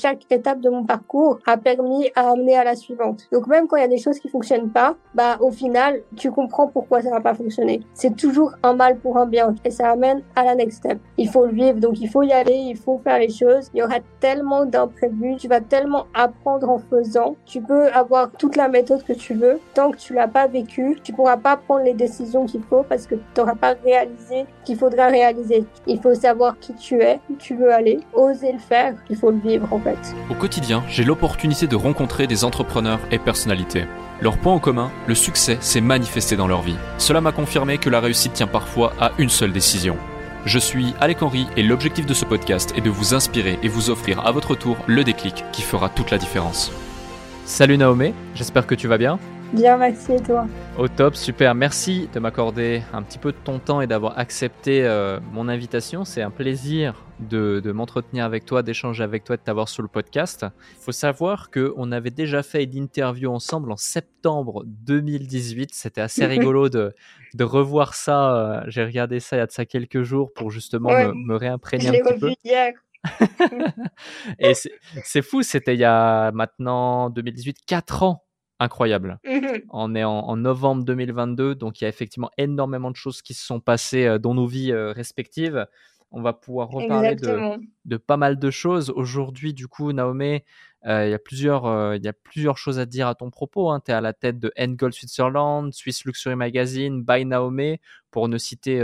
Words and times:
chaque 0.00 0.30
étape 0.30 0.60
de 0.60 0.70
mon 0.70 0.84
parcours 0.84 1.40
a 1.44 1.56
permis 1.56 2.08
à 2.14 2.30
amener 2.30 2.56
à 2.56 2.62
la 2.62 2.76
suivante. 2.76 3.26
Donc 3.32 3.48
même 3.48 3.66
quand 3.66 3.74
il 3.74 3.80
y 3.80 3.84
a 3.84 3.88
des 3.88 3.98
choses 3.98 4.20
qui 4.20 4.28
fonctionnent 4.28 4.70
pas, 4.70 4.94
bah 5.12 5.38
au 5.40 5.50
final, 5.50 6.02
tu 6.14 6.30
comprends 6.30 6.68
pourquoi 6.68 7.02
ça 7.02 7.10
va 7.10 7.20
pas 7.20 7.34
fonctionner. 7.34 7.80
C'est 7.94 8.14
toujours 8.14 8.52
un 8.62 8.74
mal 8.74 8.98
pour 8.98 9.16
un 9.18 9.26
bien 9.26 9.56
et 9.64 9.72
ça 9.72 9.90
amène 9.90 10.22
à 10.36 10.44
la 10.44 10.54
next 10.54 10.78
step. 10.78 11.00
Il 11.16 11.28
faut 11.28 11.46
le 11.46 11.52
vivre, 11.52 11.80
donc 11.80 12.00
il 12.00 12.08
faut 12.08 12.22
y 12.22 12.30
aller, 12.30 12.54
il 12.54 12.76
faut 12.76 13.00
faire 13.02 13.18
les 13.18 13.28
choses. 13.28 13.70
Il 13.74 13.80
y 13.80 13.82
aura 13.82 13.96
tellement 14.20 14.66
d'imprévus, 14.66 15.34
tu 15.36 15.48
vas 15.48 15.60
tellement 15.60 16.06
apprendre 16.14 16.70
en 16.70 16.78
faisant. 16.78 17.34
Tu 17.44 17.60
peux 17.60 17.88
avoir 17.88 18.30
toute 18.30 18.54
la 18.54 18.68
méthode 18.68 19.02
que 19.02 19.14
tu 19.14 19.34
veux, 19.34 19.58
tant 19.74 19.90
que 19.90 19.96
tu 19.96 20.14
l'as 20.14 20.28
pas 20.28 20.46
vécu, 20.46 21.00
tu 21.02 21.12
pourras 21.12 21.38
pas 21.38 21.56
prendre 21.56 21.82
les 21.82 21.94
décisions 21.94 22.46
qu'il 22.46 22.62
faut 22.62 22.84
parce 22.84 23.08
que 23.08 23.16
tu 23.16 23.22
n'auras 23.36 23.56
pas 23.56 23.74
réalisé 23.84 24.46
qu'il 24.64 24.76
faudra 24.76 25.08
réaliser. 25.08 25.64
Il 25.88 26.00
faut 26.00 26.14
savoir 26.14 26.56
qui 26.60 26.72
tu 26.74 27.02
es, 27.02 27.18
où 27.28 27.34
tu 27.34 27.56
veux 27.56 27.72
aller, 27.72 27.98
oser 28.14 28.52
le 28.52 28.60
faire, 28.60 28.94
il 29.10 29.16
faut 29.16 29.32
le 29.32 29.38
vivre 29.38 29.66
en 29.72 29.80
fait. 29.80 29.87
Au 30.30 30.34
quotidien, 30.34 30.82
j'ai 30.88 31.04
l'opportunité 31.04 31.66
de 31.66 31.76
rencontrer 31.76 32.26
des 32.26 32.44
entrepreneurs 32.44 33.00
et 33.10 33.18
personnalités. 33.18 33.84
Leur 34.20 34.38
point 34.38 34.52
en 34.52 34.58
commun, 34.58 34.90
le 35.06 35.14
succès 35.14 35.58
s'est 35.60 35.80
manifesté 35.80 36.36
dans 36.36 36.48
leur 36.48 36.62
vie. 36.62 36.76
Cela 36.98 37.20
m'a 37.20 37.32
confirmé 37.32 37.78
que 37.78 37.90
la 37.90 38.00
réussite 38.00 38.32
tient 38.32 38.46
parfois 38.46 38.92
à 39.00 39.12
une 39.18 39.28
seule 39.28 39.52
décision. 39.52 39.96
Je 40.44 40.58
suis 40.58 40.94
Alec 41.00 41.22
Henry 41.22 41.46
et 41.56 41.62
l'objectif 41.62 42.06
de 42.06 42.14
ce 42.14 42.24
podcast 42.24 42.72
est 42.76 42.80
de 42.80 42.90
vous 42.90 43.14
inspirer 43.14 43.58
et 43.62 43.68
vous 43.68 43.90
offrir 43.90 44.24
à 44.26 44.32
votre 44.32 44.54
tour 44.54 44.76
le 44.86 45.04
déclic 45.04 45.44
qui 45.52 45.62
fera 45.62 45.88
toute 45.88 46.10
la 46.10 46.18
différence. 46.18 46.72
Salut 47.44 47.78
Naomi, 47.78 48.14
j'espère 48.34 48.66
que 48.66 48.74
tu 48.74 48.88
vas 48.88 48.98
bien. 48.98 49.18
Bien, 49.54 49.78
merci 49.78 50.12
et 50.12 50.22
toi 50.22 50.46
Au 50.76 50.88
top, 50.88 51.16
super. 51.16 51.54
Merci 51.54 52.08
de 52.12 52.20
m'accorder 52.20 52.82
un 52.92 53.02
petit 53.02 53.18
peu 53.18 53.32
de 53.32 53.36
ton 53.38 53.58
temps 53.58 53.80
et 53.80 53.86
d'avoir 53.86 54.18
accepté 54.18 54.84
euh, 54.84 55.20
mon 55.32 55.48
invitation. 55.48 56.04
C'est 56.04 56.20
un 56.20 56.30
plaisir 56.30 57.06
de, 57.18 57.62
m'entretenir 57.72 58.26
avec 58.26 58.44
toi, 58.44 58.62
d'échanger 58.62 59.02
avec 59.02 59.24
toi, 59.24 59.38
de 59.38 59.42
t'avoir 59.42 59.70
sur 59.70 59.82
le 59.82 59.88
podcast. 59.88 60.44
Il 60.78 60.84
faut 60.84 60.92
savoir 60.92 61.50
qu'on 61.50 61.92
avait 61.92 62.10
déjà 62.10 62.42
fait 62.42 62.64
une 62.64 62.76
interview 62.76 63.32
ensemble 63.32 63.72
en 63.72 63.78
septembre 63.78 64.64
2018. 64.66 65.70
C'était 65.72 66.02
assez 66.02 66.26
rigolo 66.26 66.68
de, 66.68 66.94
de 67.32 67.44
revoir 67.44 67.94
ça. 67.94 68.34
Euh, 68.36 68.62
j'ai 68.66 68.84
regardé 68.84 69.18
ça 69.18 69.36
il 69.36 69.38
y 69.38 69.42
a 69.42 69.46
de 69.46 69.52
ça 69.52 69.64
quelques 69.64 70.02
jours 70.02 70.30
pour 70.34 70.50
justement 70.50 70.90
me, 70.90 71.36
réimprégner 71.36 71.88
un 71.88 71.92
petit 72.04 72.20
peu. 72.20 72.32
Hier. 72.44 72.74
et 74.38 74.52
c'est 74.54 75.22
fou, 75.22 75.42
c'était 75.42 75.74
il 75.74 75.80
y 75.80 75.84
a 75.84 76.32
maintenant 76.32 77.08
2018, 77.08 77.56
4 77.66 78.02
ans 78.02 78.27
incroyable. 78.58 79.18
Mmh 79.24 79.60
On 79.70 79.94
est 79.94 80.04
en, 80.04 80.36
novembre 80.36 80.84
2022, 80.84 81.54
donc 81.54 81.80
il 81.80 81.84
y 81.84 81.86
a 81.86 81.88
effectivement 81.88 82.30
énormément 82.38 82.90
de 82.90 82.96
choses 82.96 83.22
qui 83.22 83.34
se 83.34 83.44
sont 83.44 83.60
passées 83.60 84.06
euh, 84.06 84.18
dans 84.18 84.34
nos 84.34 84.46
vies 84.46 84.72
euh, 84.72 84.92
respectives. 84.92 85.66
On 86.10 86.22
va 86.22 86.32
pouvoir 86.32 86.68
reparler 86.68 87.16
de, 87.16 87.96
pas 87.98 88.16
mal 88.16 88.38
de 88.38 88.50
choses. 88.50 88.90
Aujourd'hui, 88.90 89.52
du 89.52 89.68
coup, 89.68 89.92
Naomi, 89.92 90.40
euh, 90.86 91.06
il, 91.06 91.10
y 91.10 91.14
a 91.14 91.18
plusieurs, 91.18 91.94
il 91.96 92.02
y 92.02 92.08
a 92.08 92.14
plusieurs 92.14 92.56
choses 92.56 92.78
à 92.78 92.86
dire 92.86 93.08
à 93.08 93.14
ton 93.14 93.30
propos. 93.30 93.70
Hein. 93.70 93.82
Tu 93.84 93.90
es 93.90 93.94
à 93.94 94.00
la 94.00 94.14
tête 94.14 94.38
de 94.38 94.50
Endgold 94.58 94.94
Switzerland, 94.94 95.70
Swiss 95.74 96.06
Luxury 96.06 96.34
Magazine, 96.34 97.02
By 97.02 97.26
Naomi, 97.26 97.78
pour 98.10 98.28
ne 98.28 98.38
citer 98.38 98.82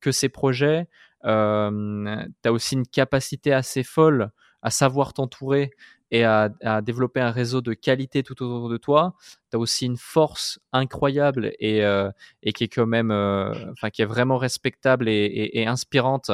que 0.00 0.12
ces 0.12 0.30
projets. 0.30 0.86
tu 1.22 1.28
as 1.28 2.52
aussi 2.52 2.74
une 2.74 2.86
capacité 2.86 3.52
assez 3.52 3.82
folle 3.82 4.30
à 4.62 4.70
savoir 4.70 5.12
t'entourer 5.12 5.72
et 6.12 6.24
à, 6.24 6.50
développer 6.82 7.20
un 7.20 7.30
réseau 7.30 7.62
de 7.62 7.72
qualité 7.72 8.22
tout 8.22 8.34
autour 8.42 8.68
de 8.68 8.76
toi. 8.76 9.14
Tu 9.50 9.56
as 9.56 9.58
aussi 9.58 9.86
une 9.86 9.96
force 9.96 10.60
incroyable 10.70 11.52
et, 11.58 11.82
euh, 11.84 12.10
qui 12.54 12.64
est 12.64 12.68
quand 12.68 12.86
même, 12.86 13.10
euh, 13.10 13.50
enfin, 13.72 13.88
qui 13.88 14.02
est 14.02 14.06
vraiment 14.06 14.36
respectable 14.36 15.08
et, 15.08 15.64
inspirante 15.66 16.30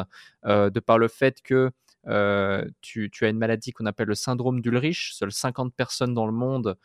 euh, 0.46 0.68
de 0.68 0.80
par 0.80 0.98
le 0.98 1.06
fait 1.06 1.40
que 1.42 1.70
tu, 2.80 3.10
tu, 3.10 3.24
as 3.24 3.28
une 3.28 3.38
maladie 3.38 3.72
qu'on 3.72 3.86
appelle 3.86 4.08
le 4.08 4.14
syndrome 4.14 4.60
d'Ulrich. 4.60 5.12
Seules 5.12 5.30
50 5.30 5.74
personnes 5.74 6.14
dans 6.14 6.26
le 6.26 6.32
monde 6.32 6.76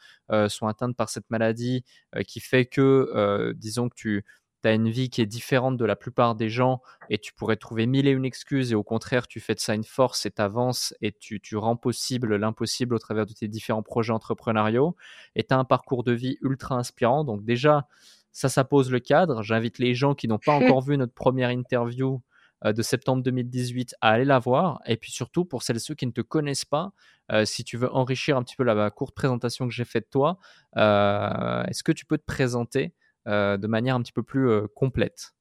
sont 0.49 0.67
atteintes 0.67 0.95
par 0.95 1.09
cette 1.09 1.29
maladie 1.29 1.83
qui 2.27 2.41
fait 2.41 2.65
que, 2.65 3.53
disons 3.55 3.89
que 3.89 3.95
tu, 3.95 4.25
tu 4.63 4.69
as 4.69 4.73
une 4.73 4.89
vie 4.89 5.09
qui 5.09 5.21
est 5.21 5.25
différente 5.25 5.77
de 5.77 5.85
la 5.85 5.95
plupart 5.95 6.35
des 6.35 6.49
gens 6.49 6.81
et 7.09 7.19
tu 7.19 7.33
pourrais 7.33 7.57
trouver 7.57 7.85
mille 7.85 8.07
et 8.07 8.11
une 8.11 8.25
excuses 8.25 8.71
et 8.71 8.75
au 8.75 8.83
contraire, 8.83 9.27
tu 9.27 9.39
fais 9.39 9.53
de 9.53 9.59
ça 9.59 9.75
une 9.75 9.83
force 9.83 10.25
et 10.25 10.31
t'avances 10.31 10.95
et 11.01 11.11
tu, 11.11 11.41
tu 11.41 11.57
rends 11.57 11.75
possible 11.75 12.35
l'impossible 12.35 12.95
au 12.95 12.99
travers 12.99 13.25
de 13.25 13.33
tes 13.33 13.47
différents 13.47 13.83
projets 13.83 14.13
entrepreneuriaux 14.13 14.95
et 15.35 15.43
tu 15.43 15.53
as 15.53 15.57
un 15.57 15.65
parcours 15.65 16.03
de 16.03 16.13
vie 16.13 16.37
ultra 16.41 16.75
inspirant. 16.75 17.25
Donc 17.25 17.43
déjà, 17.43 17.87
ça, 18.31 18.49
ça 18.49 18.63
pose 18.63 18.89
le 18.89 18.99
cadre. 18.99 19.43
J'invite 19.43 19.79
les 19.79 19.93
gens 19.93 20.15
qui 20.15 20.27
n'ont 20.27 20.39
pas 20.39 20.53
encore 20.53 20.81
vu 20.81 20.97
notre 20.97 21.13
première 21.13 21.51
interview 21.51 22.21
euh, 22.65 22.71
de 22.71 22.81
septembre 22.81 23.21
2018 23.23 23.95
à 23.99 24.11
aller 24.11 24.25
la 24.25 24.39
voir. 24.39 24.81
Et 24.85 24.95
puis 24.95 25.11
surtout, 25.11 25.43
pour 25.43 25.63
celles 25.63 25.75
et 25.75 25.79
ceux 25.79 25.95
qui 25.95 26.07
ne 26.07 26.11
te 26.11 26.21
connaissent 26.21 26.65
pas, 26.65 26.93
euh, 27.31 27.43
si 27.45 27.63
tu 27.63 27.77
veux 27.77 27.91
enrichir 27.93 28.37
un 28.37 28.43
petit 28.43 28.55
peu 28.55 28.63
la, 28.63 28.89
courte 28.91 29.15
présentation 29.15 29.67
que 29.67 29.73
j'ai 29.73 29.85
faite 29.85 30.05
de 30.05 30.09
toi, 30.09 30.37
euh, 30.77 31.63
est-ce 31.65 31.83
que 31.83 31.91
tu 31.91 32.05
peux 32.05 32.17
te 32.17 32.25
présenter 32.25 32.93
de 33.25 33.67
manière 33.67 33.95
un 33.95 34.01
petit 34.01 34.11
peu 34.11 34.23
plus 34.23 34.49
euh, 34.49 34.67
complète. 34.75 35.33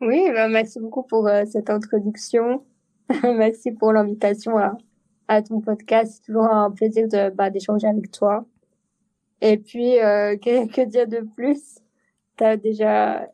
Oui, 0.00 0.30
bah, 0.32 0.48
merci 0.48 0.80
beaucoup 0.80 1.02
pour 1.02 1.26
euh, 1.28 1.44
cette 1.46 1.70
introduction. 1.70 2.64
merci 3.22 3.72
pour 3.72 3.92
l'invitation 3.92 4.58
à, 4.58 4.76
à 5.28 5.42
ton 5.42 5.60
podcast. 5.60 6.14
C'est 6.14 6.26
toujours 6.26 6.44
un 6.44 6.70
plaisir 6.70 7.08
de 7.08 7.30
bah, 7.30 7.50
d'échanger 7.50 7.86
avec 7.86 8.10
toi. 8.10 8.46
Et 9.40 9.58
puis, 9.58 9.92
que, 9.98 10.66
que, 10.68 10.84
dire 10.84 11.06
de 11.06 11.20
plus? 11.34 11.78
T'as 12.36 12.56
déjà, 12.56 13.28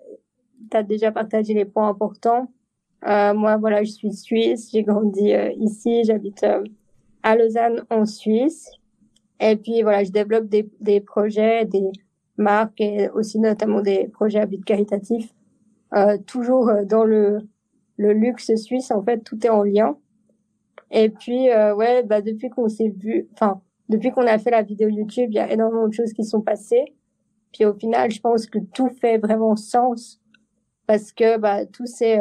t'as 0.71 0.83
déjà 0.83 1.13
partagé 1.13 1.55
les 1.55 1.65
points 1.65 1.89
importants. 1.89 2.53
Euh, 3.07 3.33
moi, 3.33 3.57
voilà, 3.57 3.83
je 3.83 3.91
suis 3.91 4.13
suisse. 4.13 4.71
J'ai 4.71 4.83
grandi 4.83 5.33
ici. 5.57 6.05
J'habite 6.05 6.45
à 7.23 7.37
Lausanne, 7.37 7.85
en 7.91 8.05
Suisse. 8.07 8.71
Et 9.41 9.57
puis, 9.57 9.83
voilà, 9.83 10.05
je 10.05 10.11
développe 10.11 10.47
des, 10.47 10.69
des 10.81 11.01
projets, 11.01 11.65
des, 11.65 11.91
marques 12.41 12.81
et 12.81 13.09
aussi 13.11 13.39
notamment 13.39 13.81
des 13.81 14.09
projets 14.09 14.41
à 14.41 14.47
but 14.47 14.65
caritatif. 14.65 15.33
Euh, 15.95 16.19
toujours 16.19 16.69
euh, 16.69 16.85
dans 16.85 17.05
le, 17.05 17.39
le 17.97 18.13
luxe 18.13 18.55
suisse, 18.57 18.91
en 18.91 19.03
fait, 19.03 19.19
tout 19.19 19.45
est 19.45 19.51
en 19.51 19.63
lien. 19.63 19.97
Et 20.91 21.09
puis, 21.09 21.51
euh, 21.51 21.75
ouais, 21.75 22.03
bah, 22.03 22.21
depuis 22.21 22.49
qu'on 22.51 22.69
s'est 22.69 22.93
vu, 22.97 23.29
enfin, 23.33 23.61
depuis 23.89 24.11
qu'on 24.11 24.27
a 24.27 24.39
fait 24.39 24.51
la 24.51 24.63
vidéo 24.63 24.89
YouTube, 24.89 25.31
il 25.31 25.37
y 25.37 25.41
a 25.41 25.53
énormément 25.53 25.89
de 25.89 25.93
choses 25.93 26.13
qui 26.13 26.25
sont 26.25 26.41
passées. 26.41 26.95
Puis 27.53 27.65
au 27.65 27.75
final, 27.75 28.11
je 28.11 28.21
pense 28.21 28.47
que 28.47 28.59
tout 28.73 28.89
fait 29.01 29.19
vraiment 29.19 29.57
sens 29.57 30.21
parce 30.87 31.13
que 31.13 31.39
bah, 31.39 31.67
tout 31.67 31.87
s'est 31.87 32.21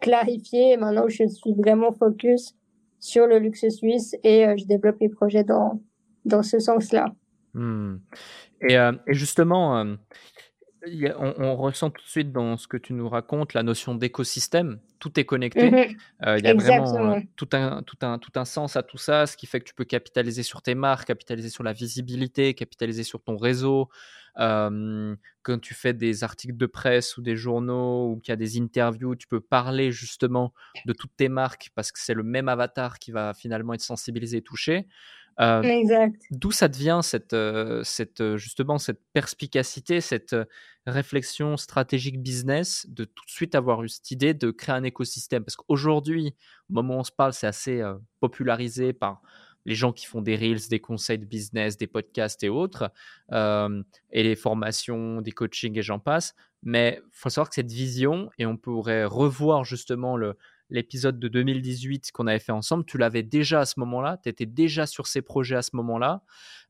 clarifié. 0.00 0.78
Maintenant, 0.78 1.08
je 1.08 1.26
suis 1.26 1.52
vraiment 1.52 1.92
focus 1.92 2.54
sur 2.98 3.26
le 3.26 3.38
luxe 3.38 3.68
suisse 3.68 4.16
et 4.24 4.46
je 4.56 4.66
développe 4.66 5.00
les 5.00 5.10
projets 5.10 5.44
dans, 5.44 5.82
dans 6.24 6.42
ce 6.42 6.58
sens-là. 6.58 7.12
Hmm. 7.52 7.96
Et, 8.62 8.76
euh, 8.76 8.92
et 9.06 9.14
justement, 9.14 9.78
euh, 9.78 9.94
on, 11.18 11.56
ressent 11.56 11.90
tout 11.90 12.02
de 12.02 12.08
suite 12.08 12.32
dans 12.32 12.56
ce 12.56 12.66
que 12.66 12.76
tu 12.76 12.92
nous 12.92 13.08
racontes 13.08 13.54
la 13.54 13.62
notion 13.62 13.94
d'écosystème. 13.94 14.80
Tout 14.98 15.18
est 15.18 15.24
connecté. 15.24 15.70
Mmh 15.70 15.96
euh, 16.26 16.38
il 16.38 16.44
y 16.44 16.48
a 16.48 16.54
vraiment 16.54 17.20
tout, 17.36 17.48
un, 17.52 17.82
tout, 17.82 17.98
un, 18.02 18.18
tout 18.18 18.32
un 18.36 18.44
sens 18.44 18.76
à 18.76 18.82
tout 18.82 18.98
ça, 18.98 19.26
ce 19.26 19.36
qui 19.36 19.46
fait 19.46 19.60
que 19.60 19.64
tu 19.64 19.74
peux 19.74 19.84
capitaliser 19.84 20.42
sur 20.42 20.62
tes 20.62 20.74
marques, 20.74 21.06
capitaliser 21.06 21.50
sur 21.50 21.62
la 21.62 21.72
visibilité, 21.72 22.54
capitaliser 22.54 23.04
sur 23.04 23.22
ton 23.22 23.36
réseau. 23.36 23.88
quand 24.36 25.60
tu 25.60 25.74
fais 25.74 25.92
des 25.92 26.24
articles 26.24 26.56
de 26.56 26.66
presse 26.66 27.16
ou 27.16 27.22
des 27.22 27.36
journaux 27.36 28.10
ou 28.10 28.20
qu'il 28.20 28.32
y 28.32 28.34
a 28.34 28.36
des 28.36 28.58
interviews, 28.60 29.14
tu 29.16 29.26
peux 29.28 29.40
parler 29.40 29.92
justement 29.92 30.52
de 30.86 30.92
toutes 30.92 31.16
tes 31.16 31.28
marques 31.28 31.70
parce 31.74 31.92
que 31.92 31.98
c'est 32.00 32.14
le 32.14 32.22
même 32.22 32.48
avatar 32.48 32.98
qui 32.98 33.12
va 33.12 33.34
finalement 33.34 33.74
être 33.74 33.82
sensibilisé 33.82 34.38
et 34.38 34.42
touché. 34.42 34.86
Euh. 35.40 36.08
D'où 36.30 36.50
ça 36.50 36.68
devient 36.68 37.00
cette, 37.02 37.32
euh, 37.32 37.82
cette, 37.84 38.20
euh, 38.20 38.36
justement 38.36 38.78
cette 38.78 39.00
perspicacité, 39.12 40.00
cette 40.00 40.34
réflexion 40.86 41.56
stratégique 41.56 42.20
business 42.20 42.86
de 42.88 43.04
tout 43.04 43.24
de 43.24 43.30
suite 43.30 43.54
avoir 43.54 43.82
eu 43.84 43.88
cette 43.88 44.10
idée 44.10 44.34
de 44.34 44.50
créer 44.50 44.74
un 44.74 44.82
écosystème? 44.82 45.44
Parce 45.44 45.56
qu'aujourd'hui, 45.56 46.34
au 46.70 46.74
moment 46.74 46.96
où 46.96 47.00
on 47.00 47.04
se 47.04 47.12
parle, 47.12 47.32
c'est 47.32 47.46
assez 47.46 47.82
popularisé 48.20 48.92
par 48.92 49.22
les 49.64 49.74
gens 49.74 49.92
qui 49.92 50.06
font 50.06 50.22
des 50.22 50.34
reels, 50.34 50.68
des 50.70 50.80
conseils 50.80 51.18
de 51.18 51.26
business, 51.26 51.76
des 51.76 51.86
podcasts 51.86 52.42
et 52.42 52.48
autres, 52.48 52.90
et 53.30 54.22
les 54.22 54.36
formations, 54.36 55.20
des 55.20 55.32
coachings 55.32 55.78
et 55.78 55.82
j'en 55.82 55.98
passe. 55.98 56.34
Mais 56.62 57.00
il 57.04 57.10
faut 57.12 57.28
savoir 57.28 57.50
que 57.50 57.54
cette 57.54 57.70
vision, 57.70 58.30
et 58.38 58.46
on 58.46 58.56
pourrait 58.56 59.04
revoir 59.04 59.64
justement 59.64 60.16
le, 60.16 60.36
l'épisode 60.70 61.18
de 61.18 61.28
2018 61.28 62.12
qu'on 62.12 62.26
avait 62.26 62.38
fait 62.38 62.52
ensemble, 62.52 62.84
tu 62.84 62.98
l'avais 62.98 63.22
déjà 63.22 63.60
à 63.60 63.64
ce 63.64 63.80
moment-là, 63.80 64.18
tu 64.22 64.28
étais 64.28 64.46
déjà 64.46 64.86
sur 64.86 65.06
ces 65.06 65.22
projets 65.22 65.56
à 65.56 65.62
ce 65.62 65.74
moment-là, 65.76 66.22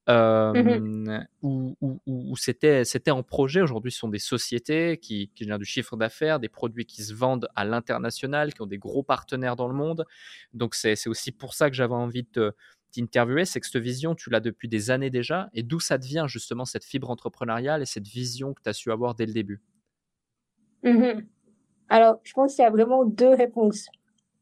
mmh 0.08 1.26
où, 1.42 2.36
c'était, 2.36 2.84
c'était 2.84 3.10
en 3.10 3.22
projet. 3.22 3.60
Aujourd'hui, 3.60 3.92
ce 3.92 3.98
sont 3.98 4.08
des 4.08 4.18
sociétés 4.18 4.98
qui, 4.98 5.30
qui 5.34 5.44
génèrent 5.44 5.58
du 5.58 5.64
chiffre 5.64 5.96
d'affaires, 5.96 6.40
des 6.40 6.48
produits 6.48 6.86
qui 6.86 7.02
se 7.02 7.12
vendent 7.12 7.48
à 7.54 7.64
l'international, 7.64 8.54
qui 8.54 8.62
ont 8.62 8.66
des 8.66 8.78
gros 8.78 9.02
partenaires 9.02 9.56
dans 9.56 9.68
le 9.68 9.74
monde. 9.74 10.06
Donc, 10.54 10.74
c'est, 10.74 11.06
aussi 11.08 11.32
pour 11.32 11.54
ça 11.54 11.68
que 11.68 11.76
j'avais 11.76 11.94
envie 11.94 12.26
de 12.32 12.54
t'interviewer, 12.92 13.44
c'est 13.44 13.60
que 13.60 13.66
cette 13.66 13.82
vision, 13.82 14.14
tu 14.14 14.30
l'as 14.30 14.40
depuis 14.40 14.68
des 14.68 14.90
années 14.90 15.10
déjà, 15.10 15.50
et 15.52 15.62
d'où 15.62 15.80
ça 15.80 15.98
devient 15.98 16.24
justement 16.26 16.64
cette 16.64 16.84
fibre 16.84 17.10
entrepreneuriale 17.10 17.82
et 17.82 17.86
cette 17.86 18.06
vision 18.06 18.54
que 18.54 18.62
tu 18.62 18.68
as 18.68 18.72
su 18.72 18.90
avoir 18.90 19.14
dès 19.14 19.26
le 19.26 19.32
début? 19.32 19.60
Mmh 20.82 21.20
alors, 21.88 22.20
je 22.22 22.32
pense 22.32 22.54
qu'il 22.54 22.62
y 22.62 22.66
a 22.66 22.70
vraiment 22.70 23.04
deux 23.04 23.30
réponses. 23.34 23.86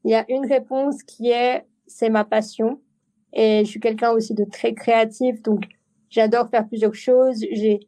Il 0.04 0.10
y 0.10 0.14
a 0.14 0.24
une 0.28 0.46
réponse 0.46 1.02
qui 1.02 1.30
est 1.30 1.64
c'est 1.86 2.10
ma 2.10 2.24
passion. 2.24 2.80
Et 3.32 3.64
je 3.64 3.70
suis 3.70 3.80
quelqu'un 3.80 4.12
aussi 4.12 4.34
de 4.34 4.44
très 4.44 4.74
créatif, 4.74 5.42
donc 5.42 5.64
j'adore 6.10 6.48
faire 6.48 6.66
plusieurs 6.66 6.94
choses. 6.94 7.44
J'ai, 7.52 7.80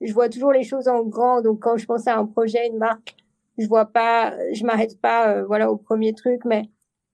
je 0.00 0.12
vois 0.12 0.28
toujours 0.28 0.52
les 0.52 0.64
choses 0.64 0.88
en 0.88 1.02
grand. 1.02 1.42
Donc 1.42 1.60
quand 1.62 1.76
je 1.76 1.86
pense 1.86 2.06
à 2.06 2.16
un 2.16 2.26
projet, 2.26 2.68
une 2.68 2.78
marque, 2.78 3.16
je 3.58 3.66
vois 3.66 3.86
pas, 3.86 4.34
je 4.52 4.64
m'arrête 4.64 5.00
pas, 5.00 5.28
euh, 5.28 5.44
voilà, 5.46 5.70
au 5.70 5.76
premier 5.76 6.14
truc, 6.14 6.44
mais 6.44 6.70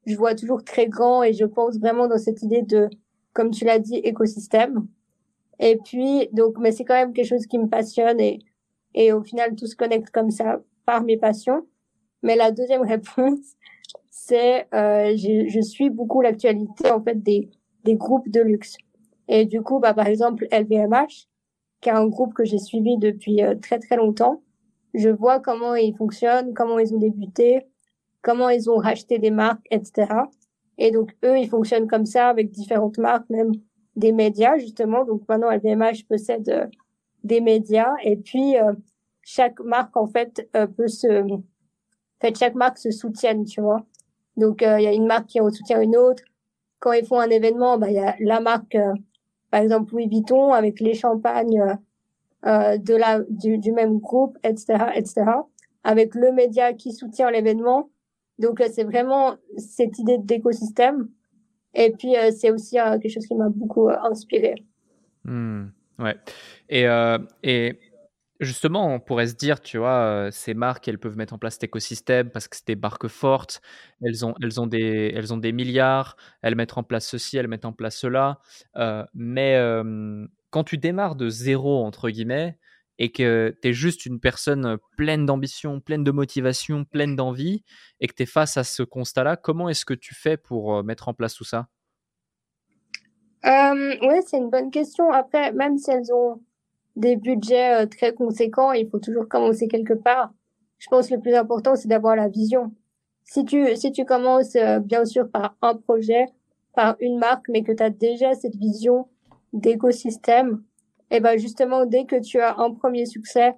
je 0.07 0.17
vois 0.17 0.35
toujours 0.35 0.65
très 0.65 0.87
grand 0.87 1.23
et 1.23 1.33
je 1.33 1.45
pense 1.45 1.79
vraiment 1.79 2.09
dans 2.09 2.19
cette 2.19 2.43
idée 2.43 2.63
de, 2.63 2.89
comme 3.33 3.51
tu 3.51 3.65
l'as 3.65 3.79
dit, 3.79 3.97
écosystème. 3.97 4.87
Et 5.59 5.77
puis, 5.85 6.29
donc, 6.33 6.59
mais 6.59 6.73
c'est 6.73 6.85
quand 6.85 6.95
même 6.95 7.13
quelque 7.13 7.27
chose 7.27 7.47
qui 7.47 7.59
me 7.59 7.69
passionne 7.69 8.21
et, 8.21 8.41
et 8.95 9.13
au 9.13 9.23
final, 9.23 9.55
tout 9.57 9.67
se 9.67 9.77
connecte 9.77 10.11
comme 10.11 10.31
ça 10.31 10.61
par 10.87 11.03
mes 11.03 11.19
passions. 11.19 11.67
Mais 12.23 12.37
la 12.37 12.51
deuxième 12.51 12.83
réponse, 12.87 13.57
c'est, 14.11 14.67
euh, 14.75 15.17
je, 15.17 15.49
je, 15.49 15.61
suis 15.61 15.91
beaucoup 15.91 16.21
l'actualité, 16.21 16.91
en 16.91 17.03
fait, 17.03 17.23
des, 17.23 17.51
des 17.85 17.97
groupes 17.97 18.29
de 18.29 18.41
luxe. 18.41 18.77
Et 19.29 19.45
du 19.45 19.63
coup, 19.63 19.79
bah, 19.79 19.95
par 19.95 20.07
exemple, 20.07 20.47
LVMH, 20.53 21.29
qui 21.81 21.89
est 21.89 21.93
un 21.93 22.07
groupe 22.07 22.35
que 22.35 22.45
j'ai 22.45 22.59
suivi 22.59 22.99
depuis 22.99 23.43
euh, 23.43 23.55
très, 23.55 23.79
très 23.79 23.97
longtemps. 23.97 24.43
Je 24.95 25.09
vois 25.09 25.41
comment 25.41 25.75
ils 25.75 25.97
fonctionnent, 25.97 26.53
comment 26.55 26.79
ils 26.79 26.95
ont 26.95 26.99
débuté, 26.99 27.67
comment 28.23 28.49
ils 28.49 28.69
ont 28.71 28.77
racheté 28.77 29.19
des 29.19 29.31
marques, 29.31 29.67
etc. 29.71 30.09
Et 30.79 30.91
donc, 30.91 31.15
eux, 31.25 31.39
ils 31.39 31.49
fonctionnent 31.49 31.87
comme 31.87 32.07
ça 32.07 32.29
avec 32.29 32.51
différentes 32.51 32.99
marques, 32.99 33.29
même 33.31 33.53
des 33.97 34.13
médias, 34.13 34.57
justement. 34.59 35.05
Donc, 35.05 35.23
maintenant, 35.29 35.51
LVMH 35.51 36.07
possède 36.09 36.49
euh, 36.49 36.67
des 37.23 37.41
médias. 37.41 37.95
Et 38.03 38.17
puis, 38.17 38.57
euh, 38.57 38.73
chaque 39.23 39.61
marque, 39.61 39.97
en 39.97 40.07
fait, 40.07 40.49
euh, 40.57 40.67
peut 40.67 40.89
se... 40.89 41.23
En 42.23 42.27
fait, 42.27 42.39
chaque 42.39 42.55
marque 42.55 42.79
se 42.79 42.91
soutienne, 42.91 43.45
tu 43.45 43.61
vois. 43.61 43.85
Donc, 44.37 44.63
il 44.63 44.83
y 44.83 44.87
a 44.87 44.93
une 44.93 45.07
marque 45.07 45.27
qui 45.27 45.39
soutient 45.39 45.81
une 45.81 45.97
autre. 45.97 46.23
Quand 46.79 46.93
ils 46.93 47.05
font 47.05 47.21
un 47.21 47.31
événement, 47.31 47.79
bah, 47.79 47.91
il 47.91 47.95
y 47.95 47.99
a 47.99 48.17
la 48.21 48.41
marque, 48.41 48.77
par 49.51 49.61
exemple, 49.61 49.93
Louis 49.93 50.09
Vuitton, 50.09 50.53
avec 50.53 50.81
les 50.81 50.95
champagnes 50.95 51.79
de 52.45 52.95
la, 52.95 53.21
du, 53.29 53.59
du 53.59 53.73
même 53.73 53.99
groupe, 53.99 54.39
etc., 54.45 54.93
etc., 54.95 55.25
avec 55.83 56.15
le 56.15 56.33
média 56.33 56.73
qui 56.75 56.93
soutient 56.93 57.31
l'événement 57.31 57.91
donc, 58.41 58.61
euh, 58.61 58.69
c'est 58.73 58.85
vraiment 58.85 59.37
cette 59.59 59.99
idée 59.99 60.17
d'écosystème. 60.19 61.09
Et 61.75 61.93
puis, 61.93 62.17
euh, 62.17 62.31
c'est 62.33 62.51
aussi 62.51 62.81
euh, 62.81 62.99
quelque 62.99 63.13
chose 63.13 63.27
qui 63.27 63.35
m'a 63.35 63.51
beaucoup 63.51 63.89
inspiré. 63.89 64.55
Hmm, 65.25 65.67
ouais. 65.99 66.17
Et, 66.71 66.87
et 67.43 67.79
justement, 68.41 68.95
on 68.95 69.01
pourrait 69.01 69.29
se 69.29 69.35
dire, 69.35 69.61
tu 69.61 69.79
vois, 69.79 70.29
ces 70.33 70.55
marques, 70.55 70.89
elles 70.89 70.99
peuvent 70.99 71.17
mettre 71.17 71.35
en 71.35 71.39
place 71.39 71.55
cet 71.55 71.65
écosystème 71.65 72.31
parce 72.31 72.49
que 72.49 72.57
c'est 72.57 72.67
des 72.67 72.77
marques 72.77 73.09
fortes. 73.09 73.61
Elles 74.03 74.25
ont, 74.25 74.35
elles 74.43 74.61
ont, 74.61 74.67
des, 74.67 75.13
elles 75.15 75.33
ont 75.33 75.37
des 75.39 75.53
milliards. 75.53 76.17
Elles 76.43 76.55
mettent 76.57 76.77
en 76.77 76.83
place 76.83 77.07
ceci, 77.07 77.37
elles 77.37 77.49
mettent 77.49 77.65
en 77.65 77.73
place 77.73 77.97
cela. 77.97 78.41
mais 79.15 79.57
quand 80.51 80.65
tu 80.65 80.79
démarres 80.79 81.15
de 81.17 81.29
zéro, 81.29 81.85
entre 81.85 82.11
guillemets, 82.11 82.59
et 82.99 83.13
que 83.13 83.57
tu 83.63 83.69
es 83.69 83.73
juste 83.73 84.05
une 84.05 84.21
personne 84.21 84.77
pleine 84.97 85.25
d'ambition, 85.25 85.81
pleine 85.81 86.05
de 86.05 86.11
motivation, 86.11 86.85
pleine 86.85 87.17
d'envie, 87.17 87.65
et 88.01 88.07
que 88.07 88.15
tu 88.15 88.25
es 88.25 88.27
face 88.27 88.59
à 88.59 88.65
ce 88.65 88.83
constat-là, 88.83 89.37
comment 89.37 89.69
est-ce 89.71 89.87
que 89.87 89.95
tu 89.95 90.15
fais 90.15 90.37
pour 90.37 90.85
mettre 90.85 91.09
en 91.09 91.15
place 91.15 91.35
tout 91.35 91.45
ça? 91.45 91.69
Euh, 93.47 93.97
Oui, 94.03 94.17
c'est 94.27 94.37
une 94.37 94.51
bonne 94.51 94.71
question. 94.71 95.11
Après, 95.13 95.51
même 95.53 95.79
si 95.79 95.91
elles 95.91 96.13
ont 96.13 96.43
des 97.01 97.17
budgets 97.17 97.87
très 97.89 98.15
conséquents, 98.15 98.73
il 98.73 98.89
faut 98.89 98.99
toujours 98.99 99.29
commencer 99.29 99.69
quelque 99.69 99.95
part. 99.95 100.33
Je 100.79 100.89
pense 100.89 101.09
que 101.09 101.15
le 101.15 101.21
plus 101.21 101.35
important, 101.35 101.75
c'est 101.75 101.89
d'avoir 101.89 102.17
la 102.17 102.29
vision. 102.29 102.73
Si 103.25 103.45
tu, 103.45 103.77
si 103.77 103.93
tu 103.93 104.05
commences, 104.05 104.57
bien 104.83 105.05
sûr, 105.05 105.29
par 105.31 105.57
un 105.63 105.75
projet, 105.75 106.27
par 106.75 106.97
une 107.01 107.19
marque, 107.19 107.49
mais 107.49 107.63
que 107.63 107.73
tu 107.73 107.83
as 107.83 107.91
déjà 107.91 108.35
cette 108.35 108.57
vision 108.57 109.09
d'écosystème, 109.53 110.63
et 111.11 111.21
ben 111.21 111.37
justement 111.39 111.87
dès 111.87 112.05
que 112.05 112.21
tu 112.21 112.41
as 112.41 112.59
un 112.59 112.73
premier 112.73 113.07
succès 113.07 113.55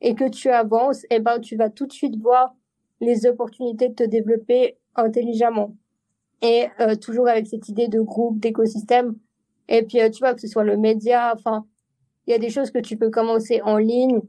et 0.00 0.14
que 0.14 0.28
tu 0.28 0.48
avances, 0.50 1.04
et 1.10 1.20
ben 1.20 1.40
tu 1.40 1.56
vas 1.56 1.70
tout 1.70 1.86
de 1.86 1.92
suite 1.92 2.16
voir 2.16 2.54
les 3.00 3.26
opportunités 3.26 3.88
de 3.88 3.94
te 3.94 4.04
développer 4.04 4.78
intelligemment. 4.94 5.74
Et 6.42 6.66
euh, 6.80 6.96
toujours 6.96 7.28
avec 7.28 7.46
cette 7.46 7.68
idée 7.68 7.88
de 7.88 8.00
groupe, 8.00 8.40
d'écosystème. 8.40 9.16
Et 9.68 9.82
puis 9.82 10.00
euh, 10.00 10.10
tu 10.10 10.20
vois 10.20 10.34
que 10.34 10.40
ce 10.40 10.48
soit 10.48 10.64
le 10.64 10.76
média, 10.76 11.32
enfin 11.34 11.66
il 12.26 12.32
y 12.32 12.34
a 12.34 12.38
des 12.38 12.50
choses 12.50 12.70
que 12.70 12.78
tu 12.78 12.96
peux 12.96 13.10
commencer 13.10 13.60
en 13.62 13.76
ligne, 13.78 14.20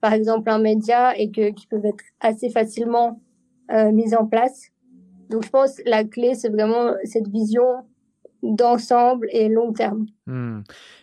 par 0.00 0.12
exemple 0.12 0.50
un 0.50 0.58
média 0.58 1.16
et 1.16 1.30
que 1.30 1.50
qui 1.50 1.66
peuvent 1.66 1.84
être 1.84 2.04
assez 2.20 2.50
facilement 2.50 3.20
euh, 3.70 3.92
mises 3.92 4.14
en 4.14 4.26
place. 4.26 4.68
Donc 5.28 5.44
je 5.44 5.50
pense 5.50 5.80
la 5.84 6.04
clé 6.04 6.34
c'est 6.34 6.48
vraiment 6.48 6.94
cette 7.04 7.28
vision 7.28 7.84
d'ensemble 8.42 9.28
et 9.32 9.48
long 9.48 9.72
terme. 9.72 10.06
Hmm. 10.26 10.60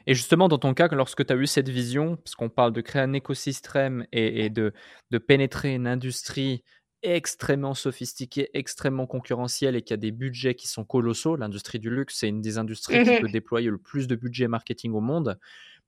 Et 0.07 0.13
justement, 0.13 0.47
dans 0.47 0.57
ton 0.57 0.73
cas, 0.73 0.87
lorsque 0.87 1.25
tu 1.25 1.33
as 1.33 1.35
eu 1.35 1.45
cette 1.45 1.69
vision, 1.69 2.15
parce 2.17 2.35
qu'on 2.35 2.49
parle 2.49 2.73
de 2.73 2.81
créer 2.81 3.01
un 3.01 3.13
écosystème 3.13 4.05
et, 4.11 4.49
de, 4.49 4.73
de, 5.11 5.17
pénétrer 5.17 5.75
une 5.75 5.87
industrie 5.87 6.63
extrêmement 7.03 7.75
sophistiquée, 7.75 8.49
extrêmement 8.53 9.05
concurrentielle 9.05 9.75
et 9.75 9.83
qui 9.83 9.93
a 9.93 9.97
des 9.97 10.11
budgets 10.11 10.55
qui 10.55 10.67
sont 10.67 10.83
colossaux, 10.83 11.35
l'industrie 11.35 11.79
du 11.79 11.89
luxe, 11.89 12.17
c'est 12.17 12.27
une 12.27 12.41
des 12.41 12.57
industries 12.57 13.03
qui 13.03 13.11
mhm. 13.11 13.21
peut 13.21 13.29
déployer 13.29 13.69
le 13.69 13.77
plus 13.77 14.07
de 14.07 14.15
budget 14.15 14.47
marketing 14.47 14.93
au 14.93 15.01
monde, 15.01 15.37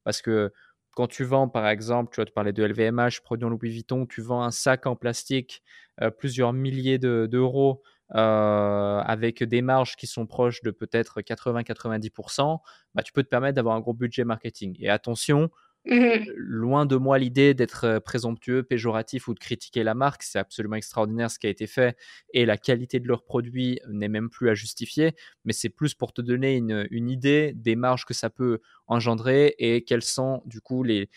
parce 0.03 0.21
que 0.21 0.51
quand 0.91 1.07
tu 1.07 1.23
vends, 1.23 1.47
par 1.47 1.67
exemple, 1.67 2.13
tu 2.13 2.19
vas 2.19 2.25
te 2.25 2.31
parler 2.31 2.51
de 2.51 2.63
LVMH, 2.63 3.21
produit 3.23 3.47
Louis 3.47 3.69
Vuitton, 3.69 4.05
tu 4.05 4.21
vends 4.21 4.43
un 4.43 4.51
sac 4.51 4.85
en 4.85 4.95
plastique, 4.95 5.63
euh, 6.01 6.09
plusieurs 6.09 6.53
milliers 6.53 6.99
d'euros. 6.99 7.81
Euh, 8.15 9.01
avec 9.01 9.43
des 9.43 9.61
marges 9.61 9.95
qui 9.95 10.07
sont 10.07 10.25
proches 10.25 10.63
de 10.63 10.71
peut-être 10.71 11.21
80-90%, 11.21 12.59
bah, 12.95 13.03
tu 13.03 13.13
peux 13.13 13.21
te 13.21 13.29
permettre 13.29 13.55
d'avoir 13.55 13.75
un 13.75 13.81
gros 13.81 13.93
budget 13.93 14.23
marketing. 14.23 14.75
Et 14.79 14.89
attention, 14.89 15.51
Mmh 15.85 16.25
Loin 16.35 16.85
de 16.85 16.97
moi 16.97 17.17
l'idée 17.17 17.53
d'être 17.53 17.85
euh, 17.85 17.99
présomptueux, 18.01 18.63
péjoratif 18.63 19.29
ou 19.29 19.33
de 19.33 19.39
critiquer 19.39 19.83
la 19.83 19.93
marque. 19.93 20.23
C'est 20.23 20.37
absolument 20.37 20.75
extraordinaire 20.75 21.31
ce 21.31 21.39
qui 21.39 21.47
a 21.47 21.49
été 21.49 21.67
fait 21.67 21.97
et 22.33 22.45
la 22.45 22.57
qualité 22.57 22.99
de 22.99 23.07
leurs 23.07 23.23
produits 23.23 23.79
n'est 23.87 24.09
même 24.09 24.29
plus 24.29 24.49
à 24.49 24.53
justifier. 24.55 25.15
Mais 25.45 25.53
c'est 25.53 25.69
plus 25.69 25.93
pour 25.93 26.11
te 26.11 26.21
donner 26.21 26.57
une, 26.57 27.09
idée 27.09 27.53
des 27.55 27.77
marges 27.77 28.05
que 28.05 28.13
ça 28.13 28.29
peut 28.29 28.59
engendrer 28.87 29.55
et 29.57 29.83
quels 29.83 30.03
sont 30.03 30.41
du 30.45 30.59
coup 30.59 30.83
les, 30.83 31.09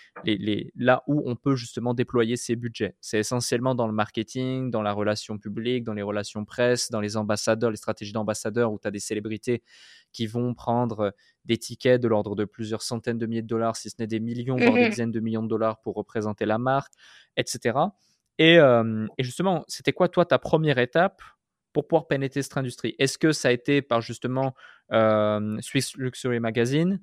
là 0.76 1.02
où 1.08 1.22
on 1.26 1.34
peut 1.34 1.56
justement 1.56 1.92
déployer 1.92 2.36
ces 2.36 2.54
budgets. 2.54 2.94
C'est 3.00 3.18
essentiellement 3.18 3.74
dans 3.74 3.88
le 3.88 3.92
marketing, 3.92 4.70
dans 4.70 4.82
la 4.82 4.92
relation 4.92 5.38
publique, 5.38 5.82
dans 5.82 5.94
les 5.94 6.02
relations 6.02 6.44
presse, 6.44 6.90
dans 6.90 7.00
les 7.00 7.16
ambassadeurs, 7.16 7.70
les 7.70 7.76
stratégies 7.76 8.12
d'ambassadeurs 8.12 8.72
où 8.72 8.78
tu 8.78 8.86
as 8.86 8.92
des 8.92 9.00
célébrités 9.00 9.62
qui 10.12 10.26
vont 10.26 10.54
prendre 10.54 11.14
des 11.44 11.58
tickets 11.58 12.00
de 12.00 12.08
l'ordre 12.08 12.34
de 12.36 12.44
plusieurs 12.44 12.82
centaines 12.82 13.18
de 13.18 13.26
milliers 13.26 13.42
de 13.42 13.46
dollars, 13.46 13.76
si 13.76 13.90
ce 13.90 13.96
n'est 13.98 14.06
des 14.06 14.20
millions, 14.20 14.56
voire 14.56 14.78
des 14.78 14.86
mmh 14.86 14.90
dizaines 14.90 15.10
de 15.12 15.20
millions 15.20 15.42
de 15.42 15.48
dollars 15.48 15.80
pour 15.80 15.94
représenter 15.94 16.46
la 16.46 16.58
marque, 16.58 16.92
etc. 17.36 17.78
Et, 18.38 18.56
et 18.56 19.22
justement, 19.24 19.64
c'était 19.68 19.92
quoi, 19.92 20.08
toi, 20.08 20.24
ta 20.24 20.38
première 20.38 20.78
étape 20.78 21.20
pour 21.72 21.86
pouvoir 21.86 22.06
pénétrer 22.06 22.42
cette 22.42 22.56
industrie? 22.56 22.94
Est-ce 22.98 23.18
que 23.18 23.32
ça 23.32 23.48
a 23.48 23.52
été 23.52 23.82
par 23.82 24.00
justement 24.00 24.54
Swiss 25.60 25.96
Luxury 25.96 26.40
Magazine, 26.40 27.00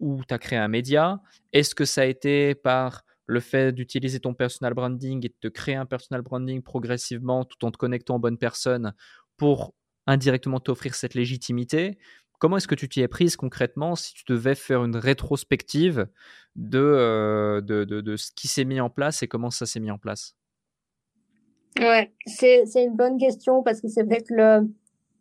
où 0.00 0.22
tu 0.26 0.34
as 0.34 0.38
créé 0.38 0.58
un 0.58 0.68
média? 0.68 1.20
Est-ce 1.52 1.74
que 1.74 1.84
ça 1.84 2.02
a 2.02 2.04
été 2.04 2.54
par 2.54 3.02
le 3.26 3.40
fait 3.40 3.72
d'utiliser 3.72 4.20
ton 4.20 4.34
personal 4.34 4.74
branding 4.74 5.24
et 5.26 5.28
de 5.28 5.34
te 5.40 5.48
créer 5.48 5.74
un 5.74 5.86
personal 5.86 6.22
branding 6.22 6.62
progressivement 6.62 7.44
tout 7.44 7.64
en 7.64 7.70
te 7.70 7.76
connectant 7.76 8.16
aux 8.16 8.20
bonnes 8.20 8.38
personnes 8.38 8.94
pour 9.36 9.74
indirectement 10.06 10.60
t'offrir 10.60 10.94
cette 10.94 11.14
légitimité? 11.14 11.98
Comment 12.38 12.56
est-ce 12.56 12.68
que 12.68 12.74
tu 12.74 12.88
t'y 12.88 13.00
es 13.00 13.08
prise 13.08 13.36
concrètement 13.36 13.96
si 13.96 14.14
tu 14.14 14.24
devais 14.28 14.54
faire 14.54 14.84
une 14.84 14.96
rétrospective 14.96 16.06
de, 16.56 16.78
euh, 16.78 17.60
de, 17.60 17.84
de, 17.84 18.16
ce 18.16 18.30
qui 18.32 18.48
s'est 18.48 18.64
mis 18.64 18.80
en 18.80 18.90
place 18.90 19.22
et 19.22 19.28
comment 19.28 19.50
ça 19.50 19.66
s'est 19.66 19.80
mis 19.80 19.90
en 19.90 19.98
place? 19.98 20.36
Ouais, 21.78 22.12
c'est, 22.26 22.64
c'est 22.66 22.84
une 22.84 22.96
bonne 22.96 23.18
question 23.18 23.62
parce 23.62 23.80
que 23.80 23.88
c'est 23.88 24.02
vrai 24.02 24.22
que 24.22 24.34
le 24.34 24.68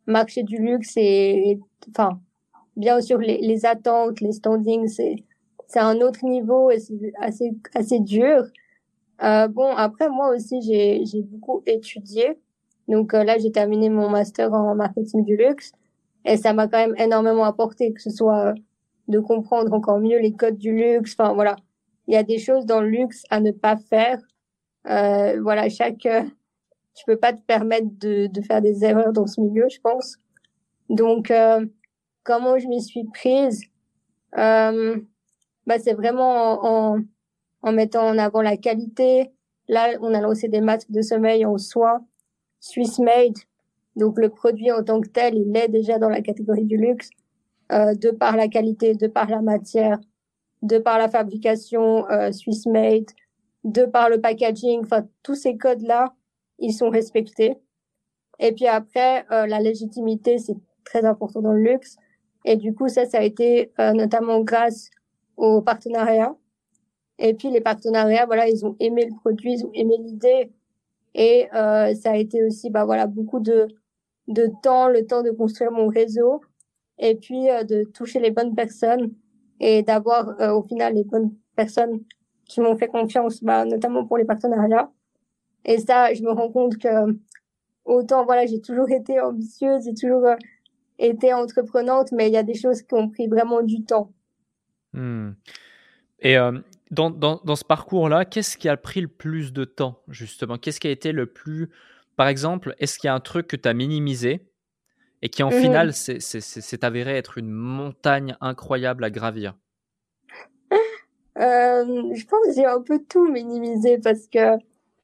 marché 0.06 0.44
du 0.44 0.58
luxe 0.58 0.94
est, 0.96 1.60
enfin, 1.90 2.20
bien 2.76 3.02
sûr, 3.02 3.20
les, 3.20 3.40
les 3.40 3.66
attentes, 3.66 4.22
les 4.22 4.32
standings, 4.32 4.88
c'est, 4.88 5.16
c'est 5.68 5.80
un 5.80 5.98
autre 6.02 6.24
niveau 6.26 6.72
et 6.72 6.80
c'est 6.80 7.14
assez, 7.20 7.52
assez 7.76 8.00
dur. 8.00 8.44
Euh, 9.24 9.48
bon, 9.48 9.76
après, 9.76 10.10
moi 10.10 10.36
aussi, 10.36 10.62
j'ai, 10.62 11.04
j'ai 11.06 11.22
beaucoup 11.24 11.64
étudié. 11.66 12.40
Donc 12.88 13.14
euh, 13.14 13.24
là, 13.24 13.38
j'ai 13.38 13.52
terminé 13.52 13.90
mon 13.90 14.10
master 14.10 14.54
en 14.54 14.76
marketing 14.76 15.26
du 15.26 15.36
luxe. 15.36 15.74
Et 16.28 16.36
ça 16.36 16.54
m'a 16.54 16.68
quand 16.68 16.78
même 16.78 16.96
énormément 16.98 17.46
apporté, 17.46 17.94
que 17.94 18.02
ce 18.02 18.10
soit 18.10 18.54
de 19.08 19.20
comprendre 19.20 19.72
encore 19.74 20.00
mieux 20.00 20.20
les 20.20 20.34
codes 20.34 20.58
du 20.58 20.76
luxe. 20.76 21.16
Enfin, 21.18 21.34
voilà. 21.34 21.56
Il 22.08 22.14
y 22.14 22.18
a 22.18 22.24
des 22.24 22.38
choses 22.38 22.66
dans 22.66 22.82
le 22.82 22.90
luxe 22.90 23.24
à 23.30 23.40
ne 23.40 23.52
pas 23.52 23.78
faire. 23.78 24.20
Euh, 24.90 25.40
voilà, 25.42 25.70
chaque, 25.70 26.06
euh, 26.06 26.24
tu 26.94 27.06
peux 27.06 27.18
pas 27.18 27.32
te 27.32 27.42
permettre 27.42 27.88
de, 27.98 28.28
de 28.28 28.42
faire 28.42 28.62
des 28.62 28.84
erreurs 28.84 29.14
dans 29.14 29.26
ce 29.26 29.40
milieu, 29.40 29.68
je 29.70 29.80
pense. 29.80 30.18
Donc, 30.90 31.32
euh, 31.32 31.66
comment 32.24 32.58
je 32.58 32.68
m'y 32.68 32.82
suis 32.82 33.06
prise? 33.06 33.64
Euh, 34.38 35.00
bah, 35.66 35.80
c'est 35.80 35.94
vraiment 35.94 36.66
en, 36.66 37.00
en, 37.62 37.72
mettant 37.72 38.06
en 38.06 38.18
avant 38.18 38.42
la 38.42 38.58
qualité. 38.58 39.32
Là, 39.70 39.98
on 40.02 40.14
a 40.14 40.22
lancé 40.22 40.50
des 40.50 40.62
masques 40.62 40.92
de 40.92 41.02
sommeil 41.02 41.46
en 41.46 41.58
soie, 41.58 42.02
Swiss 42.60 43.00
made, 43.00 43.38
donc 43.98 44.18
le 44.18 44.30
produit 44.30 44.72
en 44.72 44.84
tant 44.84 45.02
que 45.02 45.10
tel, 45.10 45.36
il 45.36 45.56
est 45.58 45.68
déjà 45.68 46.00
dans 46.00 46.10
la 46.10 46.22
catégorie 46.22 46.66
du 46.66 46.78
luxe. 46.78 47.10
de 47.70 48.12
par 48.12 48.38
la 48.38 48.48
qualité, 48.48 48.94
de 48.96 49.08
par 49.08 49.30
la 49.30 49.42
matière, 49.42 50.00
de 50.62 50.78
par 50.78 50.98
la 50.98 51.10
fabrication 51.10 52.06
Swiss 52.32 52.66
made, 52.66 53.12
de 53.66 53.86
par 53.86 54.10
le 54.10 54.22
packaging, 54.22 54.82
enfin 54.84 55.06
tous 55.22 55.36
ces 55.36 55.58
codes-là, 55.58 56.14
ils 56.60 56.74
sont 56.74 56.90
respectés. 56.90 57.58
Et 58.40 58.54
puis 58.54 58.68
après, 58.68 59.26
la 59.30 59.60
légitimité, 59.60 60.38
c'est 60.38 60.56
très 60.86 61.04
important 61.04 61.42
dans 61.42 61.52
le 61.52 61.62
luxe. 61.62 61.98
Et 62.46 62.56
du 62.56 62.74
coup, 62.74 62.88
ça, 62.88 63.06
ça 63.06 63.18
a 63.20 63.24
été 63.24 63.74
notamment 63.78 64.40
grâce 64.42 64.90
aux 65.36 65.62
partenariats. 65.62 66.36
Et 67.20 67.34
puis 67.34 67.50
les 67.50 67.62
partenariats, 67.62 68.26
voilà, 68.26 68.48
ils 68.48 68.66
ont 68.66 68.76
aimé 68.80 69.06
le 69.10 69.16
produit, 69.16 69.54
ils 69.54 69.66
ont 69.66 69.72
aimé 69.74 69.96
l'idée. 70.00 70.52
Et 71.16 71.48
euh, 71.54 71.96
ça 71.96 72.12
a 72.12 72.16
été 72.16 72.44
aussi, 72.44 72.70
bah 72.70 72.86
voilà, 72.86 73.08
beaucoup 73.08 73.40
de 73.40 73.68
de 74.28 74.50
temps, 74.62 74.90
le 74.90 75.06
temps 75.06 75.24
de 75.24 75.32
construire 75.32 75.72
mon 75.72 75.88
réseau, 75.88 76.42
et 77.00 77.16
puis 77.16 77.50
euh, 77.50 77.64
de 77.64 77.84
toucher 77.84 78.20
les 78.20 78.32
bonnes 78.32 78.56
personnes 78.56 79.14
et 79.60 79.84
d'avoir 79.84 80.40
euh, 80.42 80.52
au 80.52 80.64
final 80.64 80.96
les 80.96 81.04
bonnes 81.04 81.34
personnes 81.56 82.02
qui 82.46 82.62
m'ont 82.62 82.78
fait 82.78 82.88
confiance, 82.88 83.44
bah, 83.44 83.66
notamment 83.66 84.06
pour 84.06 84.18
les 84.18 84.26
partenariats. 84.26 84.92
Et 85.66 85.80
ça, 85.80 86.14
je 86.14 86.24
me 86.24 86.32
rends 86.32 86.52
compte 86.52 86.78
que 86.78 86.88
autant 87.86 88.26
voilà, 88.26 88.46
j'ai 88.46 88.62
toujours 88.62 88.90
été 88.90 89.20
ambitieuse, 89.20 89.86
j'ai 89.86 89.94
toujours 89.94 90.26
euh, 90.26 90.36
été 91.00 91.34
entreprenante, 91.34 92.12
mais 92.12 92.28
il 92.28 92.34
y 92.34 92.38
a 92.38 92.44
des 92.44 92.56
choses 92.56 92.82
qui 92.82 92.94
ont 92.94 93.10
pris 93.10 93.28
vraiment 93.28 93.62
du 93.62 93.84
temps. 93.84 94.12
Hmm. 94.94 95.32
Et 96.20 96.38
euh, 96.38 96.60
dans, 96.92 97.10
dans, 97.10 97.42
dans, 97.44 97.56
ce 97.56 97.66
parcours-là, 97.66 98.26
qu'est-ce 98.26 98.58
qui 98.58 98.70
a 98.70 98.78
pris 98.78 99.02
le 99.02 99.08
plus 99.08 99.54
de 99.54 99.66
temps, 99.66 100.00
justement? 100.08 100.58
Qu'est-ce 100.58 100.80
qui 100.80 100.88
a 100.88 100.92
été 100.92 101.12
le 101.12 101.28
plus. 101.28 101.70
Par 102.18 102.28
exemple, 102.28 102.76
est-ce 102.80 103.00
qu'il 103.00 103.08
y 103.08 103.12
a 103.12 103.14
un 103.14 103.22
truc 103.22 103.48
que 103.48 103.56
tu 103.56 103.70
as 103.70 103.74
minimisé 103.74 104.42
et 105.22 105.30
qui, 105.30 105.44
en 105.44 105.50
mmh 105.50 105.62
final, 105.62 105.94
s'est 105.94 106.86
avéré 106.86 107.16
être 107.16 107.38
une 107.38 107.50
montagne 107.50 108.36
incroyable 108.42 109.06
à 109.06 109.10
gravir? 109.10 109.56
Euh, 111.40 112.16
Je 112.16 112.26
pense 112.26 112.48
que 112.48 112.54
j'ai 112.56 112.66
un 112.66 112.82
peu 112.82 113.00
tout 113.08 113.32
minimisé 113.32 114.00
parce 114.00 114.28
que 114.28 114.58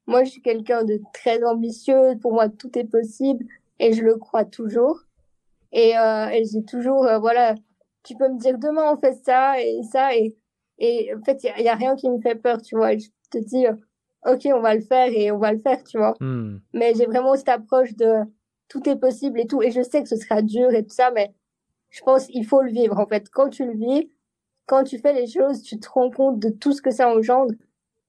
moi, 0.08 0.24
je 0.24 0.30
suis 0.30 0.42
quelqu'un 0.42 0.82
de 0.82 0.98
très 1.12 1.40
ambitieux. 1.44 2.18
Pour 2.20 2.32
moi, 2.32 2.48
tout 2.48 2.76
est 2.76 2.90
possible 2.90 3.46
et 3.78 3.92
je 3.92 4.02
le 4.02 4.16
crois 4.16 4.44
toujours. 4.44 4.98
Et, 5.70 5.96
euh, 5.96 6.26
et 6.30 6.44
j'ai 6.44 6.64
toujours, 6.64 7.06
euh, 7.06 7.20
voilà, 7.20 7.54
tu 8.04 8.14
peux 8.16 8.28
me 8.28 8.38
dire 8.38 8.58
demain 8.58 8.92
on 8.92 8.96
fait 8.96 9.14
ça 9.24 9.60
et 9.60 9.82
ça 9.82 10.14
et 10.14 10.36
et 10.78 11.12
en 11.14 11.22
fait 11.22 11.42
il 11.42 11.64
y, 11.64 11.68
a 11.68 11.74
rien 11.74 11.96
qui 11.96 12.08
me 12.10 12.20
fait 12.20 12.34
peur 12.34 12.60
tu 12.60 12.76
vois 12.76 12.96
je 12.96 13.06
te 13.30 13.38
dis 13.38 13.66
euh, 13.66 13.74
ok 14.26 14.48
on 14.54 14.60
va 14.60 14.74
le 14.74 14.80
faire 14.80 15.08
et 15.12 15.30
on 15.30 15.38
va 15.38 15.52
le 15.52 15.58
faire 15.58 15.82
tu 15.84 15.98
vois. 15.98 16.14
Hmm. 16.20 16.58
mais 16.72 16.94
j'ai 16.94 17.06
vraiment 17.06 17.36
cette 17.36 17.48
approche 17.48 17.94
de 17.94 18.22
tout 18.68 18.88
est 18.88 18.96
possible 18.96 19.38
et 19.40 19.46
tout. 19.46 19.62
Et 19.62 19.70
je 19.70 19.82
sais 19.82 20.02
que 20.02 20.08
ce 20.08 20.16
sera 20.16 20.42
dur 20.42 20.70
et 20.72 20.82
tout 20.84 20.94
ça 20.94 21.10
mais 21.10 21.32
je 21.90 22.02
pense 22.02 22.26
il 22.30 22.44
faut 22.44 22.62
le 22.62 22.70
vivre 22.70 22.98
en 22.98 23.06
fait. 23.06 23.28
Quand 23.30 23.48
tu 23.50 23.64
le 23.66 23.74
vis 23.74 24.10
quand 24.66 24.84
tu 24.84 24.98
fais 24.98 25.12
les 25.12 25.26
choses 25.26 25.62
tu 25.62 25.78
te 25.78 25.88
rends 25.88 26.10
compte 26.10 26.38
de 26.38 26.48
tout 26.48 26.72
ce 26.72 26.82
que 26.82 26.90
ça 26.90 27.08
engendre. 27.08 27.54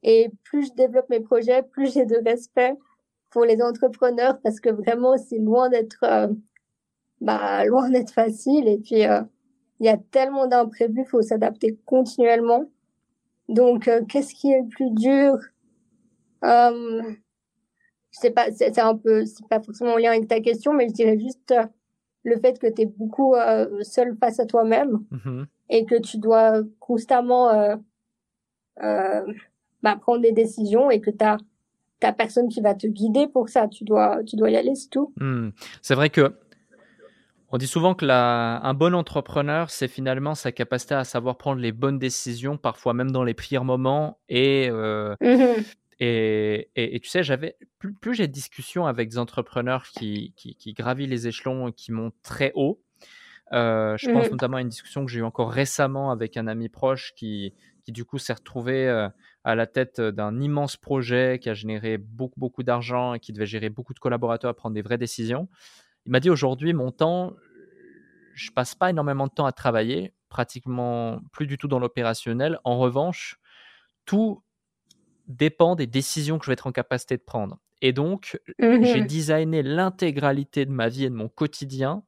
Et 0.04 0.30
plus 0.44 0.68
je 0.68 0.74
développe 0.74 1.10
mes 1.10 1.20
projets 1.20 1.64
plus 1.64 1.94
j'ai 1.94 2.06
de 2.06 2.18
respect 2.26 2.74
pour 3.30 3.46
les 3.46 3.62
entrepreneurs 3.62 4.40
parce 4.42 4.60
que 4.60 4.70
vraiment 4.70 5.18
c'est 5.18 5.40
loin 5.40 5.70
d'être 5.70 6.04
euh, 6.04 6.28
bah 7.22 7.66
loin 7.66 7.90
d'être 7.90 8.12
facile. 8.12 8.68
Et 8.68 8.78
puis 8.78 9.06
euh, 9.06 9.22
il 9.80 9.86
y 9.86 9.90
a 9.90 9.98
tellement 9.98 10.48
d'imprévus, 10.48 11.02
il 11.02 11.06
faut 11.06 11.22
s'adapter 11.22 11.78
continuellement. 11.86 12.66
Donc, 13.50 13.88
euh, 13.88 14.04
qu'est-ce 14.06 14.34
qui 14.34 14.52
est 14.52 14.62
le 14.62 14.68
plus 14.68 14.90
dur? 14.92 15.38
Euh, 16.46 17.02
sais 18.12 18.32
pas, 18.32 18.52
c'est 18.52 18.80
un 18.80 18.96
peu, 18.96 19.26
c'est 19.26 19.48
pas 19.48 19.62
forcément 19.62 19.94
en 19.94 19.98
lien 19.98 20.12
avec 20.12 20.28
ta 20.28 20.40
question, 20.40 20.74
mais 20.74 20.88
je 20.88 20.94
dirais 20.94 21.20
juste 21.20 21.52
euh, 21.52 21.66
le 22.24 22.40
fait 22.40 22.60
que 22.60 22.68
tu 22.68 22.84
es 22.84 22.86
beaucoup 22.86 23.36
euh, 23.36 23.84
seul 23.84 24.16
face 24.20 24.40
à 24.40 24.46
toi-même 24.46 25.04
mm-hmm. 25.12 25.46
et 25.70 25.86
que 25.86 26.00
tu 26.00 26.18
dois 26.18 26.62
constamment 26.80 27.78
bah, 28.78 29.96
prendre 30.02 30.22
des 30.22 30.32
décisions 30.32 30.90
et 30.90 31.00
que 31.02 31.12
tu 31.12 31.24
as 31.24 31.38
t'as 32.00 32.14
personne 32.14 32.50
qui 32.50 32.62
va 32.62 32.76
te 32.76 32.88
guider 32.88 33.28
pour 33.28 33.50
ça. 33.50 33.68
Tu 33.68 33.84
dois, 33.84 34.24
tu 34.26 34.36
dois 34.36 34.50
y 34.50 34.56
aller, 34.56 34.76
c'est 34.76 34.90
tout. 34.90 35.14
Hmm. 35.18 35.50
C'est 35.82 35.96
vrai 35.96 36.10
que 36.10 36.36
on 37.52 37.58
dit 37.58 37.68
souvent 37.68 37.94
que 37.94 38.06
un 38.06 38.74
bon 38.74 38.94
entrepreneur, 38.94 39.70
c'est 39.70 39.88
finalement 39.88 40.36
sa 40.36 40.52
capacité 40.52 40.96
à 40.96 41.04
savoir 41.04 41.38
prendre 41.38 41.62
les 41.62 41.72
bonnes 41.72 42.00
décisions, 42.00 42.58
parfois 42.58 42.94
même 42.94 43.12
dans 43.12 43.24
les 43.24 43.34
pires 43.34 43.64
moments. 43.64 44.18
Et, 44.28 44.68
euh, 44.70 45.16
mmh 45.22 45.62
et, 46.00 46.70
et, 46.76 47.00
tu 47.00 47.10
sais, 47.10 47.24
j'avais 47.24 47.56
plus, 47.80 48.14
j'ai 48.14 48.28
de 48.28 48.34
discussions 48.34 48.86
avec 48.86 49.10
des 49.10 49.18
entrepreneurs 49.18 49.86
qui, 49.86 50.34
qui, 50.36 50.74
gravissent 50.74 51.10
les 51.10 51.28
échelons 51.28 51.70
et 51.70 51.74
qui 51.74 51.92
montent 51.92 52.22
très 52.22 52.52
haut. 52.56 52.82
Euh, 53.54 53.96
je 53.98 54.10
pense 54.12 54.28
mmh 54.28 54.32
notamment 54.32 54.58
à 54.58 54.62
une 54.62 54.70
discussion 54.70 55.06
que 55.06 55.12
j'ai 55.12 55.20
eue 55.20 55.24
encore 55.24 55.52
récemment 55.52 56.10
avec 56.10 56.36
un 56.36 56.48
ami 56.48 56.68
proche 56.68 57.14
qui, 57.16 57.54
qui 57.84 57.92
du 57.92 58.04
coup 58.04 58.18
s'est 58.18 58.34
retrouvé 58.34 58.90
euh, 58.90 59.08
à 59.44 59.54
la 59.54 59.68
tête 59.68 60.02
d'un 60.02 60.42
immense 60.42 60.78
projet 60.78 61.38
qui 61.40 61.50
a 61.50 61.54
généré 61.54 61.98
beaucoup, 62.00 62.40
beaucoup 62.40 62.64
d'argent 62.64 63.14
et 63.14 63.20
qui 63.20 63.32
devait 63.34 63.46
gérer 63.46 63.70
beaucoup 63.70 63.94
de 63.94 64.00
collaborateurs 64.00 64.50
à 64.50 64.54
prendre 64.56 64.74
des 64.74 64.82
vraies 64.82 64.98
décisions. 64.98 65.48
Il 66.08 66.12
m'a 66.12 66.20
dit 66.20 66.32
aujourd'hui, 66.32 66.74
mon 66.74 66.92
temps, 66.92 67.34
je 68.34 68.50
passe 68.52 68.76
pas 68.76 68.90
énormément 68.90 69.28
de 69.28 69.32
temps 69.32 69.46
à 69.46 69.52
travailler, 69.52 70.14
pratiquement 70.28 71.22
plus 71.32 71.46
du 71.46 71.58
tout 71.58 71.68
dans 71.68 71.80
l'opérationnel. 71.80 72.60
En 72.64 72.80
revanche, 72.80 73.40
tout 74.06 74.44
dépend 75.28 75.76
des 75.76 75.88
décisions 75.88 76.38
que 76.38 76.46
je 76.46 76.52
vais 76.52 76.54
être 76.54 76.68
en 76.68 76.72
capacité 76.72 77.18
de 77.18 77.24
prendre. 77.24 77.60
Et 77.82 77.94
donc, 77.94 78.40
j'ai 78.60 79.02
mmh 79.02 79.08
designé 79.08 79.64
l'intégralité 79.64 80.66
de 80.66 80.72
ma 80.72 80.88
vie 80.90 81.06
et 81.06 81.10
de 81.10 81.16
mon 81.16 81.28
quotidien 81.28 82.04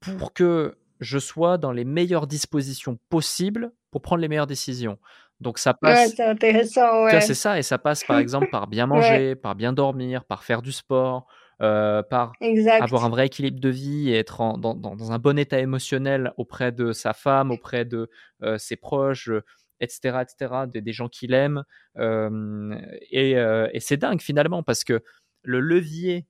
pour 0.00 0.32
que 0.32 0.76
je 1.00 1.18
sois 1.18 1.58
dans 1.58 1.72
les 1.72 1.84
meilleures 1.84 2.26
dispositions 2.26 2.98
possibles 3.08 3.72
pour 3.90 4.02
prendre 4.02 4.22
les 4.22 4.28
meilleures 4.28 4.46
décisions. 4.46 4.98
Donc 5.40 5.58
ça 5.58 5.74
passe. 5.74 6.08
Ouais, 6.08 6.14
c'est 6.16 6.24
intéressant, 6.24 7.04
ouais. 7.04 7.20
C'est 7.20 7.34
ça, 7.34 7.58
et 7.58 7.62
ça 7.62 7.78
passe 7.78 8.04
par 8.04 8.18
exemple 8.18 8.48
par 8.50 8.66
bien 8.66 8.86
manger, 8.86 9.34
par 9.34 9.54
bien 9.54 9.72
dormir, 9.72 10.24
par 10.24 10.44
faire 10.44 10.62
du 10.62 10.72
sport, 10.72 11.26
euh, 11.62 12.02
par 12.02 12.32
avoir 12.80 13.04
un 13.04 13.10
vrai 13.10 13.26
équilibre 13.26 13.60
de 13.60 13.68
vie 13.68 14.10
et 14.10 14.16
être 14.16 14.58
dans, 14.58 14.74
dans, 14.74 15.12
un 15.12 15.18
bon 15.18 15.38
état 15.38 15.58
émotionnel 15.58 16.32
auprès 16.38 16.72
de 16.72 16.92
sa 16.92 17.12
femme, 17.12 17.50
auprès 17.50 17.84
de 17.84 18.08
euh, 18.42 18.56
ses 18.56 18.76
proches, 18.76 19.30
etc., 19.80 20.18
etc., 20.22 20.54
des, 20.66 20.80
des 20.80 20.92
gens 20.92 21.08
qu'il 21.08 21.34
aime. 21.34 21.64
Euh, 21.98 22.78
et, 23.10 23.32
et 23.32 23.80
c'est 23.80 23.96
dingue 23.96 24.20
finalement 24.20 24.62
parce 24.62 24.84
que 24.84 25.02
le 25.42 25.60
levier 25.60 26.26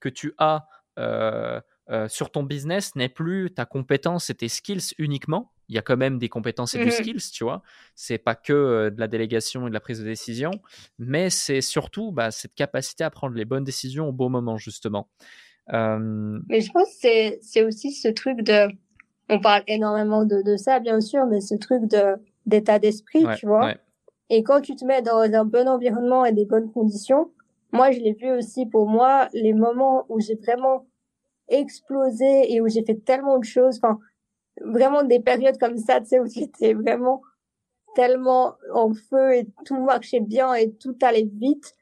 que 0.00 0.08
tu 0.08 0.34
as 0.38 0.68
sur 2.08 2.30
ton 2.30 2.42
business 2.42 2.94
n'est 2.96 3.08
plus 3.08 3.50
ta 3.52 3.64
compétence 3.64 4.30
et 4.30 4.34
tes 4.34 4.48
skills 4.48 4.94
uniquement, 4.98 5.52
il 5.68 5.74
y 5.74 5.78
a 5.78 5.82
quand 5.82 5.96
même 5.96 6.18
des 6.18 6.28
compétences 6.28 6.74
et 6.74 6.78
des 6.78 6.86
mmh 6.86 6.90
skills, 6.90 7.30
tu 7.32 7.44
vois. 7.44 7.62
C'est 7.94 8.18
pas 8.18 8.34
que 8.34 8.88
de 8.88 8.98
la 9.00 9.06
délégation 9.06 9.66
et 9.66 9.68
de 9.68 9.74
la 9.74 9.80
prise 9.80 10.00
de 10.00 10.04
décision, 10.04 10.50
mais 10.98 11.30
c'est 11.30 11.60
surtout 11.60 12.10
bah, 12.10 12.30
cette 12.30 12.54
capacité 12.54 13.04
à 13.04 13.10
prendre 13.10 13.34
les 13.34 13.44
bonnes 13.44 13.64
décisions 13.64 14.08
au 14.08 14.12
bon 14.12 14.30
moment, 14.30 14.56
justement. 14.56 15.08
Mais 15.70 16.60
je 16.60 16.72
pense 16.72 16.88
que 17.02 17.38
c'est 17.42 17.62
aussi 17.62 17.92
ce 17.92 18.08
truc 18.08 18.42
de. 18.42 18.68
On 19.28 19.40
parle 19.40 19.62
énormément 19.66 20.24
de, 20.24 20.40
de 20.42 20.56
ça, 20.56 20.80
bien 20.80 21.00
sûr, 21.02 21.26
mais 21.26 21.42
ce 21.42 21.54
truc 21.54 21.84
de 21.84 22.16
d'état 22.48 22.78
d'esprit, 22.78 23.24
tu 23.36 23.46
vois. 23.46 23.74
Et 24.30 24.42
quand 24.42 24.60
tu 24.60 24.76
te 24.76 24.84
mets 24.84 25.02
dans 25.02 25.20
un 25.20 25.44
bon 25.44 25.68
environnement 25.68 26.24
et 26.24 26.32
des 26.32 26.44
bonnes 26.44 26.70
conditions, 26.70 27.30
moi, 27.72 27.90
je 27.90 28.00
l'ai 28.00 28.12
vu 28.12 28.30
aussi 28.30 28.66
pour 28.66 28.88
moi, 28.88 29.28
les 29.32 29.52
moments 29.52 30.06
où 30.08 30.20
j'ai 30.20 30.34
vraiment 30.36 30.86
explosé 31.48 32.52
et 32.52 32.60
où 32.60 32.68
j'ai 32.68 32.84
fait 32.84 33.02
tellement 33.04 33.38
de 33.38 33.44
choses. 33.44 33.78
Enfin, 33.82 33.98
vraiment 34.60 35.02
des 35.02 35.20
périodes 35.20 35.58
comme 35.58 35.78
ça, 35.78 36.00
tu 36.00 36.08
sais, 36.08 36.20
où 36.20 36.26
j'étais 36.26 36.74
vraiment 36.74 37.22
tellement 37.94 38.54
en 38.72 38.92
feu 38.92 39.34
et 39.34 39.46
tout 39.64 39.80
marchait 39.82 40.20
bien 40.20 40.54
et 40.54 40.72
tout 40.72 40.96
allait 41.02 41.28
vite. 41.32 41.74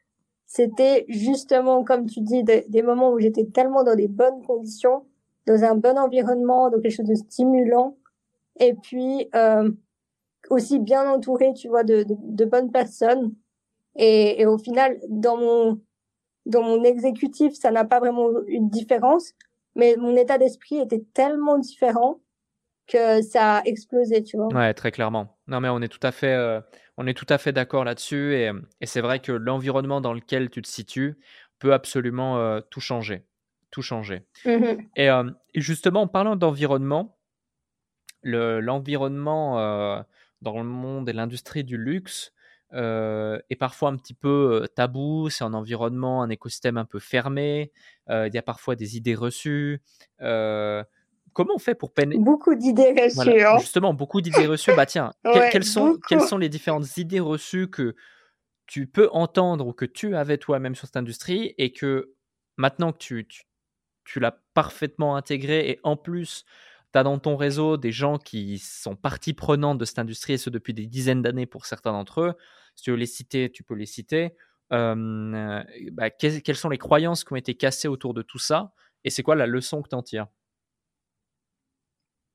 C'était 0.47 1.05
justement, 1.09 1.85
comme 1.85 2.07
tu 2.07 2.21
dis, 2.21 2.45
des, 2.45 2.83
moments 2.83 3.11
où 3.11 3.19
j'étais 3.19 3.47
tellement 3.47 3.83
dans 3.83 3.97
des 3.97 4.09
bonnes 4.09 4.43
conditions, 4.47 5.05
dans 5.47 5.65
un 5.65 5.75
bon 5.75 5.99
environnement, 5.99 6.71
dans 6.71 6.81
quelque 6.81 6.95
chose 6.95 7.09
de 7.09 7.15
stimulant, 7.15 7.97
et 8.59 8.75
puis 8.75 9.29
euh, 9.35 9.71
aussi 10.51 10.79
bien 10.79 11.09
entouré, 11.11 11.53
tu 11.55 11.69
vois, 11.69 11.85
de, 11.85 12.05
de, 12.09 12.45
bonnes 12.45 12.71
personnes. 12.71 13.35
Et, 13.97 14.41
et, 14.41 14.47
au 14.47 14.59
final, 14.59 14.99
dans 15.09 15.37
mon 15.37 15.81
dans 16.47 16.63
mon 16.63 16.85
exécutif, 16.85 17.55
ça 17.55 17.71
n'a 17.71 17.85
pas 17.85 17.99
vraiment 17.99 18.29
une 18.47 18.71
différence, 18.71 19.33
mais 19.75 19.97
mon 19.97 20.17
état 20.17 20.39
d'esprit 20.39 20.79
était 20.79 21.05
tellement 21.13 21.59
différent 21.59 22.21
que 22.87 23.21
ça 23.21 23.57
a 23.57 23.63
explosé, 23.65 24.23
tu 24.23 24.37
vois. 24.37 24.47
Ouais, 24.55 24.73
très 24.73 24.93
clairement. 24.93 25.37
Non, 25.49 25.61
mais 25.61 25.69
on 25.69 25.83
est 25.83 25.89
tout 25.89 26.05
à 26.05 26.13
fait, 26.13 26.35
euh, 26.35 26.61
on 26.97 27.07
est 27.07 27.15
tout 27.15 27.27
à 27.29 27.39
fait 27.39 27.53
d'accord 27.53 27.85
là-dessus. 27.85 28.35
Et, 28.35 28.51
et 28.81 28.87
c'est 28.87 29.01
vrai 29.01 29.19
que 29.19 29.33
l'environnement 29.33 30.01
dans 30.01 30.13
lequel 30.13 30.51
tu 30.51 30.63
te 30.63 30.69
situes 30.69 31.19
peut 31.59 31.73
absolument 31.73 32.39
euh, 32.39 32.61
tout 32.71 32.81
changer. 32.81 33.25
Tout 33.71 33.83
changer. 33.83 34.23
Mmh 34.45 34.65
euh, 34.99 35.31
et, 35.55 35.61
justement, 35.61 36.03
en 36.03 36.09
parlant 36.09 36.37
d'environnement, 36.37 37.19
l'environnement 38.23 40.05
dans 40.51 40.59
le 40.59 40.65
monde 40.69 41.09
et 41.09 41.13
l'industrie 41.13 41.65
du 41.65 41.77
luxe 41.77 42.33
est 42.73 43.57
parfois 43.59 43.91
un 43.91 43.97
petit 43.97 44.15
peu 44.15 44.69
tabou. 44.75 45.31
C'est 45.31 45.45
un 45.45 45.55
environnement, 45.55 46.23
un 46.23 46.31
écosystème 46.31 46.77
un 46.77 46.85
peu 46.85 46.99
fermé. 46.99 47.73
Il 48.09 48.31
y 48.33 48.39
a 48.39 48.43
parfois 48.43 48.77
des 48.77 48.97
idées 48.97 49.15
reçues 49.15 49.81
comment 51.37 51.55
on 51.55 51.59
fait 51.59 51.75
pour 51.75 51.93
pénétrer 51.93 52.25
Beaucoup 52.25 52.55
d'idées 52.55 52.95
reçues. 52.99 53.45
Hein. 53.45 53.59
Justement, 53.59 53.93
beaucoup 53.93 54.23
d'idées 54.23 54.47
reçues. 54.47 54.75
Bah 54.75 54.87
tiens, 54.87 55.13
quelles, 55.53 55.65
sont, 55.65 55.99
quelles 56.09 56.23
sont 56.23 56.39
les 56.39 56.49
différentes 56.49 56.97
idées 56.97 57.21
reçues 57.21 57.69
que 57.69 57.95
tu 58.67 58.87
peux 58.87 59.11
entendre 59.13 59.67
ou 59.67 59.75
que 59.75 59.85
tu 59.85 60.17
avais 60.17 60.39
toi-même 60.39 60.75
sur 60.75 60.87
cette 60.87 60.97
industrie 60.97 61.55
et 61.59 61.73
que 61.73 62.15
maintenant 62.57 62.91
que 62.93 62.99
tu, 62.99 63.27
tu, 63.29 63.43
tu 64.05 64.19
l'as 64.19 64.41
parfaitement 64.55 65.15
intégré 65.15 65.69
et 65.69 65.81
en 65.83 65.97
plus, 65.97 66.47
tu 66.93 66.99
as 66.99 67.03
dans 67.03 67.19
ton 67.19 67.37
réseau 67.37 67.77
des 67.77 67.93
gens 67.93 68.19
qui 68.19 68.59
sont 68.59 68.97
partie 68.97 69.35
prenante 69.35 69.79
de 69.79 69.85
cette 69.85 69.99
industrie 69.99 70.35
et 70.35 70.39
ce 70.39 70.51
depuis 70.51 70.75
des 70.75 70.87
dizaines 70.87 71.23
d'années 71.23 71.47
pour 71.47 71.67
certains 71.67 71.93
d'entre 71.93 72.21
eux. 72.21 72.35
Si 72.75 72.85
tu 72.85 72.91
veux 72.91 72.97
les 72.97 73.07
citer, 73.07 73.51
tu 73.51 73.63
peux 73.63 73.75
les 73.75 73.87
citer. 73.87 74.35
Euh, 74.73 75.63
bah, 75.93 76.11
quelles 76.11 76.57
sont 76.57 76.69
les 76.69 76.79
croyances 76.79 77.25
qui 77.25 77.33
ont 77.33 77.37
été 77.37 77.55
cassées 77.55 77.89
autour 77.89 78.15
de 78.15 78.23
tout 78.23 78.39
ça 78.39 78.73
et 79.05 79.11
c'est 79.11 79.23
quoi 79.23 79.37
la 79.37 79.47
leçon 79.47 79.83
que 79.83 79.89
tu 79.89 79.95
en 79.95 80.03
tires? 80.03 80.27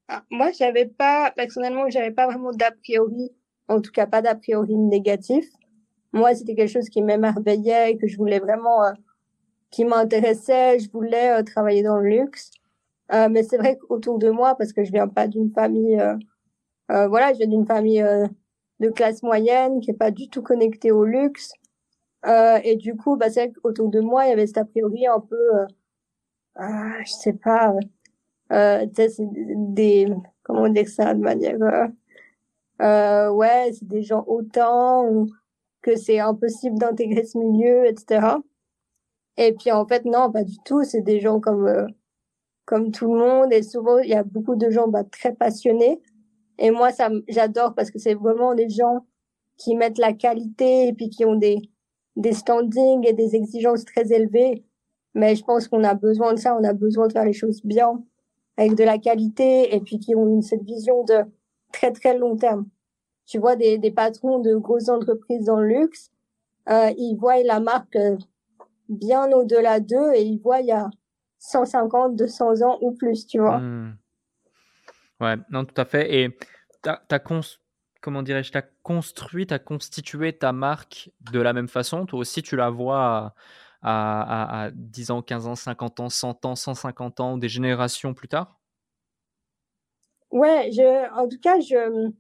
Ah, 0.08 0.24
Moi, 0.30 0.52
j'avais 0.52 0.86
pas, 0.86 1.32
personnellement, 1.32 1.90
j'avais 1.90 2.12
pas 2.12 2.28
vraiment 2.28 2.52
d'a 2.52 2.72
priori, 2.72 3.32
en 3.68 3.82
tout 3.82 3.92
cas 3.92 4.08
pas 4.08 4.22
d'a 4.22 4.36
priori 4.36 4.76
négatif. 4.78 5.46
Moi, 6.14 6.34
c'était 6.36 6.56
quelque 6.56 6.72
chose 6.72 6.90
qui 6.90 7.02
m'émerveillait 7.02 7.92
et 7.92 7.98
que 7.98 8.08
je 8.08 8.18
voulais 8.18 8.40
vraiment, 8.40 8.84
euh, 8.86 8.92
qui 9.72 9.86
m'intéressait. 9.86 10.80
Je 10.80 10.90
voulais 10.92 11.40
euh, 11.40 11.44
travailler 11.44 11.84
dans 11.84 11.98
le 11.98 12.10
luxe. 12.10 12.52
Euh, 13.14 13.30
mais 13.30 13.44
c'est 13.44 13.58
vrai 13.58 13.78
qu'autour 13.78 14.20
de 14.20 14.30
moi, 14.30 14.56
parce 14.56 14.74
que 14.74 14.84
je 14.84 14.92
viens 14.92 15.08
pas 15.08 15.28
d'une 15.28 15.52
famille, 15.52 16.02
voilà, 16.90 17.34
je 17.34 17.38
viens 17.38 17.48
d'une 17.48 17.66
famille 17.66 18.04
de 18.80 18.90
classe 18.90 19.24
moyenne 19.24 19.80
qui 19.80 19.92
est 19.92 19.96
pas 19.96 20.12
du 20.12 20.30
tout 20.30 20.42
connectée 20.42 20.92
au 20.92 21.06
luxe. 21.06 21.54
et 22.26 22.76
du 22.78 22.96
coup, 22.96 23.18
bah, 23.18 23.30
c'est 23.30 23.48
vrai 23.48 23.54
qu'autour 23.54 23.90
de 23.90 24.00
moi, 24.02 24.26
il 24.26 24.30
y 24.30 24.34
avait 24.34 24.48
cet 24.48 24.58
a 24.58 24.66
priori 24.66 25.08
un 25.08 25.20
peu 25.20 25.38
ah, 26.56 27.02
je 27.06 27.12
sais 27.12 27.34
pas, 27.34 27.74
euh, 28.52 28.86
c'est 28.96 29.16
des, 29.20 30.08
comment 30.44 30.68
dire 30.70 30.88
ça 30.90 31.14
de 31.14 31.20
manière, 31.22 31.62
euh, 31.62 31.88
euh, 32.82 33.32
ouais, 33.32 33.72
c'est 33.74 33.88
des 33.88 34.04
gens 34.04 34.24
autant 34.28 35.06
ou 35.08 35.30
que 35.82 35.96
c'est 35.96 36.20
impossible 36.20 36.78
d'intégrer 36.80 37.26
ce 37.26 37.38
milieu, 37.38 37.86
etc. 37.88 38.38
Et 39.38 39.54
puis 39.54 39.72
en 39.72 39.86
fait, 39.88 40.06
non, 40.06 40.32
pas 40.32 40.44
du 40.44 40.58
tout. 40.66 40.84
C'est 40.84 41.02
des 41.02 41.20
gens 41.20 41.40
comme 41.40 41.68
euh, 41.68 41.88
comme 42.72 42.92
tout 42.92 43.14
le 43.14 43.20
monde. 43.20 43.52
Et 43.52 43.64
souvent, 43.64 44.00
il 44.00 44.10
y 44.10 44.16
a 44.16 44.24
beaucoup 44.24 44.56
de 44.56 44.70
gens 44.72 44.88
bah, 44.88 45.04
très 45.04 45.34
passionnés. 45.36 46.02
Et 46.58 46.72
moi, 46.72 46.92
ça, 46.94 47.10
j'adore 47.28 47.76
parce 47.76 47.92
que 47.92 48.00
c'est 48.00 48.14
vraiment 48.14 48.56
des 48.56 48.70
gens 48.70 49.06
qui 49.58 49.76
mettent 49.76 49.98
la 49.98 50.14
qualité 50.14 50.88
et 50.88 50.94
puis 50.94 51.10
qui 51.10 51.26
ont 51.26 51.36
des 51.36 51.70
des 52.16 52.34
standings 52.34 53.06
et 53.08 53.14
des 53.14 53.36
exigences 53.36 53.86
très 53.86 54.12
élevées. 54.14 54.64
Mais 55.16 55.36
je 55.36 55.44
pense 55.44 55.68
qu'on 55.68 55.84
a 55.84 55.96
besoin 55.96 56.34
de 56.34 56.40
ça, 56.40 56.58
on 56.58 56.64
a 56.64 56.74
besoin 56.74 57.08
de 57.08 57.14
faire 57.14 57.26
les 57.26 57.34
choses 57.34 57.62
bien, 57.66 58.02
avec 58.58 58.76
de 58.76 58.84
la 58.84 58.98
qualité, 58.98 59.76
et 59.76 59.82
puis 59.82 60.00
qui 60.00 60.16
ont 60.16 60.42
cette 60.42 60.64
vision 60.64 61.04
de 61.04 61.24
très 61.74 61.92
très 61.92 62.18
long 62.18 62.38
terme. 62.38 62.68
Tu 63.26 63.38
vois 63.40 63.56
des, 63.56 63.78
des 63.78 63.92
patrons 63.92 64.40
de 64.40 64.56
grosses 64.56 64.90
entreprises 64.90 65.46
dans 65.46 65.60
le 65.60 65.68
luxe, 65.68 66.12
euh, 66.70 66.92
ils 66.98 67.16
voient 67.16 67.42
la 67.44 67.60
marque 67.60 67.96
euh, 67.96 68.18
bien 68.90 69.32
au-delà 69.32 69.80
d'eux 69.80 70.14
et 70.16 70.24
ils 70.24 70.40
voient 70.40 70.62
il 70.62 70.68
y 70.68 70.72
a 70.72 70.90
150, 71.42 72.16
200 72.16 72.62
ans 72.62 72.78
ou 72.82 72.92
plus, 72.94 73.26
tu 73.26 73.40
vois. 73.40 73.58
Hmm. 73.58 73.98
Ouais, 75.20 75.36
non, 75.50 75.66
tout 75.66 75.80
à 75.80 75.86
fait. 75.86 76.14
Et 76.16 76.38
t'as, 76.82 77.02
as 77.10 77.20
comment 78.00 78.22
dirais-je, 78.22 78.52
t'as 78.52 78.64
construit, 78.84 79.48
t'as 79.48 79.60
constitué 79.60 80.34
ta 80.38 80.52
marque 80.52 81.10
de 81.32 81.40
la 81.40 81.54
même 81.54 81.68
façon? 81.68 82.06
Toi 82.06 82.20
aussi, 82.20 82.44
tu 82.44 82.56
la 82.56 82.70
vois 82.70 83.34
à, 83.82 84.66
à, 84.66 84.72
10 84.72 85.12
ans, 85.12 85.22
15 85.24 85.48
ans, 85.48 85.56
50 85.56 86.00
ans, 86.00 86.10
100 86.10 86.46
ans, 86.46 86.56
150 86.56 87.20
ans, 87.20 87.38
des 87.38 87.50
générations 87.50 88.14
plus 88.14 88.28
tard? 88.28 88.60
Ouais, 90.30 90.70
je, 90.72 91.12
en 91.20 91.28
tout 91.28 91.40
cas, 91.40 91.60
je, 91.60 92.12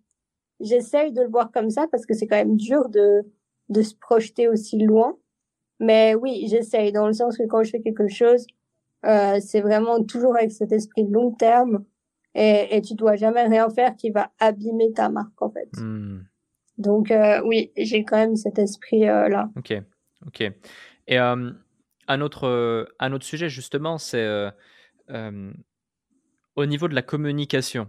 j'essaye 0.59 1.11
de 1.11 1.21
le 1.21 1.29
voir 1.29 1.51
comme 1.51 1.69
ça 1.69 1.87
parce 1.91 2.07
que 2.07 2.15
c'est 2.15 2.25
quand 2.25 2.37
même 2.37 2.57
dur 2.57 2.89
de, 2.89 3.21
de 3.69 3.81
se 3.83 3.93
projeter 3.95 4.47
aussi 4.47 4.79
loin. 4.79 5.15
Mais 5.79 6.15
oui, 6.15 6.47
j'essaye 6.49 6.91
dans 6.91 7.05
le 7.05 7.13
sens 7.13 7.37
que 7.37 7.43
quand 7.43 7.63
je 7.63 7.69
fais 7.69 7.81
quelque 7.81 8.07
chose, 8.07 8.45
euh, 9.05 9.39
c'est 9.39 9.61
vraiment 9.61 10.03
toujours 10.03 10.35
avec 10.35 10.51
cet 10.51 10.71
esprit 10.71 11.07
long 11.09 11.31
terme 11.31 11.83
et, 12.35 12.75
et 12.75 12.81
tu 12.81 12.93
dois 12.93 13.15
jamais 13.15 13.43
rien 13.43 13.69
faire 13.69 13.95
qui 13.95 14.11
va 14.11 14.31
abîmer 14.39 14.91
ta 14.93 15.09
marque 15.09 15.41
en 15.41 15.49
fait. 15.49 15.69
Hmm. 15.77 16.19
Donc 16.77 17.11
euh, 17.11 17.41
oui, 17.43 17.71
j'ai 17.77 18.03
quand 18.03 18.17
même 18.17 18.35
cet 18.35 18.59
esprit 18.59 19.07
euh, 19.07 19.27
là. 19.27 19.49
Ok, 19.57 19.73
ok. 20.27 20.51
Et 21.07 21.17
un, 21.17 22.21
autre, 22.21 22.87
un 22.99 23.13
autre 23.13 23.25
sujet, 23.25 23.49
justement, 23.49 23.97
c'est 23.97 24.51
au 25.09 26.65
niveau 26.65 26.87
de 26.87 26.95
la 26.95 27.01
communication. 27.01 27.87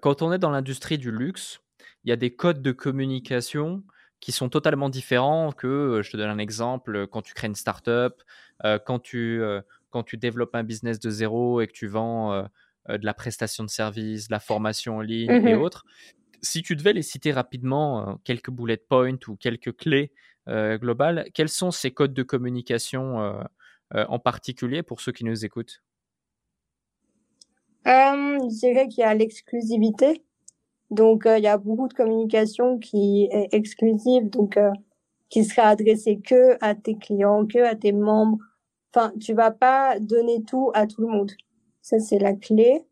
quand 0.00 0.20
on 0.22 0.32
est 0.32 0.38
dans 0.38 0.50
l'industrie 0.50 0.98
du 0.98 1.10
luxe, 1.10 1.60
il 2.04 2.10
y 2.10 2.12
a 2.12 2.16
des 2.16 2.34
codes 2.34 2.60
de 2.60 2.72
communication 2.72 3.82
qui 4.20 4.32
sont 4.32 4.48
totalement 4.48 4.88
différents 4.90 5.52
que, 5.52 6.00
je 6.02 6.10
te 6.10 6.16
donne 6.16 6.28
un 6.30 6.38
exemple, 6.38 7.06
quand 7.06 7.22
tu 7.22 7.34
crées 7.34 7.46
une 7.46 7.54
startup, 7.54 8.22
quand, 8.84 8.98
tu, 8.98 9.40
quand 9.90 10.02
tu 10.02 10.16
développes 10.16 10.54
un 10.54 10.64
business 10.64 10.98
de 10.98 11.10
zéro 11.10 11.60
et 11.60 11.66
que 11.66 11.72
tu 11.72 11.86
vends 11.86 12.42
de 12.88 13.04
la 13.04 13.14
prestation 13.14 13.64
de 13.64 13.70
service, 13.70 14.28
de 14.28 14.32
la 14.32 14.40
formation 14.40 14.96
en 14.96 15.00
ligne 15.00 15.30
et 15.30 15.54
mmh 15.54 15.60
autres. 15.60 15.84
Si 16.40 16.62
tu 16.62 16.76
devais 16.76 16.92
les 16.92 17.02
citer 17.02 17.32
rapidement, 17.32 18.18
quelques 18.24 18.50
bullet 18.50 18.76
points 18.76 19.18
ou 19.26 19.36
quelques 19.36 19.76
clés 19.76 20.12
euh, 20.48 20.78
global. 20.78 21.28
Quels 21.34 21.50
sont 21.50 21.70
ces 21.70 21.90
codes 21.90 22.14
de 22.14 22.22
communication 22.22 23.20
euh, 23.20 23.42
euh, 23.94 24.06
en 24.08 24.18
particulier 24.18 24.82
pour 24.82 25.02
ceux 25.02 25.12
qui 25.12 25.24
nous 25.24 25.44
écoutent? 25.44 25.82
Je 27.84 28.60
dirais 28.60 28.88
qu'il 28.88 29.00
y 29.00 29.04
a 29.04 29.14
l'exclusivité. 29.14 30.22
Donc, 30.90 31.24
il 31.26 31.42
y 31.42 31.46
a 31.46 31.58
beaucoup 31.58 31.86
de 31.86 31.92
communication 31.92 32.78
qui 32.78 33.28
est 33.30 33.48
exclusive, 33.52 34.30
donc 34.30 34.58
qui 35.28 35.44
sera 35.44 35.68
adressée 35.68 36.18
que 36.18 36.56
à 36.62 36.74
tes 36.74 36.96
clients, 36.96 37.46
que 37.46 37.58
à 37.58 37.74
tes 37.74 37.92
membres. 37.92 38.38
Enfin, 38.94 39.12
tu 39.20 39.34
vas 39.34 39.50
pas 39.50 39.98
donner 40.00 40.42
tout 40.42 40.70
à 40.74 40.86
tout 40.86 41.02
le 41.02 41.08
monde. 41.08 41.32
Ça, 41.82 41.98
c'est 41.98 42.18
la 42.18 42.34
clé. 42.34 42.84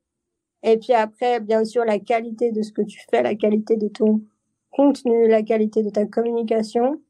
Et 0.62 0.78
puis 0.78 0.92
après, 0.92 1.40
bien 1.40 1.64
sûr, 1.64 1.84
la 1.84 1.98
qualité 1.98 2.52
de 2.52 2.62
ce 2.62 2.72
que 2.72 2.82
tu 2.82 3.00
fais, 3.10 3.22
la 3.22 3.34
qualité 3.34 3.76
de 3.76 3.88
ton 3.88 4.22
contenu, 4.70 5.28
la 5.28 5.42
qualité 5.42 5.82
de 5.82 5.90
ta 5.90 6.06
communication. 6.06 7.00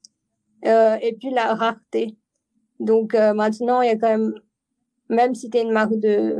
Euh, 0.64 0.96
et 1.00 1.12
puis 1.14 1.30
la 1.30 1.54
rareté. 1.54 2.16
Donc 2.80 3.14
euh, 3.14 3.34
maintenant, 3.34 3.80
il 3.82 3.88
y 3.88 3.90
a 3.90 3.96
quand 3.96 4.08
même, 4.08 4.34
même 5.08 5.34
si 5.34 5.50
tu 5.50 5.58
es 5.58 5.62
une 5.62 5.72
marque 5.72 5.96
de, 5.96 6.38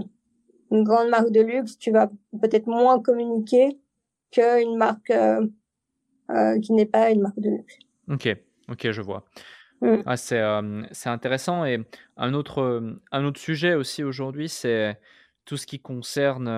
une 0.70 0.84
grande 0.84 1.08
marque 1.08 1.30
de 1.30 1.40
luxe, 1.40 1.78
tu 1.78 1.90
vas 1.90 2.10
peut-être 2.40 2.66
moins 2.66 3.00
communiquer 3.00 3.78
qu'une 4.30 4.76
marque 4.76 5.10
euh, 5.10 5.46
euh, 6.30 6.58
qui 6.60 6.72
n'est 6.72 6.86
pas 6.86 7.10
une 7.10 7.22
marque 7.22 7.38
de 7.38 7.50
luxe. 7.50 7.78
Ok, 8.08 8.28
ok, 8.68 8.90
je 8.90 9.02
vois. 9.02 9.24
Mm. 9.80 9.96
Ah, 10.06 10.16
c'est, 10.16 10.42
c'est 10.92 11.08
intéressant. 11.08 11.64
Et 11.64 11.84
un 12.16 12.34
autre, 12.34 12.96
un 13.12 13.24
autre 13.24 13.40
sujet 13.40 13.74
aussi 13.74 14.02
aujourd'hui, 14.04 14.48
c'est 14.48 14.98
tout 15.44 15.56
ce 15.56 15.66
qui 15.66 15.80
concerne 15.80 16.48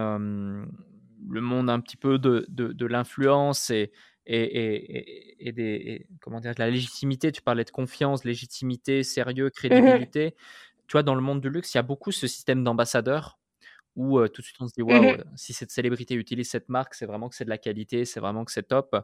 le 1.30 1.40
monde 1.40 1.68
un 1.68 1.80
petit 1.80 1.96
peu 1.96 2.18
de, 2.18 2.46
de, 2.48 2.72
de 2.72 2.86
l'influence 2.86 3.70
et, 3.70 3.92
et, 4.26 5.52
des, 5.52 6.06
comment 6.20 6.40
dire, 6.40 6.52
la 6.58 6.70
légitimité. 6.70 7.32
Tu 7.32 7.42
parlais 7.42 7.64
de 7.64 7.70
confiance, 7.70 8.24
légitimité, 8.24 9.02
sérieux, 9.02 9.46
mmh 9.46 9.50
crédibilité. 9.50 10.34
Tu 10.86 10.92
vois, 10.92 11.02
dans 11.02 11.14
le 11.14 11.20
monde 11.20 11.40
du 11.40 11.50
luxe, 11.50 11.74
il 11.74 11.76
y 11.76 11.80
a 11.80 11.82
beaucoup 11.82 12.12
ce 12.12 12.26
système 12.26 12.64
d'ambassadeurs 12.64 13.38
où 13.96 14.20
tout 14.28 14.42
de 14.42 14.46
suite 14.46 14.56
on 14.60 14.68
se 14.68 14.74
dit 14.74 14.82
mmh 14.82 14.86
waouh, 14.86 15.16
si 15.34 15.52
cette 15.52 15.72
célébrité 15.72 16.14
utilise 16.14 16.48
cette 16.48 16.68
marque, 16.68 16.94
c'est 16.94 17.04
vraiment 17.06 17.28
que 17.28 17.34
c'est 17.34 17.44
de 17.44 17.50
la 17.50 17.58
qualité, 17.58 18.04
c'est 18.04 18.20
vraiment 18.20 18.44
que 18.44 18.52
c'est 18.52 18.68
top. 18.68 18.96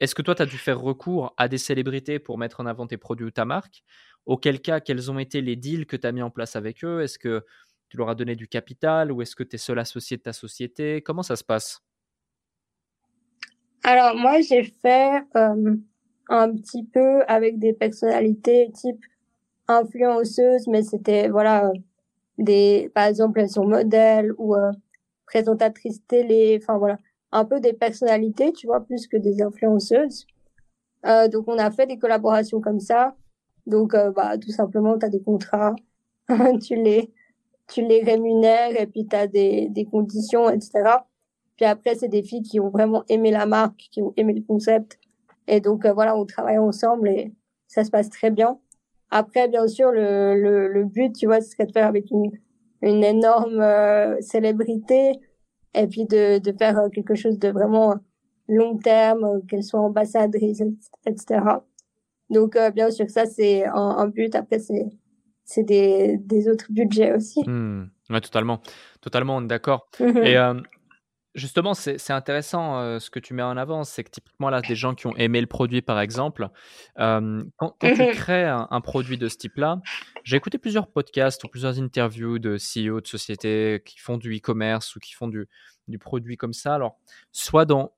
Est-ce 0.00 0.14
que 0.14 0.22
toi, 0.22 0.34
tu 0.34 0.42
as 0.42 0.46
dû 0.46 0.58
faire 0.58 0.80
recours 0.80 1.34
à 1.36 1.48
des 1.48 1.58
célébrités 1.58 2.18
pour 2.18 2.38
mettre 2.38 2.60
en 2.60 2.66
avant 2.66 2.86
tes 2.86 2.96
produits 2.96 3.26
ou 3.26 3.30
ta 3.30 3.44
marque? 3.44 3.82
Auquel 4.26 4.60
cas, 4.60 4.80
quels 4.80 5.10
ont 5.10 5.18
été 5.18 5.40
les 5.40 5.56
deals 5.56 5.86
que 5.86 5.96
tu 5.96 6.06
as 6.06 6.12
mis 6.12 6.22
en 6.22 6.30
place 6.30 6.54
avec 6.54 6.84
eux? 6.84 7.02
Est-ce 7.02 7.18
que 7.18 7.44
tu 7.88 7.96
leur 7.96 8.10
as 8.10 8.14
donné 8.14 8.36
du 8.36 8.48
capital 8.48 9.10
ou 9.10 9.22
est-ce 9.22 9.34
que 9.34 9.42
tu 9.42 9.56
es 9.56 9.58
seul 9.58 9.78
associé 9.78 10.16
de 10.16 10.22
ta 10.22 10.32
société? 10.32 11.02
Comment 11.02 11.22
ça 11.22 11.36
se 11.36 11.44
passe? 11.44 11.82
Alors 13.84 14.16
moi 14.16 14.40
j'ai 14.40 14.64
fait 14.64 15.22
euh, 15.36 15.76
un 16.28 16.54
petit 16.54 16.84
peu 16.84 17.22
avec 17.26 17.58
des 17.58 17.72
personnalités 17.72 18.70
type 18.74 19.02
influenceuses, 19.66 20.66
mais 20.66 20.82
c'était 20.82 21.28
voilà 21.28 21.72
des 22.36 22.90
par 22.94 23.06
exemple 23.06 23.40
elles 23.40 23.50
sont 23.50 23.66
modèles 23.66 24.32
ou 24.36 24.54
euh, 24.54 24.70
présentatrices 25.26 26.04
télé, 26.06 26.58
enfin 26.60 26.76
voilà 26.76 26.98
un 27.32 27.44
peu 27.44 27.60
des 27.60 27.72
personnalités, 27.72 28.52
tu 28.52 28.66
vois, 28.66 28.80
plus 28.80 29.06
que 29.06 29.16
des 29.16 29.42
influenceuses. 29.42 30.26
Euh, 31.06 31.28
donc 31.28 31.44
on 31.48 31.58
a 31.58 31.70
fait 31.70 31.86
des 31.86 31.98
collaborations 31.98 32.60
comme 32.60 32.80
ça. 32.80 33.16
Donc 33.66 33.94
euh, 33.94 34.10
bah 34.12 34.38
tout 34.38 34.50
simplement 34.50 34.98
tu 34.98 35.06
as 35.06 35.10
des 35.10 35.22
contrats, 35.22 35.74
tu 36.62 36.76
les 36.76 37.12
tu 37.68 37.82
les 37.82 38.02
rémunères 38.02 38.80
et 38.80 38.86
puis 38.86 39.06
tu 39.06 39.16
as 39.16 39.26
des 39.26 39.68
des 39.68 39.84
conditions 39.84 40.48
etc. 40.50 40.98
Puis 41.56 41.66
après, 41.66 41.96
c'est 41.96 42.08
des 42.08 42.22
filles 42.22 42.42
qui 42.42 42.60
ont 42.60 42.70
vraiment 42.70 43.04
aimé 43.08 43.30
la 43.32 43.46
marque, 43.46 43.88
qui 43.90 44.00
ont 44.02 44.14
aimé 44.16 44.32
le 44.32 44.42
concept. 44.42 44.98
Et 45.48 45.60
donc, 45.60 45.84
euh, 45.84 45.92
voilà, 45.92 46.16
on 46.16 46.24
travaille 46.24 46.58
ensemble 46.58 47.08
et 47.08 47.34
ça 47.66 47.84
se 47.84 47.90
passe 47.90 48.10
très 48.10 48.30
bien. 48.30 48.60
Après, 49.10 49.48
bien 49.48 49.66
sûr, 49.66 49.90
le, 49.90 50.40
le, 50.40 50.68
le 50.68 50.84
but, 50.84 51.12
tu 51.14 51.26
vois, 51.26 51.40
ce 51.40 51.50
serait 51.50 51.66
de 51.66 51.72
faire 51.72 51.86
avec 51.86 52.10
une 52.10 52.30
une 52.82 53.02
énorme 53.02 53.64
célébrité 54.20 55.20
et 55.78 55.86
puis 55.86 56.04
de, 56.04 56.38
de 56.38 56.52
faire 56.56 56.80
quelque 56.92 57.14
chose 57.14 57.38
de 57.38 57.48
vraiment 57.48 57.96
long 58.48 58.76
terme, 58.78 59.42
qu'elle 59.46 59.62
soit 59.62 59.80
ambassadrice, 59.80 60.62
etc. 61.06 61.40
Donc, 62.30 62.58
bien 62.74 62.90
sûr, 62.90 63.08
ça, 63.08 63.26
c'est 63.26 63.64
un, 63.66 64.08
but. 64.08 64.34
Après, 64.34 64.58
c'est, 64.58 64.86
c'est 65.44 65.62
des, 65.62 66.18
des 66.18 66.48
autres 66.48 66.66
budgets 66.70 67.14
aussi. 67.14 67.42
Mmh. 67.46 67.90
Ouais, 68.10 68.20
totalement. 68.20 68.60
Totalement, 69.00 69.40
d'accord. 69.42 69.88
Mmh 70.00 70.16
et 70.24 70.36
justement, 71.38 71.74
c'est 71.74 72.10
intéressant 72.10 72.98
ce 73.00 73.08
que 73.10 73.18
tu 73.18 73.32
mets 73.32 73.42
en 73.42 73.56
avant. 73.56 73.84
C'est 73.84 74.04
que 74.04 74.10
typiquement, 74.10 74.50
là, 74.50 74.60
des 74.60 74.74
gens 74.74 74.94
qui 74.94 75.06
ont 75.06 75.16
aimé 75.16 75.40
le 75.40 75.46
produit, 75.46 75.80
par 75.80 76.00
exemple, 76.00 76.48
quand, 76.96 77.48
quand 77.56 77.74
tu 77.80 77.86
crées 78.12 78.44
un, 78.46 78.80
produit 78.80 79.16
de 79.16 79.28
ce 79.28 79.36
type-là, 79.36 79.80
j'ai 80.24 80.36
écouté 80.36 80.58
plusieurs 80.58 80.88
podcasts 80.88 81.42
ou 81.44 81.48
plusieurs 81.48 81.78
interviews 81.80 82.38
de 82.38 82.56
CEO 82.56 83.00
de 83.00 83.06
sociétés 83.06 83.82
qui 83.84 83.98
font 83.98 84.18
du 84.18 84.36
e-commerce 84.36 84.96
ou 84.96 85.00
qui 85.00 85.14
font 85.14 85.28
du, 85.28 85.48
du 85.88 85.98
produit 85.98 86.36
comme 86.36 86.52
ça. 86.52 86.74
Alors, 86.74 86.98
soit 87.32 87.64
dans 87.64 87.92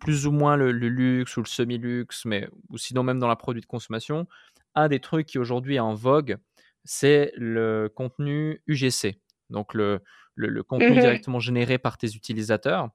plus 0.00 0.26
ou 0.26 0.32
moins 0.32 0.56
le, 0.56 0.70
luxe 0.72 1.36
ou 1.36 1.40
le 1.40 1.46
semi-luxe, 1.46 2.24
mais 2.24 2.48
ou 2.68 2.78
sinon 2.78 3.02
même 3.02 3.18
dans 3.18 3.28
la 3.28 3.36
produit 3.36 3.62
de 3.62 3.66
consommation, 3.66 4.26
un 4.74 4.88
des 4.88 5.00
trucs 5.00 5.26
qui 5.26 5.38
aujourd'hui 5.38 5.76
est 5.76 5.80
en 5.80 5.94
vogue, 5.94 6.36
c'est 6.84 7.32
le 7.36 7.90
contenu 7.94 8.62
UGC. 8.66 9.20
Donc 9.50 9.74
le, 9.74 10.02
le, 10.36 10.62
contenu 10.62 10.90
mmh 10.90 11.00
directement 11.00 11.40
généré 11.40 11.78
par 11.78 11.98
tes 11.98 12.14
utilisateurs 12.14 12.90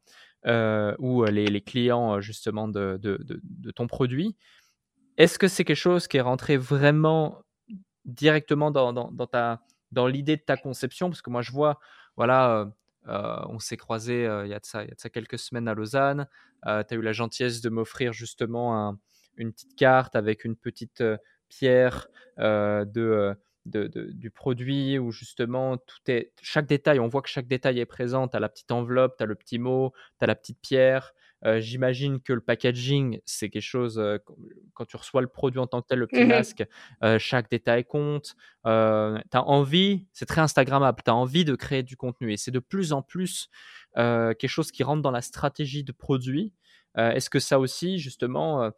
euh, 0.47 0.95
ou 0.99 1.23
euh, 1.23 1.29
les, 1.29 1.45
les, 1.47 1.61
clients 1.61 2.15
euh, 2.15 2.21
justement 2.21 2.67
de, 2.67 2.97
de, 3.01 3.19
de, 3.23 3.71
ton 3.71 3.87
produit. 3.87 4.35
Est-ce 5.17 5.37
que 5.37 5.47
c'est 5.47 5.65
quelque 5.65 5.75
chose 5.75 6.07
qui 6.07 6.17
est 6.17 6.21
rentré 6.21 6.57
vraiment 6.57 7.43
directement 8.05 8.71
dans, 8.71 8.93
dans, 8.93 9.11
dans 9.11 9.27
ta 9.27 9.61
dans 9.91 10.07
l'idée 10.07 10.37
de 10.37 10.41
ta 10.41 10.57
conception? 10.57 11.09
Parce 11.09 11.21
que 11.21 11.29
moi 11.29 11.41
je 11.41 11.51
vois, 11.51 11.79
voilà, 12.15 12.71
on 13.05 13.59
s'est 13.59 13.77
croisé 13.77 14.23
il, 14.23 14.49
y 14.49 14.53
a 14.53 14.59
de 14.59 14.65
ça, 14.65 14.83
il 14.83 14.87
y 14.87 14.91
a 14.91 14.95
de 14.95 14.99
ça 14.99 15.09
quelques 15.09 15.37
semaines 15.37 15.67
à 15.67 15.73
Lausanne. 15.73 16.27
tu 16.63 16.69
as 16.69 16.85
eu 16.93 17.01
la 17.01 17.11
gentillesse 17.11 17.61
de 17.61 17.69
m'offrir 17.69 18.13
justement 18.13 18.87
un, 18.87 18.97
une 19.35 19.51
petite 19.51 19.75
carte 19.75 20.15
avec 20.15 20.45
une 20.45 20.55
petite 20.55 21.03
pierre 21.49 22.07
de 22.37 23.35
du 23.65 24.31
produit 24.31 24.97
où 24.97 25.11
justement 25.11 25.77
tout 25.77 25.99
est 26.07 26.31
chaque 26.41 26.65
détail 26.65 26.99
on 26.99 27.07
voit 27.07 27.21
que 27.21 27.29
chaque 27.29 27.47
détail 27.47 27.79
est 27.79 27.85
présent. 27.85 28.27
Tu 28.27 28.35
as 28.35 28.39
la 28.39 28.49
petite 28.49 28.71
enveloppe 28.71 29.17
tu 29.17 29.23
as 29.23 29.27
le 29.27 29.35
petit 29.35 29.59
mot 29.59 29.93
tu 30.19 30.23
as 30.23 30.27
la 30.27 30.35
petite 30.35 30.59
pierre. 30.61 31.13
Euh, 31.43 31.59
j'imagine 31.59 32.21
que 32.21 32.33
le 32.33 32.41
packaging 32.41 33.19
c'est 33.25 33.49
quelque 33.49 33.63
chose 33.63 33.97
euh, 33.97 34.19
quand 34.75 34.85
tu 34.85 34.95
reçois 34.95 35.21
le 35.21 35.27
produit 35.27 35.59
en 35.59 35.65
tant 35.65 35.81
que 35.81 35.87
tel 35.87 35.97
le 35.97 36.05
petit 36.05 36.23
masque 36.25 36.63
euh, 37.03 37.17
chaque 37.17 37.49
détail 37.49 37.83
compte. 37.83 38.35
Tu 38.63 38.69
as 38.69 39.23
envie 39.33 40.05
c'est 40.13 40.27
très 40.27 40.41
instagrammable 40.41 41.01
tu 41.03 41.11
as 41.11 41.15
envie 41.15 41.45
de 41.45 41.55
créer 41.55 41.83
du 41.83 41.97
contenu 41.97 42.31
et 42.31 42.37
c'est 42.37 42.51
de 42.51 42.59
plus 42.59 42.93
en 42.93 43.01
plus 43.01 43.49
quelque 43.95 44.47
chose 44.47 44.71
qui 44.71 44.83
rentre 44.83 45.01
dans 45.01 45.11
la 45.11 45.21
stratégie 45.21 45.83
de 45.83 45.91
produit. 45.91 46.53
Est-ce 46.95 47.29
que 47.29 47.39
ça 47.39 47.59
aussi 47.59 47.99
justement 47.99 48.71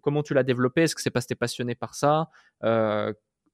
comment 0.00 0.22
tu 0.22 0.34
l'as 0.34 0.42
développé? 0.42 0.82
Est-ce 0.82 0.94
que 0.94 1.02
c'est 1.02 1.10
parce 1.10 1.26
que 1.26 1.28
tu 1.28 1.34
es 1.34 1.36
passionné 1.36 1.74
par 1.74 1.94
ça? 1.94 2.30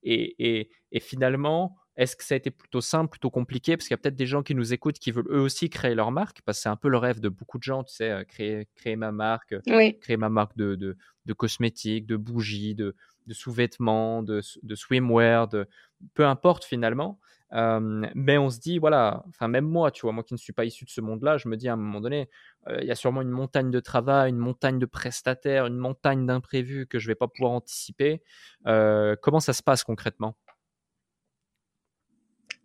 Et, 0.03 0.71
finalement, 1.01 1.77
est-ce 1.97 2.15
que 2.15 2.23
ça 2.23 2.35
a 2.35 2.39
été 2.39 2.51
plutôt 2.51 2.81
simple, 2.81 3.11
plutôt 3.11 3.31
compliqué? 3.31 3.77
Parce 3.77 3.89
qu'il 3.89 3.95
y 3.95 3.99
a 3.99 3.99
peut-être 3.99 4.17
des 4.17 4.27
gens 4.27 4.43
qui 4.43 4.55
nous 4.55 4.73
écoutent 4.73 4.99
qui 4.99 5.11
veulent 5.11 5.27
eux 5.31 5.41
aussi 5.41 5.69
créer 5.69 5.95
leur 5.95 6.13
marque, 6.13 6.43
parce 6.43 6.59
que 6.59 6.63
c'est 6.63 6.69
un 6.69 6.77
peu 6.77 6.89
le 6.89 6.97
rêve 6.97 7.21
de 7.21 7.29
beaucoup 7.29 7.59
de 7.59 7.65
gens, 7.65 7.83
tu 7.83 7.95
sais, 7.95 8.11
euh, 8.11 8.25
créer, 8.25 8.69
créer 8.77 8.95
ma 8.95 9.11
marque, 9.11 9.55
créer 10.01 10.17
ma 10.17 10.29
marque 10.29 10.57
de, 10.57 10.77
de, 10.77 11.33
cosmétiques, 11.33 12.07
de 12.07 12.17
bougies, 12.17 12.75
de, 12.75 12.95
de 13.29 13.35
sous-vêtements, 13.35 14.23
de, 14.23 14.41
de 14.63 14.75
swimwear, 14.75 15.47
de, 15.49 15.69
peu 16.15 16.27
importe 16.27 16.65
finalement 16.65 17.21
mais 17.51 18.39
on 18.39 18.51
se 18.51 18.59
dit, 18.59 18.79
voilà, 18.79 19.23
enfin 19.29 19.49
même 19.49 19.65
moi, 19.65 19.91
tu 19.91 20.03
vois, 20.03 20.13
moi 20.13 20.23
qui 20.25 20.35
ne 20.35 20.39
suis 20.39 20.53
pas 20.53 20.65
issu 20.65 20.85
de 20.85 20.91
ce 20.91 21.01
monde-là, 21.01 21.39
je 21.39 21.49
me 21.49 21.57
dis 21.57 21.69
à 21.69 21.75
un 21.75 21.77
moment 21.77 22.01
donné, 22.01 22.29
il 22.69 22.85
y 22.85 22.91
a 22.91 22.95
sûrement 22.95 23.23
une 23.23 23.31
montagne 23.31 23.71
de 23.71 23.81
travail, 23.81 24.31
une 24.31 24.39
montagne 24.39 24.79
de 24.79 24.87
prestataires, 24.87 25.67
une 25.67 25.79
montagne 25.79 26.27
d'imprévus 26.27 26.87
que 26.87 26.99
je 26.99 27.07
vais 27.07 27.15
pas 27.15 27.29
pouvoir 27.29 27.53
anticiper. 27.53 28.23
comment 28.65 29.41
ça 29.41 29.53
se 29.53 29.63
passe 29.63 29.85
concrètement? 29.85 30.37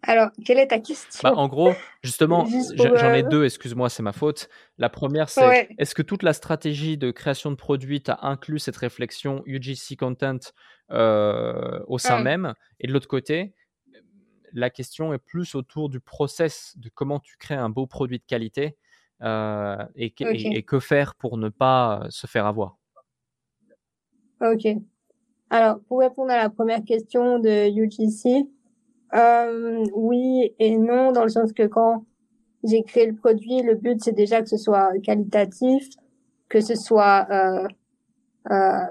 Alors, 0.06 0.32
quelle 0.46 0.60
est 0.60 0.68
ta 0.68 0.80
question? 0.80 1.22
Bah, 1.24 1.34
En 1.36 1.48
gros, 1.48 1.72
justement, 2.04 2.46
j'en 2.76 3.14
ai 3.14 3.24
deux, 3.24 3.46
excuse-moi, 3.46 3.90
c'est 3.90 4.04
ma 4.04 4.12
faute. 4.12 4.50
La 4.78 4.90
première, 4.90 5.30
c'est 5.30 5.70
est-ce 5.78 5.96
que 5.96 6.02
toute 6.02 6.24
la 6.24 6.34
stratégie 6.34 6.98
de 6.98 7.12
création 7.12 7.52
de 7.52 7.56
produits 7.56 8.04
a 8.08 8.28
inclus 8.28 8.60
cette 8.60 8.78
réflexion 8.78 9.44
UGC 9.46 9.96
content 9.98 10.40
au 10.90 11.98
sein 11.98 12.22
même? 12.22 12.54
Et 12.80 12.88
de 12.88 12.94
l'autre 12.94 13.08
côté, 13.08 13.54
la 14.54 14.70
question 14.70 15.14
est 15.14 15.20
plus 15.20 15.56
autour 15.56 15.90
du 15.90 16.00
process, 16.00 16.74
de 16.78 16.90
comment 16.90 17.20
tu 17.20 17.38
crées 17.38 17.56
un 17.56 17.70
beau 17.70 17.88
produit 17.88 18.20
de 18.20 18.24
qualité 18.24 18.78
euh, 19.22 19.78
et, 19.96 20.12
que 20.12 20.80
faire 20.80 21.16
pour 21.16 21.38
ne 21.38 21.50
pas 21.50 22.06
se 22.10 22.28
faire 22.28 22.46
avoir? 22.46 22.78
Ok. 24.42 24.68
Alors, 25.50 25.80
pour 25.88 26.00
répondre 26.00 26.32
à 26.32 26.38
la 26.38 26.50
première 26.50 26.84
question 26.84 27.40
de 27.40 27.70
UGC, 27.70 28.48
euh, 29.16 29.86
oui 29.94 30.54
et 30.60 30.78
non, 30.78 31.12
dans 31.12 31.24
le 31.24 31.30
sens 31.30 31.54
que 31.54 31.68
quand 31.68 32.06
j'ai 32.64 32.84
créé 32.84 33.08
le 33.08 33.16
produit, 33.16 33.62
le 33.62 33.76
but 33.76 34.02
c'est 34.04 34.14
déjà 34.14 34.42
que 34.42 34.50
ce 34.50 34.58
soit 34.58 34.92
qualitatif, 35.04 35.90
que 36.50 36.62
ce 36.62 36.76
soit 36.76 37.28
euh, 37.32 37.68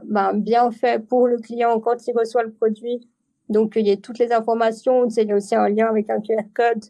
ben, 0.04 0.34
bien 0.34 0.70
fait 0.70 1.04
pour 1.04 1.26
le 1.26 1.38
client 1.38 1.80
quand 1.80 2.06
il 2.06 2.16
reçoit 2.16 2.42
le 2.42 2.52
produit, 2.52 3.08
donc, 3.52 3.74
il 3.76 3.86
y 3.86 3.90
a 3.90 3.96
toutes 3.96 4.18
les 4.18 4.32
informations. 4.32 5.06
Il 5.06 5.28
y 5.28 5.32
a 5.32 5.36
aussi 5.36 5.54
un 5.54 5.68
lien 5.68 5.86
avec 5.86 6.08
un 6.10 6.20
QR 6.20 6.42
code 6.54 6.84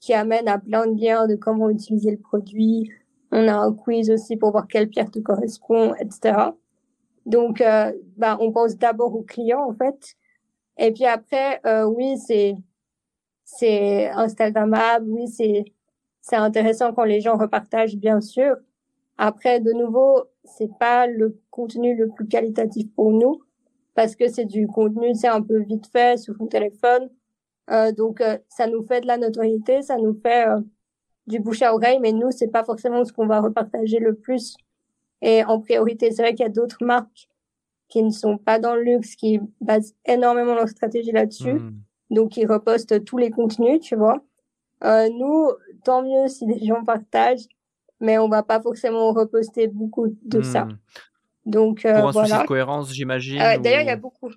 qui 0.00 0.14
amène 0.14 0.46
à 0.48 0.58
plein 0.58 0.86
de 0.86 1.00
liens 1.00 1.26
de 1.26 1.34
comment 1.34 1.68
utiliser 1.68 2.12
le 2.12 2.18
produit. 2.18 2.90
On 3.32 3.48
a 3.48 3.54
un 3.54 3.72
quiz 3.72 4.10
aussi 4.10 4.36
pour 4.36 4.52
voir 4.52 4.68
quelle 4.68 4.88
pierre 4.88 5.10
te 5.10 5.18
correspond, 5.18 5.94
etc. 5.94 6.50
Donc, 7.26 7.60
euh, 7.60 7.92
bah, 8.16 8.38
on 8.40 8.52
pense 8.52 8.76
d'abord 8.76 9.14
au 9.16 9.22
client, 9.22 9.68
en 9.68 9.74
fait. 9.74 10.14
Et 10.78 10.92
puis 10.92 11.06
après, 11.06 11.60
euh, 11.66 11.84
oui, 11.86 12.16
c'est 12.18 12.54
c'est 13.46 14.10
Instagrammable, 14.10 15.06
oui, 15.08 15.28
c'est 15.28 15.64
c'est 16.20 16.36
intéressant 16.36 16.92
quand 16.92 17.04
les 17.04 17.20
gens 17.20 17.38
repartagent, 17.38 17.96
bien 17.96 18.20
sûr. 18.20 18.56
Après, 19.16 19.60
de 19.60 19.72
nouveau, 19.72 20.24
c'est 20.44 20.76
pas 20.78 21.06
le 21.06 21.40
contenu 21.50 21.96
le 21.96 22.08
plus 22.08 22.26
qualitatif 22.26 22.92
pour 22.94 23.12
nous 23.12 23.40
parce 23.94 24.14
que 24.14 24.28
c'est 24.28 24.44
du 24.44 24.66
contenu, 24.68 25.14
c'est 25.14 25.28
un 25.28 25.42
peu 25.42 25.60
vite 25.62 25.86
fait 25.90 26.18
sur 26.18 26.36
son 26.36 26.46
téléphone. 26.46 27.08
Euh, 27.70 27.92
donc 27.92 28.20
euh, 28.20 28.38
ça 28.48 28.68
nous 28.68 28.84
fait 28.84 29.00
de 29.00 29.06
la 29.06 29.16
notoriété, 29.16 29.82
ça 29.82 29.96
nous 29.96 30.14
fait 30.14 30.48
euh, 30.48 30.60
du 31.26 31.40
bouche 31.40 31.62
à 31.62 31.74
oreille, 31.74 31.98
mais 32.00 32.12
nous 32.12 32.30
c'est 32.30 32.48
pas 32.48 32.62
forcément 32.64 33.04
ce 33.04 33.12
qu'on 33.12 33.26
va 33.26 33.40
repartager 33.40 33.98
le 33.98 34.14
plus. 34.14 34.56
Et 35.22 35.44
en 35.44 35.60
priorité, 35.60 36.10
c'est 36.10 36.22
vrai 36.22 36.34
qu'il 36.34 36.44
y 36.44 36.48
a 36.48 36.52
d'autres 36.52 36.84
marques 36.84 37.28
qui 37.88 38.02
ne 38.02 38.10
sont 38.10 38.36
pas 38.36 38.58
dans 38.58 38.74
le 38.74 38.82
luxe, 38.82 39.16
qui 39.16 39.40
basent 39.60 39.94
énormément 40.04 40.54
leur 40.54 40.68
stratégie 40.68 41.12
là-dessus, 41.12 41.54
hmm. 41.54 41.80
Donc 42.10 42.36
ils 42.36 42.46
repostent 42.46 43.04
tous 43.04 43.18
les 43.18 43.30
contenus, 43.30 43.80
tu 43.80 43.96
vois. 43.96 44.22
nous, 44.82 45.50
tant 45.84 46.02
mieux 46.02 46.28
si 46.28 46.46
des 46.46 46.64
gens 46.64 46.84
partagent, 46.84 47.46
mais 48.00 48.18
on 48.18 48.28
va 48.28 48.42
pas 48.42 48.60
forcément 48.60 49.12
reposter 49.12 49.68
beaucoup 49.68 50.08
de 50.22 50.42
ça. 50.42 50.64
Hmm. 50.64 50.78
Donc, 51.46 51.84
euh, 51.84 52.00
Pour 52.00 52.08
un 52.08 52.24
souci 52.26 52.38
de 52.38 52.46
cohérence, 52.46 52.92
j'imagine. 52.92 53.38
Ah 53.40 53.56
d'ailleurs, 53.56 53.82
il 53.82 53.86
y 53.86 53.90
a 53.90 53.96
beaucoup 53.96 54.30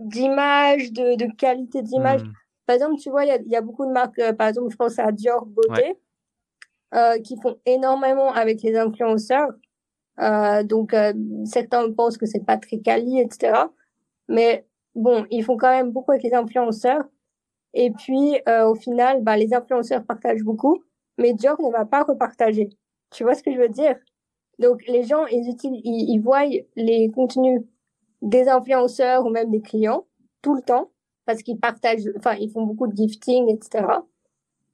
d'images, 0.00 0.92
de, 0.92 1.16
de 1.16 1.34
qualité 1.34 1.82
d'image. 1.82 2.22
Hmm. 2.22 2.32
Par 2.66 2.74
exemple, 2.74 3.00
tu 3.00 3.10
vois, 3.10 3.24
il 3.24 3.28
y 3.28 3.32
a, 3.32 3.38
y 3.46 3.56
a, 3.56 3.62
beaucoup 3.62 3.86
de 3.86 3.92
marques, 3.92 4.18
euh, 4.18 4.34
par 4.34 4.48
exemple, 4.48 4.70
je 4.70 4.76
pense 4.76 4.98
à 4.98 5.10
Dior 5.10 5.46
Beauté, 5.46 5.96
euh, 6.94 7.18
qui 7.20 7.36
font 7.40 7.58
énormément 7.64 8.32
avec 8.32 8.62
les 8.62 8.76
influenceurs. 8.76 9.50
Euh, 10.20 10.62
donc, 10.62 10.92
euh, 10.92 11.14
certains 11.44 11.90
pensent 11.92 12.18
que 12.18 12.26
c'est 12.26 12.44
pas 12.44 12.58
très 12.58 12.78
quali, 12.78 13.20
etc. 13.20 13.54
Mais 14.28 14.66
bon, 14.98 15.26
ils 15.30 15.42
font 15.44 15.56
quand 15.56 15.70
même 15.70 15.90
beaucoup 15.90 16.12
avec 16.12 16.22
les 16.24 16.34
influenceurs. 16.34 17.04
Et 17.74 17.90
puis, 17.90 18.40
au 18.46 18.74
final, 18.74 19.22
bah, 19.22 19.36
les 19.36 19.54
influenceurs 19.54 20.04
partagent 20.04 20.42
beaucoup, 20.42 20.82
mais 21.18 21.34
Dior 21.34 21.60
ne 21.60 21.70
va 21.70 21.84
pas 21.84 22.02
repartager. 22.02 22.70
Tu 23.10 23.24
vois 23.24 23.34
ce 23.34 23.42
que 23.42 23.52
je 23.52 23.58
veux 23.58 23.68
dire? 23.68 23.96
Donc 24.58 24.84
les 24.86 25.04
gens, 25.04 25.26
ils, 25.26 25.48
utilisent, 25.48 25.82
ils, 25.84 26.18
voient 26.18 26.46
les 26.76 27.10
contenus 27.10 27.62
des 28.22 28.48
influenceurs 28.48 29.24
ou 29.24 29.30
même 29.30 29.50
des 29.50 29.60
clients 29.60 30.06
tout 30.42 30.54
le 30.54 30.62
temps 30.62 30.90
parce 31.24 31.42
qu'ils 31.42 31.60
partagent, 31.60 32.08
enfin 32.16 32.34
ils 32.34 32.50
font 32.50 32.64
beaucoup 32.64 32.86
de 32.86 32.96
gifting, 32.96 33.48
etc. 33.48 33.84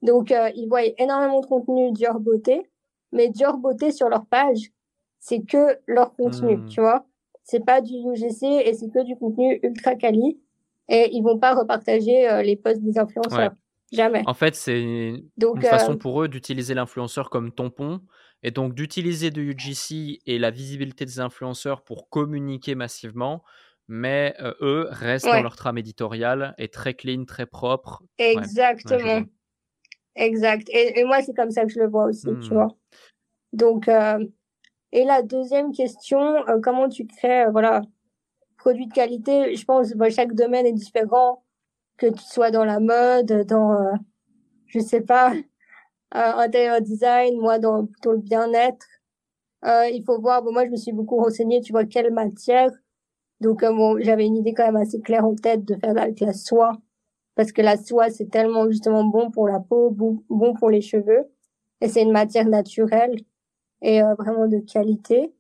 Donc 0.03 0.31
euh, 0.31 0.51
ils 0.55 0.69
voient 0.69 0.85
énormément 0.99 1.41
de 1.41 1.47
contenu 1.47 1.93
Dior 1.93 2.21
Beauté, 2.21 2.71
mais 3.13 3.29
Dior 3.29 3.59
Beauté 3.59 3.91
sur 3.91 4.09
leur 4.09 4.25
page, 4.27 4.71
c'est 5.19 5.43
que 5.43 5.79
leur 5.87 6.15
contenu, 6.15 6.57
hmm. 6.57 6.67
tu 6.67 6.81
vois? 6.81 7.05
C'est 7.45 7.65
pas 7.65 7.81
du 7.81 7.93
UGC 7.93 8.43
et 8.65 8.75
c'est 8.75 8.89
que 8.89 9.05
du 9.05 9.17
contenu 9.17 9.61
ultra 9.63 9.95
quali 9.95 10.41
et 10.89 11.11
ils 11.13 11.23
vont 11.23 11.39
pas 11.39 11.55
repartager 11.55 12.29
euh, 12.29 12.43
les 12.43 12.57
posts 12.57 12.83
des 12.83 12.99
influenceurs. 12.99 13.53
Jamais. 13.93 14.23
En 14.27 14.35
fait, 14.35 14.55
c'est 14.57 14.81
une 14.81 15.23
façon 15.61 15.93
euh, 15.93 15.97
pour 15.97 16.23
eux 16.23 16.29
d'utiliser 16.29 16.75
l'influenceur 16.75 17.31
comme 17.31 17.53
tampon 17.53 18.01
et 18.43 18.51
donc 18.51 18.75
d'utiliser 18.75 19.31
de 19.31 19.41
UGC 19.41 20.21
et 20.27 20.39
la 20.39 20.51
visibilité 20.51 21.05
des 21.05 21.21
influenceurs 21.21 21.83
pour 21.83 22.09
communiquer 22.09 22.75
massivement, 22.75 23.45
mais 23.87 24.35
eux 24.41 24.89
restent 24.91 25.27
dans 25.27 25.43
leur 25.43 25.57
trame 25.57 25.79
éditoriale 25.79 26.55
et 26.59 26.69
très 26.69 26.95
clean, 26.95 27.25
très 27.25 27.47
propre. 27.47 28.03
Exactement. 28.19 29.23
exact. 30.17 30.69
Et, 30.73 31.05
moi, 31.05 31.23
c'est 31.23 31.35
comme 31.35 31.51
ça 31.51 31.65
que 31.65 31.71
je 31.71 31.79
le 31.79 31.89
vois 31.89 32.07
aussi, 32.07 32.27
tu 32.43 32.51
hmm. 32.51 32.55
vois. 32.55 32.69
Donc, 33.53 33.89
et 34.95 35.05
la 35.05 35.23
deuxième 35.23 35.73
question, 35.73 36.37
comment 36.63 36.89
tu 36.89 37.05
crées, 37.05 37.47
voilà, 37.51 37.83
produit 38.57 38.87
de 38.87 38.93
qualité? 38.93 39.57
Je 39.57 39.65
pense 39.65 39.93
que 39.93 40.11
chaque 40.11 40.35
domaine 40.35 40.67
est 40.67 40.73
différent, 40.73 41.43
que 41.97 42.07
tu 42.07 42.23
sois 42.23 42.53
dans 42.53 42.65
la 42.65 42.79
mode, 42.79 43.45
dans, 43.49 43.77
je 44.69 44.79
sais 44.79 45.01
pas, 45.01 45.33
intérieur 46.13 46.81
design, 46.81 47.41
moi 47.41 47.59
dans 47.59 47.87
plutôt 47.87 48.13
le 48.13 48.19
bien-être. 48.19 48.87
Euh, 49.65 49.89
il 49.89 50.05
faut 50.05 50.21
voir, 50.21 50.43
bon, 50.45 50.53
moi 50.53 50.65
je 50.65 50.71
me 50.71 50.77
suis 50.77 50.93
beaucoup 50.93 51.17
renseignée, 51.17 51.61
tu 51.61 51.73
vois, 51.73 51.85
quelle 51.85 52.13
matière. 52.13 52.71
Donc 53.41 53.65
euh, 53.65 53.73
bon, 53.73 53.99
j'avais 54.01 54.27
une 54.27 54.37
idée 54.37 54.55
quand 54.55 54.67
même 54.67 54.77
assez 54.77 55.01
claire 55.01 55.25
en 55.25 55.35
tête 55.35 55.65
de 55.65 55.75
faire 55.75 55.99
avec 55.99 56.21
la 56.21 56.33
soie, 56.33 56.73
parce 57.35 57.51
que 57.53 57.63
la 57.63 57.77
soie 57.77 58.11
c'est 58.11 58.31
tellement 58.31 58.69
justement 58.71 59.05
bon 59.05 59.33
pour 59.33 59.49
la 59.49 59.59
peau, 59.61 59.91
bon, 59.91 60.55
pour 60.55 60.71
les 60.71 60.83
cheveux, 60.83 61.25
et 61.81 61.89
c'est 61.89 62.03
une 62.03 62.13
matière 62.13 62.47
naturelle 62.47 63.17
et 63.85 64.03
euh, 64.03 64.15
vraiment 64.15 64.49
de 64.49 64.59
qualité. 64.59 65.33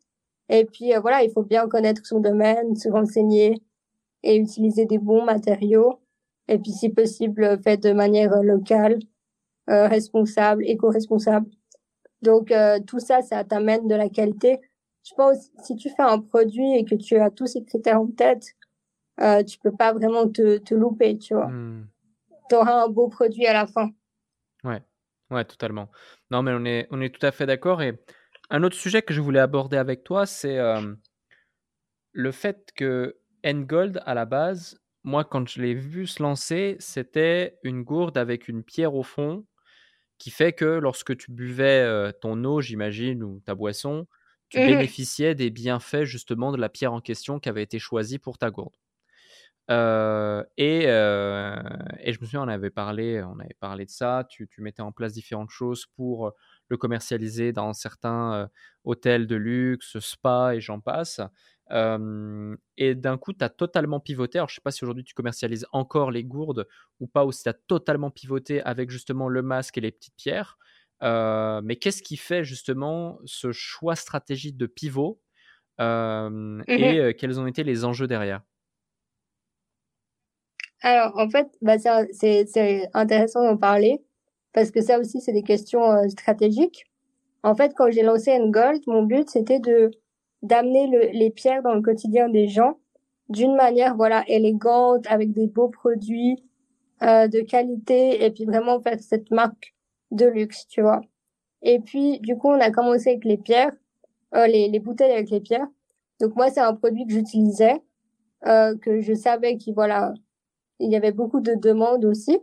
Et 0.49 0.65
puis 0.65 0.95
euh, 0.95 1.01
voilà, 1.01 1.25
il 1.25 1.33
faut 1.33 1.43
bien 1.43 1.69
connaître 1.69 2.07
son 2.07 2.21
domaine, 2.21 2.77
se 2.77 2.89
renseigner 2.89 3.61
et 4.23 4.37
utiliser 4.37 4.87
des 4.87 4.99
bons 4.99 5.25
matériaux. 5.25 6.01
Et 6.47 6.59
puis 6.59 6.71
si 6.71 6.91
possible, 6.91 7.61
fait 7.63 7.79
de 7.79 7.93
manière 7.93 8.43
locale, 8.43 9.01
responsable, 9.67 10.63
éco-responsable. 10.67 11.49
Donc 12.25 12.51
euh, 12.51 12.81
tout 12.81 12.99
ça, 12.99 13.21
ça 13.21 13.45
t'amène 13.45 13.87
de 13.87 13.95
la 13.95 14.09
qualité. 14.09 14.61
Je 15.07 15.15
pense 15.15 15.51
si 15.63 15.77
tu 15.77 15.91
fais 15.91 16.03
un 16.03 16.19
produit 16.19 16.79
et 16.79 16.85
que 16.85 16.95
tu 16.95 17.17
as 17.17 17.31
tous 17.31 17.47
ces 17.47 17.63
critères 17.65 18.01
en 18.01 18.07
tête, 18.07 18.47
euh, 19.21 19.45
tu 19.45 19.59
peux 19.59 19.77
pas 19.77 19.93
vraiment 19.93 20.29
te, 20.29 20.57
te 20.57 20.75
louper, 20.75 21.19
tu 21.19 21.35
vois. 21.35 21.49
Hmm. 21.49 21.87
Tu 22.49 22.57
auras 22.57 22.85
un 22.85 22.89
beau 22.89 23.09
produit 23.09 23.47
à 23.47 23.53
la 23.53 23.67
fin. 23.67 23.91
Ouais, 24.65 24.83
ouais, 25.31 25.45
totalement. 25.45 25.91
Non, 26.31 26.43
mais 26.43 26.53
on 26.55 26.65
est, 26.65 26.89
on 26.91 27.01
est 27.03 27.15
tout 27.15 27.25
à 27.25 27.31
fait 27.31 27.47
d'accord. 27.47 27.83
Et 27.83 27.93
un 28.51 28.63
autre 28.63 28.77
sujet 28.77 29.03
que 29.03 29.15
je 29.15 29.21
voulais 29.21 29.41
aborder 29.41 29.77
avec 29.77 30.05
toi, 30.05 30.27
c'est 30.27 30.59
euh, 30.59 30.95
le 32.13 32.33
fait 32.33 32.71
que 32.77 33.17
N-Gold, 33.43 34.03
à 34.07 34.15
la 34.15 34.25
base, 34.25 34.79
moi, 35.03 35.25
quand 35.25 35.49
je 35.49 35.61
l'ai 35.61 35.75
vu 35.75 36.07
se 36.07 36.23
lancer, 36.23 36.77
c'était 36.79 37.59
une 37.63 37.83
gourde 37.83 38.17
avec 38.17 38.49
une 38.49 38.63
pierre 38.63 38.95
au 38.95 39.03
fond 39.03 39.45
qui 40.19 40.31
fait 40.31 40.53
que 40.53 40.65
lorsque 40.65 41.17
tu 41.17 41.31
buvais 41.31 42.13
ton 42.21 42.43
eau, 42.45 42.61
j'imagine, 42.61 43.23
ou 43.23 43.41
ta 43.41 43.55
boisson, 43.55 44.07
tu 44.49 44.61
mmh 44.61 44.67
bénéficiais 44.67 45.35
des 45.35 45.51
bienfaits 45.51 46.05
justement 46.05 46.53
de 46.53 46.57
la 46.57 46.69
pierre 46.69 46.93
en 46.93 47.01
question 47.01 47.41
qui 47.41 47.49
avait 47.49 47.63
été 47.63 47.79
choisie 47.79 48.19
pour 48.19 48.39
ta 48.39 48.51
gourde. 48.51 48.77
et, 49.69 50.85
et, 50.85 52.13
je 52.13 52.21
me 52.21 52.25
souviens, 52.25 52.43
on 52.43 52.49
avait 52.49 52.71
parlé, 52.71 53.23
on 53.23 53.39
avait 53.41 53.57
parlé 53.61 53.85
de 53.85 53.91
ça. 53.91 54.25
Tu, 54.31 54.49
tu 54.49 54.63
mettais 54.63 54.83
en 54.83 54.93
place 54.93 55.13
différentes 55.13 55.51
choses 55.51 55.87
pour 55.97 56.33
le 56.69 56.77
commercialiser 56.77 57.53
dans 57.53 57.73
certains 57.73 58.49
hôtels 58.85 59.27
de 59.27 59.37
luxe, 59.37 59.99
spa 60.01 60.55
et 60.55 60.61
j'en 60.61 60.81
passe 60.81 61.21
et 62.77 62.95
d'un 62.95 63.17
coup, 63.19 63.33
tu 63.33 63.45
as 63.45 63.49
totalement 63.49 64.01
pivoté. 64.01 64.39
Alors, 64.39 64.49
je 64.49 64.55
ne 64.55 64.57
sais 64.57 64.61
pas 64.63 64.71
si 64.71 64.85
aujourd'hui 64.85 65.05
tu 65.05 65.15
commercialises 65.15 65.67
encore 65.73 66.11
les 66.11 66.25
gourdes 66.25 66.67
ou 67.01 67.07
pas, 67.07 67.25
ou 67.25 67.33
si 67.33 67.43
tu 67.45 67.49
as 67.49 67.55
totalement 67.55 68.11
pivoté 68.11 68.63
avec 68.63 68.91
justement 68.91 69.29
le 69.29 69.43
masque 69.43 69.79
et 69.79 69.81
les 69.81 69.93
petites 69.93 70.17
pierres. 70.17 70.59
mais 71.03 71.77
qu'est-ce 71.77 72.03
qui 72.03 72.17
fait 72.17 72.45
justement 72.45 73.19
ce 73.25 73.53
choix 73.53 73.97
stratégique 73.97 74.57
de 74.57 74.67
pivot 74.67 75.21
mmh 76.77 76.95
et 76.99 77.15
quels 77.19 77.41
ont 77.41 77.47
été 77.47 77.65
les 77.65 77.85
enjeux 77.85 78.07
derrière? 78.09 78.43
Alors, 80.83 81.19
en 81.19 81.29
fait, 81.31 81.49
bah, 81.63 81.79
c'est 81.79 82.89
intéressant 82.95 83.43
d'en 83.45 83.57
parler 83.57 84.05
parce 84.55 84.71
que 84.71 84.81
ça 84.81 84.99
aussi, 84.99 85.21
c'est 85.21 85.33
des 85.33 85.43
questions 85.43 86.09
stratégiques. 86.09 86.87
En 87.43 87.55
fait, 87.55 87.75
quand 87.77 87.91
j'ai 87.91 88.03
lancé 88.03 88.39
Gold, 88.41 88.83
mon 88.87 89.03
but, 89.03 89.29
c'était 89.29 89.61
de 89.61 89.91
d'amener 90.43 91.11
les 91.13 91.31
pierres 91.31 91.63
dans 91.63 91.75
le 91.75 91.83
quotidien 91.83 92.29
des 92.29 92.49
gens 92.49 92.79
d'une 93.29 93.55
manière 93.57 93.97
voilà 93.97 94.23
élégante 94.29 95.07
avec 95.09 95.33
des 95.33 95.47
beaux 95.47 95.69
produits 95.69 96.45
euh, 97.03 97.29
de 97.29 97.41
qualité 97.41 98.25
et 98.25 98.31
puis 98.31 98.45
vraiment 98.45 98.81
faire 98.81 99.01
cette 99.01 99.31
marque 99.31 99.75
de 100.11 100.27
luxe 100.27 100.67
tu 100.69 100.83
vois. 100.83 101.01
Et 101.63 101.81
puis 101.81 102.21
du 102.21 102.37
coup 102.37 102.49
on 102.49 102.61
a 102.61 102.71
commencé 102.71 103.11
avec 103.11 103.25
les 103.25 103.39
pierres 103.39 103.73
euh, 104.35 104.47
les, 104.47 104.69
les 104.69 104.81
bouteilles 104.81 105.13
avec 105.13 105.31
les 105.31 105.41
pierres. 105.41 105.67
Donc 106.21 106.37
moi 106.37 106.51
c'est 106.51 106.61
un 106.61 106.75
produit 106.75 107.07
que 107.07 107.13
j'utilisais 107.13 107.83
euh, 108.47 108.77
que 108.77 109.01
je 109.01 109.15
savais 109.15 109.57
qu'il 109.57 109.75
voilà 109.75 110.13
il 110.79 110.91
y 110.91 110.97
avait 110.97 111.13
beaucoup 111.13 111.41
de 111.41 111.55
demandes 111.55 112.05
aussi 112.05 112.39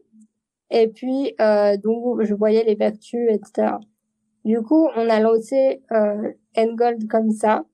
et 0.71 0.87
puis 0.87 1.35
euh, 1.39 1.77
donc 1.77 2.23
je 2.23 2.33
voyais 2.33 2.63
les 2.63 2.75
vertus 2.75 3.29
etc 3.29 3.73
du 4.45 4.61
coup 4.61 4.87
on 4.95 5.09
a 5.09 5.19
lancé 5.19 5.83
euh, 5.91 6.31
Gold 6.57 7.07
comme 7.07 7.31
ça 7.31 7.65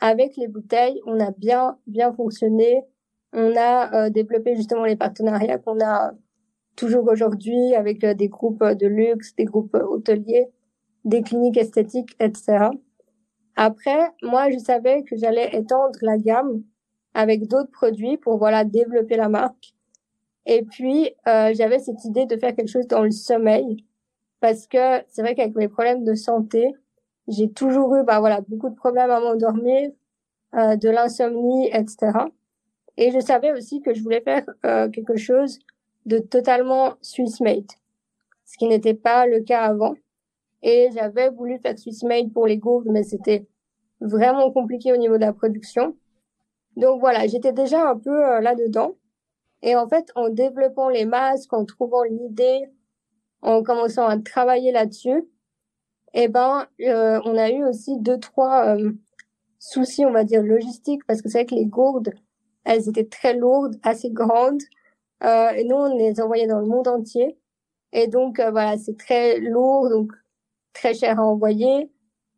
avec 0.00 0.36
les 0.36 0.48
bouteilles, 0.48 1.00
on 1.06 1.20
a 1.20 1.30
bien 1.30 1.78
bien 1.86 2.12
fonctionné. 2.12 2.82
On 3.32 3.54
a 3.56 4.06
euh, 4.06 4.10
développé 4.10 4.56
justement 4.56 4.84
les 4.84 4.96
partenariats 4.96 5.58
qu'on 5.58 5.80
a 5.80 6.12
toujours 6.74 7.06
aujourd'hui 7.08 7.74
avec 7.74 8.02
euh, 8.02 8.14
des 8.14 8.28
groupes 8.28 8.64
de 8.64 8.86
luxe, 8.86 9.36
des 9.36 9.44
groupes 9.44 9.74
hôteliers, 9.74 10.48
des 11.04 11.22
cliniques 11.22 11.58
esthétiques, 11.58 12.16
etc. 12.18 12.70
Après, 13.56 14.10
moi, 14.22 14.50
je 14.50 14.58
savais 14.58 15.02
que 15.04 15.16
j'allais 15.16 15.54
étendre 15.54 15.98
la 16.02 16.16
gamme 16.16 16.62
avec 17.14 17.46
d'autres 17.46 17.70
produits 17.70 18.16
pour 18.16 18.38
voilà 18.38 18.64
développer 18.64 19.16
la 19.16 19.28
marque. 19.28 19.74
Et 20.46 20.62
puis, 20.62 21.14
euh, 21.28 21.52
j'avais 21.54 21.78
cette 21.78 22.04
idée 22.04 22.26
de 22.26 22.36
faire 22.36 22.54
quelque 22.54 22.68
chose 22.68 22.86
dans 22.86 23.02
le 23.02 23.10
sommeil 23.10 23.84
parce 24.40 24.66
que 24.66 25.02
c'est 25.08 25.22
vrai 25.22 25.34
qu'avec 25.34 25.54
mes 25.54 25.68
problèmes 25.68 26.04
de 26.04 26.14
santé, 26.14 26.72
j'ai 27.28 27.50
toujours 27.50 27.94
eu 27.96 28.04
bah 28.04 28.20
voilà 28.20 28.40
beaucoup 28.48 28.70
de 28.70 28.74
problèmes 28.74 29.10
à 29.10 29.20
m'endormir, 29.20 29.90
euh, 30.54 30.76
de 30.76 30.88
l'insomnie, 30.88 31.68
etc. 31.68 32.12
Et 32.96 33.12
je 33.12 33.20
savais 33.20 33.52
aussi 33.52 33.80
que 33.82 33.94
je 33.94 34.02
voulais 34.02 34.20
faire 34.20 34.44
euh, 34.66 34.88
quelque 34.88 35.16
chose 35.16 35.58
de 36.06 36.18
totalement 36.18 36.94
Swiss 37.02 37.40
made, 37.40 37.70
ce 38.46 38.56
qui 38.58 38.66
n'était 38.66 38.94
pas 38.94 39.26
le 39.26 39.40
cas 39.40 39.62
avant. 39.62 39.94
Et 40.62 40.90
j'avais 40.94 41.30
voulu 41.30 41.58
faire 41.58 41.78
Swiss 41.78 42.02
made 42.02 42.32
pour 42.32 42.46
les 42.46 42.58
gourdes, 42.58 42.88
mais 42.90 43.02
c'était 43.02 43.46
vraiment 44.00 44.50
compliqué 44.50 44.92
au 44.92 44.96
niveau 44.96 45.16
de 45.16 45.22
la 45.22 45.32
production. 45.32 45.96
Donc 46.76 47.00
voilà, 47.00 47.26
j'étais 47.26 47.52
déjà 47.52 47.88
un 47.88 47.96
peu 47.98 48.10
euh, 48.10 48.40
là-dedans. 48.40 48.94
Et 49.62 49.76
en 49.76 49.88
fait, 49.88 50.10
en 50.14 50.28
développant 50.30 50.88
les 50.88 51.04
masques, 51.04 51.52
en 51.52 51.64
trouvant 51.64 52.02
l'idée, 52.02 52.66
en 53.42 53.62
commençant 53.62 54.06
à 54.06 54.18
travailler 54.18 54.72
là-dessus, 54.72 55.28
eh 56.14 56.28
ben, 56.28 56.66
euh, 56.80 57.20
on 57.24 57.36
a 57.36 57.50
eu 57.50 57.64
aussi 57.64 57.98
deux 57.98 58.18
trois 58.18 58.76
euh, 58.76 58.92
soucis, 59.58 60.04
on 60.06 60.12
va 60.12 60.24
dire 60.24 60.42
logistiques, 60.42 61.06
parce 61.06 61.22
que 61.22 61.28
c'est 61.28 61.38
vrai 61.38 61.46
que 61.46 61.54
les 61.54 61.66
gourdes, 61.66 62.12
elles 62.64 62.88
étaient 62.88 63.06
très 63.06 63.34
lourdes, 63.34 63.78
assez 63.82 64.10
grandes, 64.10 64.62
euh, 65.24 65.50
et 65.50 65.64
nous 65.64 65.76
on 65.76 65.96
les 65.96 66.20
envoyait 66.20 66.46
dans 66.46 66.60
le 66.60 66.66
monde 66.66 66.88
entier, 66.88 67.38
et 67.92 68.08
donc 68.08 68.40
euh, 68.40 68.50
voilà, 68.50 68.78
c'est 68.78 68.96
très 68.96 69.38
lourd, 69.40 69.88
donc 69.90 70.12
très 70.72 70.94
cher 70.94 71.20
à 71.20 71.24
envoyer. 71.24 71.90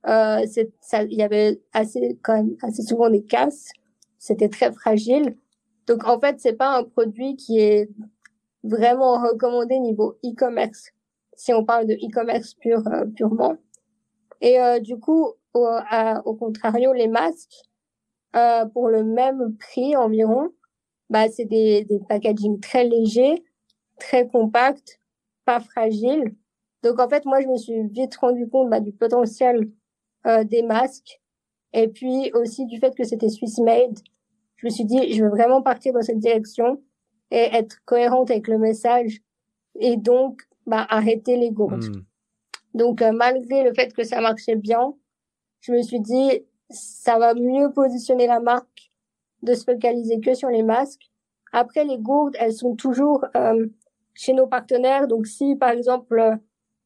Euh, 0.09 0.45
il 0.93 1.15
y 1.15 1.23
avait 1.23 1.63
assez 1.73 2.19
quand 2.23 2.35
même 2.35 2.57
assez 2.63 2.83
souvent 2.83 3.09
des 3.11 3.23
casses, 3.25 3.71
c'était 4.19 4.49
très 4.49 4.73
fragile. 4.73 5.37
Donc 5.87 6.07
en 6.07 6.19
fait, 6.21 6.41
c'est 6.41 6.55
pas 6.55 6.77
un 6.77 6.85
produit 6.85 7.37
qui 7.37 7.59
est 7.59 7.89
vraiment 8.63 9.21
recommandé 9.21 9.79
niveau 9.79 10.19
e-commerce 10.25 10.91
si 11.37 11.53
on 11.53 11.65
parle 11.65 11.87
de 11.87 11.95
e-commerce 11.95 12.55
euh, 12.67 13.07
purement. 13.17 13.57
Et 14.41 14.61
euh, 14.61 14.79
du 14.81 14.99
coup, 14.99 15.33
au, 15.55 15.69
au 16.25 16.35
contrario, 16.35 16.93
les 16.93 17.09
masques, 17.09 17.65
euh, 18.37 18.65
pour 18.67 18.89
le 18.89 19.05
même 19.05 19.57
prix 19.59 19.97
environ, 19.97 20.51
bah, 21.11 21.29
c'est 21.29 21.45
des, 21.45 21.85
des 21.85 22.01
packaging 22.09 22.61
très 22.61 22.85
légers, 22.85 23.45
très 23.99 24.27
compacts, 24.27 25.01
pas 25.45 25.61
fragiles. 25.61 26.35
Donc 26.83 26.99
en 26.99 27.09
fait, 27.09 27.25
moi, 27.25 27.41
je 27.41 27.49
me 27.49 27.57
suis 27.57 27.87
vite 27.89 28.17
rendu 28.17 28.49
compte 28.49 28.71
bah, 28.71 28.81
du 28.81 28.93
potentiel 28.93 29.71
euh, 30.27 30.45
des 30.45 30.63
masques 30.63 31.21
et 31.73 31.89
puis 31.89 32.31
aussi 32.35 32.67
du 32.67 32.79
fait 32.79 32.95
que 32.95 33.05
c'était 33.05 33.29
Swiss 33.29 33.59
made. 33.59 33.99
Je 34.63 34.69
me 34.69 34.71
suis 34.71 34.85
dit, 34.85 35.13
je 35.13 35.25
veux 35.25 35.31
vraiment 35.31 35.61
partir 35.61 35.93
dans 35.93 36.03
cette 36.03 36.21
direction 36.21 36.81
et 37.33 37.49
être 37.53 37.79
cohérente 37.85 38.31
avec 38.31 38.47
le 38.47 38.59
message 38.59 39.21
et 39.75 39.97
donc 39.97 40.43
bah, 40.67 40.87
arrêter 40.89 41.37
les 41.37 41.51
gourdes. 41.51 41.85
Hmm. 41.85 42.05
Donc, 42.75 43.03
euh, 43.03 43.11
malgré 43.11 43.65
le 43.65 43.75
fait 43.75 43.93
que 43.93 44.05
ça 44.05 44.21
marchait 44.21 44.55
bien, 44.55 44.95
je 45.61 45.73
me 45.73 45.83
suis 45.83 46.01
dit, 46.01 46.45
ça 46.71 47.19
va 47.19 47.35
mieux 47.35 47.73
positionner 47.73 48.29
la 48.29 48.39
marque 48.39 48.93
de 49.43 49.55
se 49.55 49.65
focaliser 49.65 50.21
que 50.21 50.35
sur 50.35 50.49
les 50.49 50.63
masques. 50.63 51.11
Après, 51.53 51.85
les 51.85 51.99
gourdes, 51.99 52.37
elles 52.39 52.55
sont 52.55 52.77
toujours 52.77 53.25
euh, 53.37 53.67
chez 54.15 54.33
nos 54.33 54.47
partenaires. 54.47 55.09
Donc, 55.09 55.27
si, 55.27 55.57
par 55.57 55.71
exemple, 55.71 56.19
euh, 56.19 56.37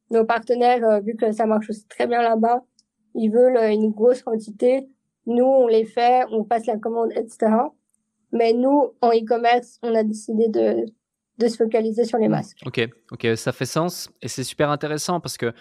nos 0.09 0.25
partenaires, 0.25 1.01
vu 1.01 1.15
que 1.15 1.31
ça 1.31 1.45
marche 1.45 1.69
aussi 1.69 1.85
très 1.87 2.07
bien 2.07 2.23
là-bas, 2.23 2.63
ils 3.13 3.29
veulent 3.29 3.57
une 3.71 3.91
grosse 3.91 4.23
quantité, 4.23 4.87
nous, 5.27 5.45
on 5.45 5.67
les 5.67 5.85
fait, 5.85 6.25
on 6.31 6.43
passe 6.43 6.65
la 6.65 6.77
commande, 6.77 7.11
etc. 7.11 7.51
Mais 8.31 8.53
nous, 8.53 8.93
en 9.01 9.09
e-commerce, 9.09 9.77
on 9.83 9.93
a 9.93 10.03
décidé 10.03 10.47
de, 10.49 10.85
de 11.37 11.47
se 11.47 11.57
focaliser 11.57 12.05
sur 12.05 12.17
les 12.17 12.27
masques. 12.27 12.59
Ok, 12.65 12.87
ok, 13.11 13.27
ça 13.35 13.51
fait 13.51 13.65
sens 13.65 14.09
et 14.21 14.27
c'est 14.27 14.43
super 14.43 14.69
intéressant 14.69 15.19
parce 15.19 15.37
que, 15.37 15.53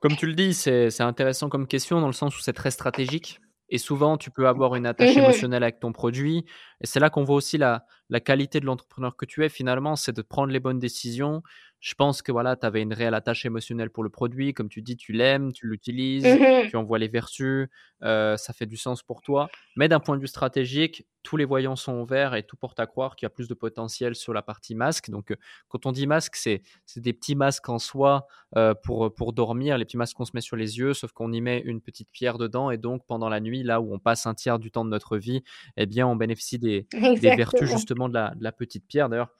comme 0.00 0.16
tu 0.16 0.26
le 0.26 0.34
dis, 0.34 0.54
c'est 0.54 1.00
intéressant 1.00 1.48
comme 1.48 1.66
question 1.66 2.00
dans 2.00 2.06
le 2.06 2.12
sens 2.12 2.36
où 2.38 2.40
c'est 2.40 2.52
très 2.52 2.70
stratégique. 2.70 3.40
Et 3.72 3.78
souvent, 3.78 4.16
tu 4.16 4.30
peux 4.30 4.48
avoir 4.48 4.74
une 4.74 4.86
attache 4.86 5.14
mmh 5.14 5.20
émotionnelle 5.20 5.62
avec 5.62 5.78
ton 5.78 5.92
produit. 5.92 6.44
Et 6.80 6.86
c'est 6.86 6.98
là 6.98 7.08
qu'on 7.08 7.22
voit 7.22 7.36
aussi 7.36 7.56
la, 7.56 7.84
la 8.08 8.18
qualité 8.18 8.58
de 8.58 8.66
l'entrepreneur 8.66 9.16
que 9.16 9.24
tu 9.24 9.44
es 9.44 9.48
finalement, 9.48 9.94
c'est 9.94 10.14
de 10.14 10.22
prendre 10.22 10.52
les 10.52 10.58
bonnes 10.58 10.80
décisions, 10.80 11.42
je 11.80 11.94
pense 11.94 12.20
que 12.20 12.30
voilà, 12.30 12.56
tu 12.56 12.66
avais 12.66 12.82
une 12.82 12.92
réelle 12.92 13.14
attache 13.14 13.46
émotionnelle 13.46 13.88
pour 13.88 14.02
le 14.02 14.10
produit. 14.10 14.52
Comme 14.52 14.68
tu 14.68 14.82
dis, 14.82 14.96
tu 14.96 15.12
l'aimes, 15.12 15.50
tu 15.52 15.66
l'utilises, 15.66 16.24
mmh 16.24 16.68
tu 16.68 16.76
en 16.76 16.84
vois 16.84 16.98
les 16.98 17.08
vertus, 17.08 17.68
euh, 18.02 18.36
ça 18.36 18.52
fait 18.52 18.66
du 18.66 18.76
sens 18.76 19.02
pour 19.02 19.22
toi. 19.22 19.48
Mais 19.76 19.88
d'un 19.88 19.98
point 19.98 20.14
de 20.14 20.20
vue 20.20 20.28
stratégique, 20.28 21.06
tous 21.22 21.36
les 21.36 21.46
voyants 21.46 21.76
sont 21.76 21.98
ouverts 22.00 22.34
et 22.34 22.42
tout 22.42 22.56
porte 22.56 22.78
à 22.80 22.86
croire 22.86 23.16
qu'il 23.16 23.24
y 23.24 23.28
a 23.28 23.30
plus 23.30 23.48
de 23.48 23.54
potentiel 23.54 24.14
sur 24.14 24.34
la 24.34 24.42
partie 24.42 24.74
masque. 24.74 25.08
Donc, 25.10 25.32
euh, 25.32 25.36
quand 25.68 25.86
on 25.86 25.92
dit 25.92 26.06
masque, 26.06 26.36
c'est 26.36 26.62
des 26.96 27.12
petits 27.14 27.34
masques 27.34 27.68
en 27.68 27.78
soi 27.78 28.26
euh, 28.56 28.74
pour, 28.74 29.14
pour 29.14 29.32
dormir, 29.32 29.78
les 29.78 29.86
petits 29.86 29.96
masques 29.96 30.16
qu'on 30.16 30.26
se 30.26 30.32
met 30.34 30.42
sur 30.42 30.56
les 30.56 30.78
yeux, 30.78 30.92
sauf 30.92 31.12
qu'on 31.12 31.32
y 31.32 31.40
met 31.40 31.60
une 31.60 31.80
petite 31.80 32.10
pierre 32.12 32.36
dedans. 32.36 32.70
Et 32.70 32.76
donc, 32.76 33.06
pendant 33.06 33.30
la 33.30 33.40
nuit, 33.40 33.62
là 33.62 33.80
où 33.80 33.94
on 33.94 33.98
passe 33.98 34.26
un 34.26 34.34
tiers 34.34 34.58
du 34.58 34.70
temps 34.70 34.84
de 34.84 34.90
notre 34.90 35.16
vie, 35.16 35.42
eh 35.78 35.86
bien, 35.86 36.06
on 36.06 36.16
bénéficie 36.16 36.58
des, 36.58 36.86
des 36.92 37.36
vertus 37.36 37.70
justement 37.70 38.08
de 38.10 38.14
la, 38.14 38.34
de 38.34 38.44
la 38.44 38.52
petite 38.52 38.86
pierre. 38.86 39.08
D'ailleurs, 39.08 39.30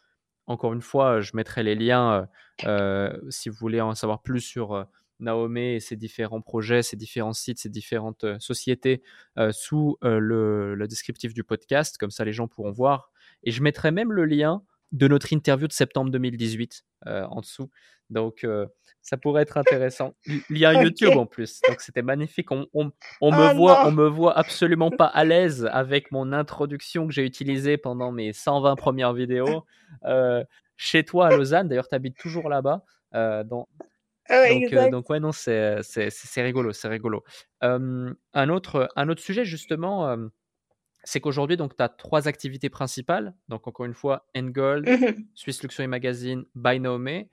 encore 0.50 0.72
une 0.72 0.82
fois, 0.82 1.20
je 1.20 1.30
mettrai 1.34 1.62
les 1.62 1.76
liens 1.76 2.12
euh, 2.12 2.66
euh, 2.66 3.30
si 3.30 3.48
vous 3.48 3.56
voulez 3.56 3.80
en 3.80 3.94
savoir 3.94 4.20
plus 4.20 4.40
sur 4.40 4.72
euh, 4.74 4.82
Naomi 5.20 5.74
et 5.74 5.80
ses 5.80 5.94
différents 5.94 6.40
projets, 6.40 6.82
ses 6.82 6.96
différents 6.96 7.32
sites, 7.32 7.60
ses 7.60 7.68
différentes 7.68 8.24
sociétés 8.40 9.02
sous 9.52 9.98
le, 10.00 10.86
descriptif 10.88 11.34
du 11.34 11.44
podcast. 11.44 11.98
Comme 11.98 12.10
ça, 12.10 12.24
les 12.24 12.32
gens 12.32 12.48
pourront 12.48 12.72
voir. 12.72 13.12
Et 13.44 13.50
je 13.50 13.62
mettrai 13.62 13.90
même 13.90 14.12
le 14.12 14.24
lien 14.24 14.62
de 14.92 15.08
notre 15.08 15.32
interview 15.32 15.66
de 15.66 15.72
septembre 15.72 16.10
2018 16.10 16.84
en 17.06 17.40
dessous. 17.40 17.70
Donc, 18.10 18.44
ça 19.02 19.16
pourrait 19.16 19.42
être 19.42 19.56
intéressant. 19.56 20.14
Il 20.26 20.58
y 20.58 20.64
a 20.64 20.70
un 20.70 20.82
YouTube 20.82 21.16
en 21.16 21.26
plus, 21.26 21.60
donc 21.68 21.80
c'était 21.80 22.02
magnifique. 22.02 22.50
On, 22.50 22.66
on, 22.74 22.84
me 22.84 23.52
oh 23.52 23.56
voit, 23.56 23.86
on 23.86 23.92
me 23.92 24.06
voit 24.06 24.36
absolument 24.36 24.90
pas 24.90 25.06
à 25.06 25.24
l'aise 25.24 25.68
avec 25.72 26.12
mon 26.12 26.32
introduction 26.32 27.06
que 27.06 27.12
j'ai 27.12 27.24
utilisée 27.24 27.76
pendant 27.76 28.12
mes 28.12 28.32
120 28.32 28.76
premières 28.76 29.12
vidéos. 29.12 29.64
Euh, 30.04 30.44
chez 30.76 31.04
toi 31.04 31.28
à 31.28 31.36
Lausanne, 31.36 31.68
d'ailleurs, 31.68 31.88
tu 31.88 31.94
habites 31.94 32.16
toujours 32.16 32.48
là-bas. 32.48 32.84
Euh, 33.14 33.42
donc, 33.42 33.68
euh, 34.30 34.90
donc, 34.90 35.10
ouais, 35.10 35.18
non, 35.18 35.32
c'est 35.32 35.80
rigolo, 36.36 36.72
c'est 36.72 36.88
rigolo. 36.88 37.24
un, 37.60 38.48
autre, 38.48 38.88
un 38.96 39.08
autre 39.08 39.22
sujet, 39.22 39.44
justement, 39.44 40.16
c'est 41.04 41.20
qu'aujourd'hui, 41.20 41.56
donc, 41.56 41.76
tu 41.76 41.82
as 41.82 41.88
trois 41.88 42.28
activités 42.28 42.68
principales. 42.68 43.34
Donc, 43.48 43.66
encore 43.66 43.86
une 43.86 43.94
fois, 43.94 44.26
Engold, 44.36 44.88
mmh 44.88 45.24
Swiss 45.34 45.62
Luxury 45.62 45.88
Magazine, 45.88 46.44
By 46.54 46.80
Naomi. 46.80 47.28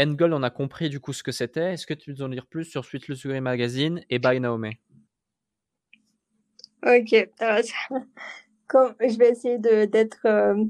Endgold, 0.00 0.32
on 0.32 0.42
a 0.42 0.50
compris 0.50 0.88
du 0.88 0.98
coup 0.98 1.12
ce 1.12 1.22
que 1.22 1.32
c'était. 1.32 1.74
Est-ce 1.74 1.86
que 1.86 1.94
tu 1.94 2.12
veux 2.12 2.24
en 2.24 2.28
dire 2.28 2.46
plus 2.46 2.64
sur 2.64 2.84
Sweet 2.84 3.08
Luxury 3.08 3.40
Magazine 3.40 4.02
et 4.08 4.18
By 4.18 4.40
Naomi 4.40 4.78
Ok, 6.86 7.10
je 7.40 9.18
vais 9.18 9.28
essayer 9.28 9.58
de 9.58 9.84
d'être 9.84 10.24
euh, 10.24 10.64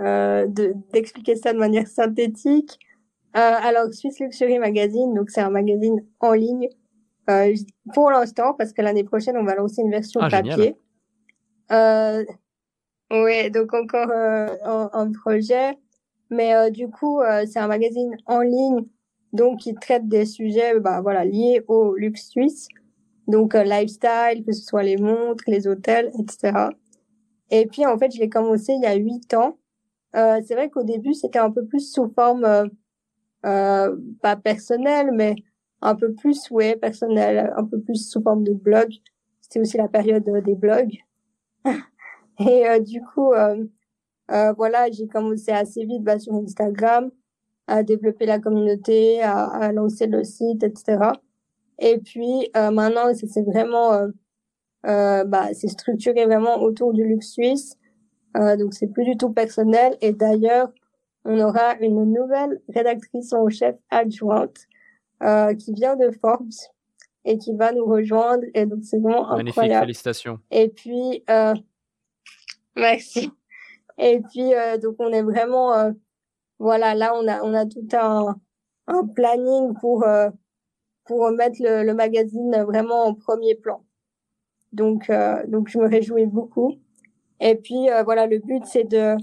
euh, 0.00 0.46
d'expliquer 0.92 1.36
ça 1.36 1.52
de 1.52 1.58
manière 1.58 1.86
synthétique. 1.86 2.78
Euh, 3.36 3.38
alors 3.38 3.92
Swiss 3.92 4.18
Luxury 4.20 4.58
Magazine, 4.58 5.12
donc 5.14 5.28
c'est 5.28 5.42
un 5.42 5.50
magazine 5.50 6.02
en 6.20 6.32
ligne 6.32 6.68
pour 7.94 8.10
l'instant 8.10 8.54
parce 8.54 8.72
que 8.72 8.82
l'année 8.82 9.04
prochaine 9.04 9.36
on 9.36 9.44
va 9.44 9.54
lancer 9.54 9.82
une 9.82 9.90
version 9.90 10.20
ah, 10.20 10.30
papier. 10.30 10.74
Oui, 13.10 13.50
donc 13.50 13.74
encore 13.74 14.10
un 14.12 15.12
projet. 15.12 15.76
Mais 16.30 16.54
euh, 16.54 16.70
du 16.70 16.88
coup, 16.88 17.20
euh, 17.20 17.44
c'est 17.46 17.58
un 17.58 17.66
magazine 17.66 18.16
en 18.26 18.40
ligne, 18.40 18.86
donc 19.32 19.60
qui 19.60 19.74
traite 19.74 20.08
des 20.08 20.24
sujets 20.24 20.78
bah, 20.78 21.00
voilà, 21.02 21.24
liés 21.24 21.62
au 21.68 21.96
luxe 21.96 22.28
suisse. 22.28 22.68
Donc 23.28 23.54
euh, 23.54 23.64
lifestyle, 23.64 24.44
que 24.46 24.52
ce 24.52 24.62
soit 24.62 24.82
les 24.84 24.96
montres, 24.96 25.44
les 25.46 25.66
hôtels, 25.66 26.10
etc. 26.18 26.70
Et 27.50 27.66
puis 27.66 27.84
en 27.86 27.98
fait, 27.98 28.12
je 28.14 28.20
l'ai 28.20 28.28
commencé 28.28 28.72
il 28.72 28.82
y 28.82 28.86
a 28.86 28.94
huit 28.94 29.34
ans. 29.34 29.58
c'est 30.14 30.54
vrai 30.54 30.70
qu'au 30.70 30.84
début, 30.84 31.14
c'était 31.14 31.38
un 31.38 31.50
peu 31.50 31.66
plus 31.66 31.92
sous 31.92 32.08
forme, 32.14 32.70
pas 33.42 34.36
personnelle, 34.42 35.10
mais 35.12 35.36
un 35.82 35.94
peu 35.96 36.12
plus, 36.14 36.50
ouais, 36.50 36.76
personnel, 36.76 37.52
un 37.56 37.64
peu 37.64 37.80
plus 37.80 38.10
sous 38.10 38.22
forme 38.22 38.44
de 38.44 38.52
blog. 38.52 38.92
C'était 39.40 39.60
aussi 39.60 39.76
la 39.78 39.88
période 39.88 40.24
des 40.44 40.54
blogs. 40.54 40.98
Et 42.38 42.80
du 42.80 43.02
coup, 43.02 43.32
euh, 43.32 43.64
voilà, 44.56 44.90
j'ai 44.90 45.06
commencé 45.08 45.50
assez 45.52 45.84
vite 45.84 46.02
bah, 46.02 46.18
sur 46.18 46.34
Instagram 46.34 47.10
à 47.66 47.82
développer 47.82 48.26
la 48.26 48.38
communauté, 48.40 49.22
à, 49.22 49.44
à 49.46 49.72
lancer 49.72 50.06
le 50.06 50.24
site, 50.24 50.62
etc. 50.62 51.12
Et 51.78 51.98
puis 51.98 52.50
euh, 52.56 52.70
maintenant, 52.70 53.12
c'est 53.14 53.42
vraiment, 53.42 53.94
euh, 53.94 54.08
euh, 54.86 55.24
bah, 55.24 55.48
c'est 55.54 55.68
structuré 55.68 56.26
vraiment 56.26 56.60
autour 56.62 56.92
du 56.92 57.04
luxe 57.04 57.32
suisse. 57.32 57.76
Euh, 58.36 58.56
donc 58.56 58.74
c'est 58.74 58.88
plus 58.88 59.04
du 59.04 59.16
tout 59.16 59.30
personnel. 59.30 59.96
Et 60.00 60.12
d'ailleurs, 60.12 60.70
on 61.24 61.40
aura 61.40 61.76
une 61.80 62.04
nouvelle 62.12 62.60
rédactrice 62.68 63.32
en 63.32 63.48
chef 63.48 63.76
adjointe 63.90 64.66
euh, 65.22 65.54
qui 65.54 65.72
vient 65.72 65.96
de 65.96 66.10
Forbes 66.10 66.50
et 67.24 67.38
qui 67.38 67.54
va 67.54 67.72
nous 67.72 67.84
rejoindre. 67.84 68.44
Et 68.54 68.66
donc 68.66 68.80
c'est 68.82 68.98
vraiment 68.98 69.28
Magnifique, 69.28 69.58
incroyable. 69.58 69.86
félicitations. 69.86 70.38
Et 70.50 70.68
puis, 70.68 71.24
euh, 71.30 71.54
merci. 72.76 73.30
Et 73.98 74.20
puis 74.20 74.54
euh, 74.54 74.78
donc 74.78 74.96
on 74.98 75.12
est 75.12 75.22
vraiment 75.22 75.74
euh, 75.74 75.92
voilà 76.58 76.94
là 76.94 77.12
on 77.14 77.28
a 77.28 77.42
on 77.42 77.52
a 77.52 77.66
tout 77.66 77.86
un 77.92 78.34
un 78.86 79.06
planning 79.06 79.74
pour 79.78 80.04
euh, 80.04 80.30
pour 81.04 81.30
mettre 81.32 81.56
le, 81.60 81.84
le, 81.84 81.94
magazine 81.94 82.64
vraiment 82.66 83.04
en 83.04 83.14
premier 83.14 83.54
plan. 83.54 83.84
Donc 84.72 85.10
donc 85.48 85.68
je 85.68 85.78
me 85.78 85.88
réjouis 85.88 86.26
beaucoup. 86.26 86.76
Et 87.40 87.56
puis 87.56 87.88
voilà 88.04 88.26
le 88.26 88.38
but 88.38 88.64
c'est 88.64 88.84
de 88.84 89.16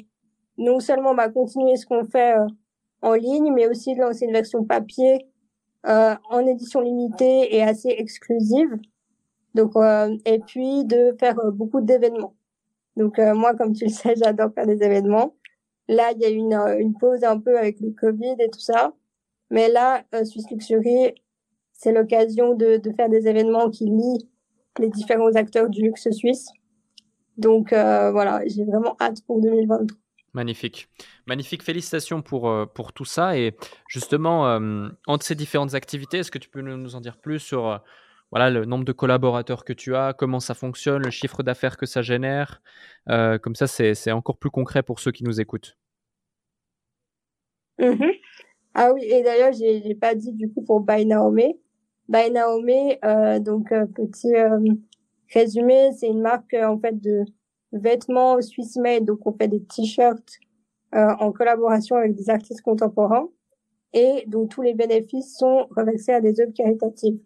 non 0.58 0.80
seulement 0.80 1.16
bah, 1.16 1.30
continuer 1.30 1.78
ce 1.78 1.86
qu'on 1.86 2.04
fait 2.04 2.36
en 3.02 3.14
ligne, 3.14 3.54
mais 3.54 3.68
aussi 3.68 3.96
de 3.96 4.02
lancer 4.02 4.26
une 4.26 4.34
version 4.34 4.66
papier 4.66 5.16
euh, 5.16 5.37
en 5.88 6.45
édition 6.45 6.82
limitée 6.82 7.56
et 7.56 7.63
assez 7.63 7.89
exclusive. 7.89 8.78
Donc, 9.56 9.76
euh, 9.76 10.15
et 10.26 10.39
puis 10.39 10.86
de 10.86 11.15
faire 11.19 11.36
beaucoup 11.52 11.82
d'événements. 11.82 12.36
Donc 12.97 13.19
euh, 13.19 13.34
moi, 13.36 13.56
comme 13.56 13.73
tu 13.73 13.86
le 13.86 13.91
sais, 13.91 14.15
j'adore 14.23 14.52
faire 14.54 14.67
des 14.67 14.84
événements. 14.84 15.36
Là, 15.88 16.12
il 16.13 16.21
y 16.21 16.26
a 16.26 16.30
une, 16.30 16.54
euh, 16.54 16.78
une 16.80 16.93
pause 16.97 17.23
un 17.23 17.39
peu 17.39 17.58
avec 17.58 17.80
le 17.80 17.91
Covid 17.91 18.36
et 18.39 18.50
tout 18.50 18.60
ça. 18.60 18.93
Mais 19.50 19.69
là, 19.69 20.04
euh, 20.13 20.26
Swiss 20.26 20.50
Luxury, 20.52 21.15
c'est 21.73 21.93
l'occasion 21.93 22.54
de, 22.56 22.78
de 22.78 22.91
faire 22.91 23.10
des 23.10 23.28
événements 23.28 23.69
qui 23.69 23.86
lient 23.86 24.30
les 24.80 24.89
différents 24.89 25.34
acteurs 25.34 25.69
du 25.69 25.82
luxe 25.84 26.10
suisse. 26.12 26.47
Donc 27.38 27.71
euh, 27.71 28.12
voilà, 28.12 28.41
j'ai 28.47 28.65
vraiment 28.65 28.95
hâte 29.00 29.23
pour 29.26 29.39
2023. 29.41 29.97
Magnifique. 30.38 30.88
Magnifique. 31.26 31.63
Félicitations 31.63 32.21
pour, 32.21 32.54
pour 32.76 32.93
tout 32.93 33.06
ça. 33.06 33.38
Et 33.38 33.56
justement, 33.88 34.47
euh, 34.47 34.88
entre 35.08 35.26
ces 35.26 35.34
différentes 35.34 35.73
activités, 35.73 36.19
est-ce 36.19 36.30
que 36.30 36.38
tu 36.38 36.47
peux 36.47 36.62
nous 36.62 36.95
en 36.95 37.02
dire 37.02 37.17
plus 37.17 37.39
sur 37.39 37.82
voilà 38.32 38.50
le 38.52 38.65
nombre 38.65 38.86
de 38.86 38.91
collaborateurs 38.91 39.63
que 39.63 39.73
tu 39.73 39.95
as, 39.95 40.13
comment 40.13 40.39
ça 40.39 40.54
fonctionne, 40.54 41.02
le 41.02 41.10
chiffre 41.10 41.41
d'affaires 41.43 41.76
que 41.76 41.88
ça 41.88 42.02
génère. 42.02 42.62
Euh, 43.10 43.38
comme 43.38 43.56
ça, 43.56 43.67
c'est 43.67 44.12
encore 44.12 44.38
plus 44.38 44.52
concret 44.52 44.84
pour 44.84 45.00
ceux 45.00 45.12
qui 45.12 45.23
nous 45.23 45.41
écoutent. 45.41 45.76
Mm-hmm. 47.80 48.19
Ah 48.76 48.91
oui, 48.93 49.06
et 49.06 49.23
d'ailleurs, 49.23 49.54
j'ai 49.54 49.95
pas 49.95 50.13
dit 50.13 50.34
du 50.34 50.52
coup 50.52 50.62
pour 50.62 50.82
By 50.82 51.06
Naomi. 51.06 51.60
By 52.10 52.30
Naomi, 52.32 52.97
euh, 53.04 53.39
donc 53.39 53.71
euh, 53.71 53.86
petit 53.88 54.34
résumé, 55.34 55.91
c'est 55.97 56.08
une 56.08 56.21
marque 56.21 56.54
en 56.54 56.80
fait 56.80 57.02
de 57.02 57.26
vêtements 57.72 58.42
Swiss 58.42 58.78
made, 58.78 59.06
donc 59.06 59.26
on 59.26 59.34
fait 59.34 59.48
des 59.48 59.64
t-shirts 59.64 60.40
en 60.94 61.32
collaboration 61.34 61.98
avec 61.98 62.15
des 62.15 62.30
artistes 62.30 62.62
contemporains 62.62 63.28
et 63.94 64.24
dont 64.28 64.48
tous 64.48 64.62
les 64.62 64.74
bénéfices 64.74 65.38
sont 65.38 65.68
reversés 65.76 66.13
à 66.13 66.22
des 66.22 66.40
œuvres 66.40 66.54
caritatives. 66.54 67.20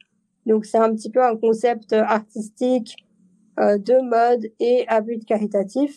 Donc 0.46 0.66
c'est 0.66 0.78
un 0.78 0.94
petit 0.96 1.10
peu 1.10 1.24
un 1.24 1.36
concept 1.36 1.94
artistique 1.94 2.96
euh, 3.60 3.78
de 3.78 4.02
mode 4.02 4.48
et 4.60 4.86
à 4.88 5.02
but 5.02 5.24
caritatif. 5.26 5.96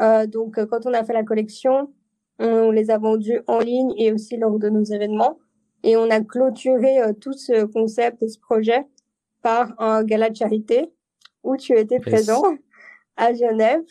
Euh, 0.00 0.26
donc 0.26 0.58
euh, 0.58 0.66
quand 0.66 0.86
on 0.86 0.92
a 0.92 1.04
fait 1.04 1.12
la 1.12 1.24
collection, 1.24 1.92
on, 2.38 2.70
les 2.70 2.90
a 2.90 2.98
vendus 2.98 3.40
en 3.46 3.60
ligne 3.60 3.92
et 3.96 4.12
aussi 4.12 4.36
lors 4.36 4.58
de 4.58 4.68
nos 4.68 4.84
événements. 4.84 5.38
Et 5.82 5.96
on 5.96 6.10
a 6.10 6.20
clôturé 6.20 7.00
euh, 7.00 7.12
tout 7.12 7.32
ce 7.32 7.64
concept 7.64 8.22
et 8.22 8.28
ce 8.28 8.38
projet 8.38 8.86
par 9.42 9.74
un 9.80 10.02
gala 10.04 10.30
de 10.30 10.36
charité 10.36 10.92
où 11.42 11.56
tu 11.56 11.78
étais 11.78 12.00
présent 12.00 12.42
à 13.16 13.32
Genève. 13.34 13.82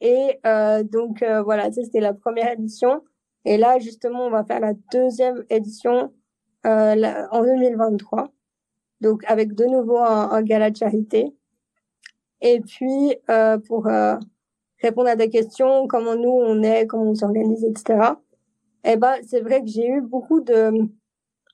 Et 0.00 0.40
euh, 0.46 0.82
donc 0.82 1.22
voilà, 1.44 1.70
c'était 1.72 2.00
la 2.00 2.14
première 2.14 2.52
édition. 2.52 3.02
Et 3.44 3.56
là 3.56 3.78
justement, 3.78 4.26
on 4.26 4.30
va 4.30 4.44
faire 4.44 4.60
la 4.60 4.74
deuxième 4.92 5.44
édition 5.50 6.12
en 6.64 7.42
2023 7.42 8.32
donc 9.00 9.22
avec 9.26 9.54
de 9.54 9.64
nouveau 9.64 9.98
un, 9.98 10.42
gala 10.42 10.70
de 10.70 10.76
charité. 10.76 11.34
Et 12.40 12.60
puis 12.60 13.16
euh, 13.30 13.58
pour 13.58 13.86
euh, 13.86 14.16
répondre 14.82 15.08
à 15.08 15.16
des 15.16 15.30
questions, 15.30 15.86
comment 15.88 16.16
nous 16.16 16.30
on 16.30 16.62
est, 16.62 16.86
comment 16.86 17.10
on 17.10 17.14
s'organise, 17.14 17.64
etc. 17.64 18.14
Et 18.84 18.92
eh 18.92 18.96
ben 18.96 19.14
c'est 19.26 19.40
vrai 19.40 19.60
que 19.60 19.68
j'ai 19.68 19.86
eu 19.86 20.00
beaucoup 20.00 20.40
de, 20.40 20.72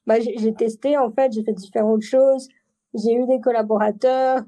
bah, 0.06 0.20
j'ai 0.20 0.54
testé 0.54 0.96
en 0.96 1.10
fait, 1.10 1.32
j'ai 1.32 1.42
fait 1.42 1.52
différentes 1.52 2.02
choses, 2.02 2.48
j'ai 2.94 3.14
eu 3.14 3.26
des 3.26 3.40
collaborateurs 3.40 4.42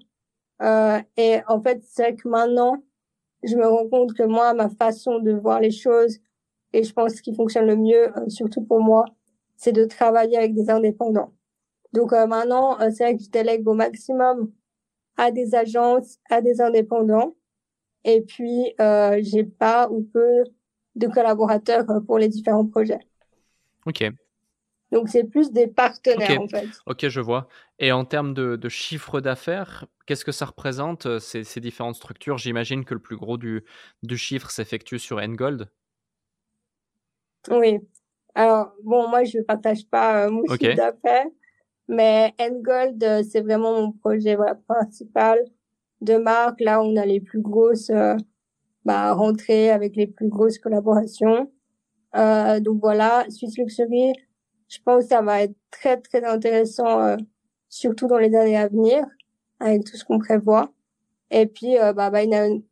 euh, 0.63 1.01
et 1.17 1.41
en 1.49 1.61
fait 1.63 1.83
c'est 1.85 2.03
vrai 2.03 2.15
que 2.17 2.29
maintenant 2.29 2.83
je 3.43 3.57
me 3.57 3.67
rends 3.67 3.89
compte 3.89 4.15
que 4.15 4.25
moi 4.25 4.55
ma 4.55 4.69
façon 4.69 5.21
de 5.21 5.33
voir 5.33 5.61
les 5.61 5.71
choses 5.71 6.19
et 6.73 6.83
je 6.83 6.93
pense 6.93 7.15
ce 7.15 7.23
qui 7.23 7.35
fonctionne 7.35 7.67
le 7.67 7.77
mieux, 7.77 8.17
euh, 8.17 8.29
surtout 8.29 8.63
pour 8.63 8.81
moi, 8.81 9.05
c'est 9.57 9.73
de 9.73 9.85
travailler 9.85 10.37
avec 10.37 10.55
des 10.55 10.71
indépendants. 10.71 11.33
Donc 11.93 12.13
euh, 12.13 12.27
maintenant, 12.27 12.79
euh, 12.81 12.91
c'est 12.91 13.05
vrai 13.05 13.17
que 13.17 13.23
je 13.23 13.31
délègue 13.31 13.67
au 13.67 13.75
maximum 13.75 14.53
à 15.17 15.31
des 15.31 15.55
agences, 15.55 16.19
à 16.31 16.41
des 16.41 16.61
indépendants. 16.61 17.35
Et 18.05 18.23
puis, 18.23 18.75
euh, 18.81 19.19
j'ai 19.23 19.45
pas 19.45 19.89
ou 19.91 20.03
peu 20.03 20.45
de 20.95 21.07
collaborateurs 21.09 21.87
pour 22.07 22.19
les 22.19 22.29
différents 22.29 22.67
projets. 22.67 23.01
Ok. 23.87 24.05
Donc, 24.91 25.09
c'est 25.09 25.25
plus 25.25 25.53
des 25.53 25.67
partenaires, 25.67 26.41
en 26.41 26.49
fait. 26.49 26.69
Ok, 26.87 27.09
je 27.09 27.21
vois. 27.21 27.49
Et 27.79 27.93
en 27.93 28.05
termes 28.05 28.33
de, 28.33 28.57
de 28.57 28.69
chiffre 28.69 29.21
d'affaires, 29.21 29.87
qu'est-ce 30.07 30.25
que 30.25 30.33
ça 30.33 30.47
représente, 30.47 31.19
ces, 31.19 31.45
ces 31.45 31.61
différentes 31.61 31.97
structures? 31.97 32.39
J'imagine 32.39 32.85
que 32.85 32.95
le 32.95 33.01
plus 33.01 33.17
gros 33.17 33.37
du, 33.37 33.65
du 34.03 34.17
chiffre 34.17 34.51
s'effectue 34.51 34.99
sur 34.99 35.21
Ngold. 35.21 35.69
Oui. 37.51 37.79
Alors, 38.35 38.73
bon, 38.83 39.09
moi, 39.09 39.25
je 39.25 39.41
partage 39.41 39.87
pas 39.87 40.27
euh, 40.27 40.31
mon 40.31 40.43
chiffre 40.47 40.75
d'affaires, 40.75 41.27
mais 41.89 42.35
Engold, 42.41 43.03
euh, 43.03 43.23
c'est 43.29 43.41
vraiment 43.41 43.81
mon 43.81 43.93
projet 43.93 44.37
voilà, 44.37 44.55
principal 44.55 45.39
de 46.01 46.17
marque. 46.17 46.61
Là, 46.61 46.83
on 46.83 46.97
a 46.97 47.05
les 47.05 47.21
plus 47.21 47.41
grosses 47.41 47.91
euh, 47.91 48.17
bah, 48.85 49.13
rentrées 49.13 49.71
avec 49.71 49.97
les 49.97 50.07
plus 50.07 50.29
grosses 50.29 50.59
collaborations. 50.59 51.51
Euh, 52.17 52.61
donc 52.61 52.81
voilà, 52.81 53.25
Swiss 53.29 53.59
Luxury, 53.59 54.13
je 54.69 54.79
pense 54.85 55.05
que 55.05 55.09
ça 55.09 55.23
va 55.23 55.43
être 55.43 55.55
très, 55.71 56.01
très 56.01 56.25
intéressant, 56.25 57.01
euh, 57.01 57.17
surtout 57.69 58.07
dans 58.07 58.19
les 58.19 58.35
années 58.35 58.57
à 58.57 58.69
venir, 58.69 59.05
avec 59.61 59.85
tout 59.85 59.97
ce 59.97 60.05
qu'on 60.05 60.19
prévoit. 60.19 60.73
Et 61.31 61.47
puis, 61.47 61.79
euh, 61.79 61.93
bah, 61.93 62.11
bah, 62.11 62.21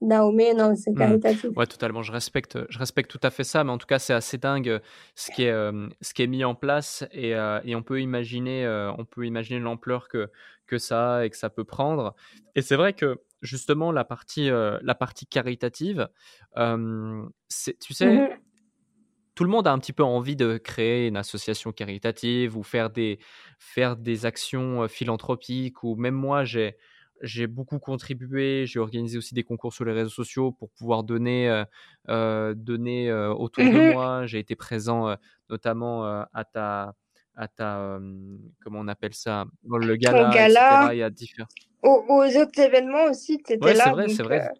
Naomi, 0.00 0.54
non, 0.54 0.74
c'est 0.76 0.90
hmm. 0.90 0.98
caritatif. 0.98 1.50
Ouais, 1.56 1.66
totalement. 1.66 2.02
Je 2.02 2.12
respecte, 2.12 2.58
je 2.70 2.78
respecte 2.78 3.10
tout 3.10 3.20
à 3.22 3.30
fait 3.30 3.44
ça, 3.44 3.64
mais 3.64 3.70
en 3.70 3.78
tout 3.78 3.86
cas, 3.86 3.98
c'est 3.98 4.14
assez 4.14 4.38
dingue 4.38 4.68
euh, 4.68 4.78
ce 5.14 5.30
qui 5.30 5.44
est, 5.44 5.50
euh, 5.50 5.88
ce 6.00 6.14
qui 6.14 6.22
est 6.22 6.26
mis 6.26 6.44
en 6.44 6.54
place 6.54 7.04
et, 7.12 7.30
et 7.64 7.76
on 7.76 7.82
peut 7.82 8.00
imaginer, 8.00 8.66
on 8.98 9.04
peut 9.04 9.26
imaginer 9.26 9.60
l'ampleur 9.60 10.08
que, 10.08 10.30
que 10.66 10.78
ça 10.78 11.16
a 11.16 11.24
et 11.24 11.30
que 11.30 11.36
ça 11.36 11.50
peut 11.50 11.64
prendre. 11.64 12.14
Et 12.54 12.62
c'est 12.62 12.76
vrai 12.76 12.94
que 12.94 13.20
justement, 13.42 13.92
la 13.92 14.04
partie, 14.04 14.48
la 14.48 14.94
partie 14.94 15.26
caritative, 15.26 16.08
c'est, 17.48 17.78
tu 17.78 17.94
sais, 17.94 18.06
mmh 18.06 18.28
tout 19.36 19.44
le 19.44 19.50
monde 19.50 19.68
a 19.68 19.72
un 19.72 19.78
petit 19.78 19.92
peu 19.92 20.02
envie 20.02 20.34
de 20.34 20.56
créer 20.56 21.06
une 21.06 21.16
association 21.16 21.70
caritative 21.70 22.56
ou 22.56 22.64
faire 22.64 22.90
des, 22.90 23.20
faire 23.60 23.96
des 23.96 24.26
actions 24.26 24.88
philanthropiques 24.88 25.84
ou 25.84 25.94
même 25.94 26.14
moi, 26.14 26.44
j'ai 26.44 26.76
j'ai 27.22 27.46
beaucoup 27.46 27.78
contribué, 27.78 28.66
j'ai 28.66 28.78
organisé 28.78 29.18
aussi 29.18 29.34
des 29.34 29.42
concours 29.42 29.72
sur 29.72 29.84
les 29.84 29.92
réseaux 29.92 30.10
sociaux 30.10 30.52
pour 30.52 30.70
pouvoir 30.70 31.02
donner, 31.02 31.48
euh, 31.48 31.64
euh, 32.08 32.54
donner 32.54 33.10
euh, 33.10 33.32
autour 33.32 33.64
de 33.64 33.70
mmh 33.70 33.92
moi. 33.92 34.26
J'ai 34.26 34.38
été 34.38 34.56
présent 34.56 35.16
notamment 35.48 36.04
à 36.04 36.44
ta, 36.44 36.94
à 37.34 37.48
ta, 37.48 37.98
comment 38.62 38.80
on 38.80 38.88
appelle 38.88 39.14
ça, 39.14 39.44
le 39.64 39.96
gala, 39.96 40.30
gala. 40.30 40.88
Il 40.92 40.98
y 40.98 41.02
a 41.02 41.10
différents. 41.10 41.48
Aux, 41.82 42.24
autres 42.36 42.58
événements 42.58 43.04
aussi, 43.04 43.38
tu 43.38 43.52
étais 43.54 43.74
là. 43.74 43.84
c'est 43.84 43.90
vrai, 43.90 44.08
c'est 44.08 44.22
vrai. 44.22 44.50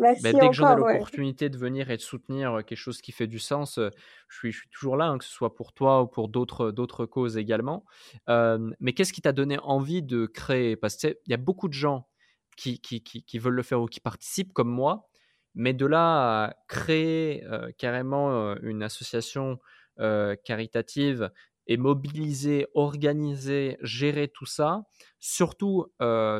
Bah, 0.00 0.14
dès 0.32 0.32
que 0.32 0.52
j'en 0.52 0.72
ai 0.72 0.76
l'opportunité 0.76 1.48
de 1.48 1.58
venir 1.58 1.90
et 1.90 1.96
de 1.96 2.02
soutenir 2.02 2.64
quelque 2.66 2.78
chose 2.78 3.00
qui 3.00 3.12
fait 3.12 3.26
du 3.26 3.38
sens, 3.38 3.78
je 3.78 4.36
suis, 4.36 4.52
je 4.52 4.60
suis 4.60 4.68
toujours 4.70 4.96
là, 4.96 5.06
hein, 5.06 5.18
que 5.18 5.24
ce 5.24 5.30
soit 5.30 5.54
pour 5.54 5.72
toi 5.72 6.02
ou 6.02 6.06
pour 6.06 6.28
d'autres, 6.28 6.70
d'autres 6.70 7.06
causes 7.06 7.36
également. 7.36 7.84
mais 8.28 8.92
qu'est-ce 8.94 9.12
qui 9.12 9.22
t'a 9.22 9.32
donné 9.32 9.58
envie 9.62 10.02
de 10.02 10.26
créer? 10.26 10.76
Parce 10.76 10.96
qu'il 10.96 11.16
y 11.28 11.34
a 11.34 11.38
beaucoup 11.38 11.68
de 11.68 11.74
gens 11.74 12.08
qui, 12.56 12.80
qui, 12.80 13.02
qui, 13.02 13.38
veulent 13.38 13.54
le 13.54 13.62
faire 13.62 13.80
ou 13.80 13.86
qui 13.86 14.00
participent 14.00 14.52
comme 14.52 14.70
moi, 14.70 15.08
mais 15.54 15.72
de 15.72 15.86
là 15.86 16.44
à 16.44 16.54
créer 16.68 17.44
carrément 17.78 18.54
une 18.62 18.82
association 18.82 19.58
caritative 20.44 21.30
et 21.66 21.76
mobiliser, 21.76 22.66
organiser, 22.74 23.76
gérer 23.82 24.28
tout 24.28 24.46
ça, 24.46 24.82
surtout, 25.18 25.86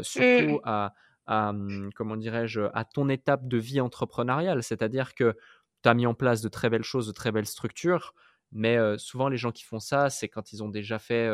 surtout 0.03 0.57
mmh. 0.57 0.61
à 0.65 0.95
à, 1.27 1.53
mmh, 1.53 1.91
comment 1.95 2.17
dirais-je, 2.17 2.63
à 2.75 2.85
ton 2.85 3.09
étape 3.09 3.47
de 3.49 3.59
vie 3.59 3.81
entrepreneuriale. 3.81 4.63
C'est-à-dire 4.63 5.15
que 5.15 5.37
tu 5.83 5.89
as 5.89 5.95
mis 5.95 6.07
en 6.07 6.15
place 6.15 6.41
de 6.43 6.49
très 6.49 6.71
belles 6.71 6.85
choses, 6.85 7.07
de 7.07 7.13
très 7.13 7.33
belles 7.33 7.47
structures, 7.47 8.15
mais 8.53 8.77
souvent 8.99 9.29
les 9.29 9.37
gens 9.37 9.53
qui 9.53 9.65
font 9.65 9.79
ça, 9.79 10.11
c'est 10.11 10.29
quand 10.29 10.53
ils 10.53 10.63
ont 10.63 10.69
déjà 10.69 10.99
fait, 10.99 11.29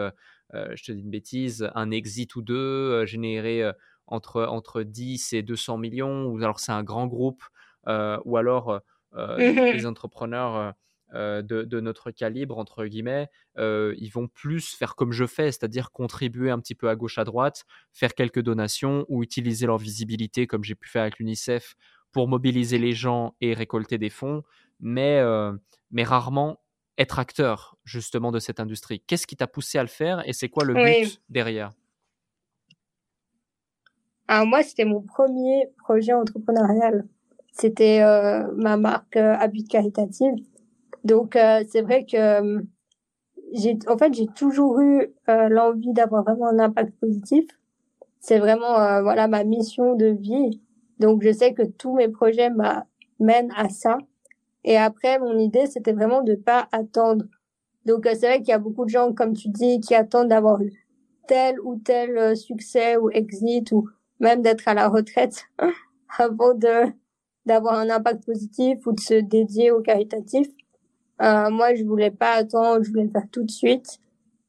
je 0.52 0.84
te 0.84 0.92
dis 0.92 1.00
une 1.00 1.10
bêtise, 1.10 1.70
un 1.74 1.90
exit 1.90 2.36
ou 2.36 2.42
deux, 2.42 3.06
généré 3.06 3.68
entre, 4.06 4.44
entre 4.44 4.82
10 4.82 5.32
et 5.32 5.42
200 5.42 5.78
millions, 5.78 6.26
ou 6.26 6.36
alors 6.36 6.60
c'est 6.60 6.72
un 6.72 6.84
grand 6.84 7.06
groupe, 7.06 7.42
ou 7.86 8.36
alors 8.36 8.80
mmh 9.16 9.72
les 9.72 9.86
entrepreneurs 9.86 10.74
euh, 11.14 11.40
de, 11.40 11.80
notre 11.80 12.10
calibre, 12.10 12.58
entre 12.58 12.84
guillemets, 12.84 13.28
euh, 13.58 13.94
ils 13.96 14.10
vont 14.10 14.26
plus 14.26 14.74
faire 14.74 14.96
comme 14.96 15.12
je 15.12 15.24
fais, 15.24 15.52
c'est-à-dire 15.52 15.92
contribuer 15.92 16.50
un 16.50 16.58
petit 16.58 16.74
peu 16.74 16.88
à 16.88 16.96
gauche, 16.96 17.18
à 17.18 17.24
droite, 17.24 17.64
faire 17.92 18.14
quelques 18.14 18.42
donations 18.42 19.06
ou 19.08 19.22
utiliser 19.22 19.66
leur 19.66 19.78
visibilité, 19.78 20.48
comme 20.48 20.64
j'ai 20.64 20.74
pu 20.74 20.88
faire 20.88 21.02
avec 21.02 21.18
l'UNICEF, 21.18 21.76
pour 22.10 22.26
mobiliser 22.26 22.78
les 22.78 22.92
gens 22.92 23.34
et 23.40 23.54
récolter 23.54 23.98
des 23.98 24.10
fonds, 24.10 24.42
mais, 24.80 25.18
euh, 25.20 25.52
mais 25.92 26.02
rarement 26.02 26.58
être 26.98 27.20
acteur 27.20 27.76
justement 27.84 28.32
de 28.32 28.40
cette 28.40 28.58
industrie. 28.58 29.00
Qu'est-ce 29.06 29.28
qui 29.28 29.36
t'a 29.36 29.46
poussé 29.46 29.78
à 29.78 29.82
le 29.82 29.88
faire 29.88 30.26
et 30.28 30.32
c'est 30.32 30.48
quoi 30.48 30.64
le 30.64 30.74
but 30.74 31.20
derrière? 31.28 31.70
Alors 34.26 34.46
moi, 34.46 34.64
c'était 34.64 34.86
mon 34.86 35.02
premier 35.02 35.68
projet 35.78 36.14
entrepreneurial. 36.14 37.06
C'était 37.52 38.02
ma 38.56 38.76
marque 38.76 39.16
Habit 39.16 39.64
Caritative 39.64 40.34
donc 41.04 41.36
euh, 41.36 41.62
c'est 41.68 41.82
vrai 41.82 42.04
que 42.04 42.16
euh, 42.16 42.60
j'ai 43.52 43.78
en 43.88 43.96
fait 43.96 44.12
j'ai 44.14 44.26
toujours 44.26 44.80
eu 44.80 45.14
euh, 45.28 45.48
l'envie 45.48 45.92
d'avoir 45.92 46.24
vraiment 46.24 46.48
un 46.48 46.58
impact 46.58 46.98
positif. 47.00 47.46
C'est 48.20 48.38
vraiment 48.38 49.02
voilà 49.02 49.28
ma 49.28 49.44
mission 49.44 49.94
de 49.94 50.06
vie. 50.06 50.60
Donc 50.98 51.22
je 51.22 51.30
sais 51.32 51.54
que 51.54 51.62
tous 51.62 51.94
mes 51.94 52.08
projets 52.08 52.50
m'amènent 52.50 53.52
à 53.56 53.68
ça. 53.68 53.98
Et 54.64 54.76
après 54.76 55.18
mon 55.20 55.38
idée 55.38 55.66
c'était 55.66 55.92
vraiment 55.92 56.22
de 56.22 56.34
pas 56.34 56.68
attendre. 56.72 57.24
Donc 57.84 58.04
c'est 58.04 58.26
vrai 58.26 58.38
qu'il 58.38 58.48
y 58.48 58.52
a 58.52 58.58
beaucoup 58.58 58.84
de 58.84 58.90
gens 58.90 59.12
comme 59.12 59.34
tu 59.34 59.48
dis 59.48 59.80
qui 59.80 59.94
attendent 59.94 60.28
d'avoir 60.28 60.60
eu 60.60 60.72
tel 61.28 61.60
ou 61.60 61.76
tel 61.76 62.36
succès 62.36 62.96
ou 62.96 63.10
exit 63.10 63.70
ou 63.70 63.88
même 64.18 64.42
d'être 64.42 64.66
à 64.66 64.74
la 64.74 64.88
retraite 64.88 65.44
avant 66.18 66.54
de 66.54 66.92
d'avoir 67.46 67.78
un 67.78 67.88
impact 67.90 68.26
positif 68.26 68.84
ou 68.86 68.92
de 68.92 69.00
se 69.00 69.14
dédier 69.14 69.70
au 69.70 69.80
caritatif. 69.80 70.48
Euh, 71.22 71.50
moi, 71.50 71.74
je 71.74 71.84
voulais 71.84 72.10
pas 72.10 72.32
attendre, 72.32 72.82
je 72.82 72.90
voulais 72.90 73.04
le 73.04 73.10
faire 73.10 73.28
tout 73.30 73.44
de 73.44 73.50
suite. 73.50 73.98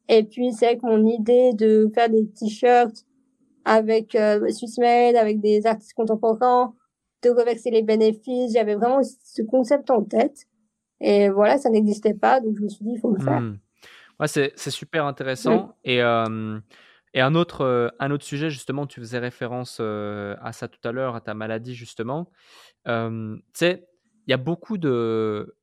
Et 0.10 0.24
puis, 0.24 0.54
c'est 0.54 0.66
vrai 0.66 0.78
que 0.78 0.86
mon 0.86 1.06
idée 1.06 1.54
de 1.54 1.90
faire 1.94 2.10
des 2.10 2.28
t-shirts 2.30 3.06
avec 3.66 4.16
euh, 4.16 4.48
Swiss 4.50 4.78
Made, 4.78 5.16
avec 5.16 5.40
des 5.40 5.66
artistes 5.66 5.94
contemporains, 5.94 6.74
de 7.24 7.30
reverser 7.30 7.72
les 7.72 7.82
bénéfices, 7.82 8.54
j'avais 8.54 8.76
vraiment 8.76 9.02
ce 9.04 9.42
concept 9.42 9.90
en 9.90 10.04
tête. 10.04 10.48
Et 11.00 11.30
voilà, 11.30 11.58
ça 11.58 11.70
n'existait 11.70 12.14
pas, 12.14 12.40
donc 12.40 12.58
je 12.58 12.64
me 12.64 12.70
suis 12.70 12.84
dit, 12.86 12.92
il 12.96 13.00
faut 13.00 13.12
le 13.12 13.22
faire. 13.22 13.42
Hmm. 13.42 13.58
Ouais, 14.20 14.28
c'est, 14.28 14.58
super 14.70 15.06
intéressant. 15.06 15.78
Et, 15.84 16.02
euh, 16.02 16.60
et 17.14 17.22
un, 17.22 17.36
autre, 17.36 17.62
euh, 17.62 17.90
un 18.00 18.10
autre 18.10 18.24
sujet, 18.24 18.50
justement, 18.50 18.88
tu 18.88 19.00
faisais 19.00 19.20
référence 19.20 19.78
euh, 19.80 20.36
à 20.42 20.54
ça 20.54 20.68
tout 20.68 20.86
à 20.88 20.92
l'heure, 20.92 21.16
à 21.16 21.22
ta 21.22 21.34
maladie, 21.34 21.76
justement. 21.76 22.32
tu 22.86 23.42
sais, 23.54 23.88
il 24.26 24.32
y 24.32 24.34
a 24.34 24.38
beaucoup 24.38 24.78
de, 24.78 25.56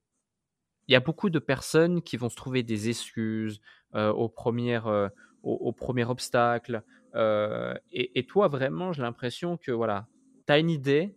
il 0.88 0.92
y 0.92 0.96
a 0.96 1.00
beaucoup 1.00 1.30
de 1.30 1.38
personnes 1.38 2.02
qui 2.02 2.16
vont 2.16 2.28
se 2.28 2.36
trouver 2.36 2.62
des 2.62 2.88
excuses 2.88 3.60
euh, 3.94 4.12
au, 4.12 4.28
premier, 4.28 4.80
euh, 4.86 5.08
au, 5.42 5.72
premier 5.72 6.04
obstacle. 6.04 6.82
Euh, 7.14 7.74
et, 7.92 8.26
toi, 8.26 8.48
vraiment, 8.48 8.92
j'ai 8.92 9.02
l'impression 9.02 9.56
que 9.56 9.70
voilà, 9.70 10.06
tu 10.46 10.52
as 10.52 10.58
une 10.58 10.70
idée, 10.70 11.14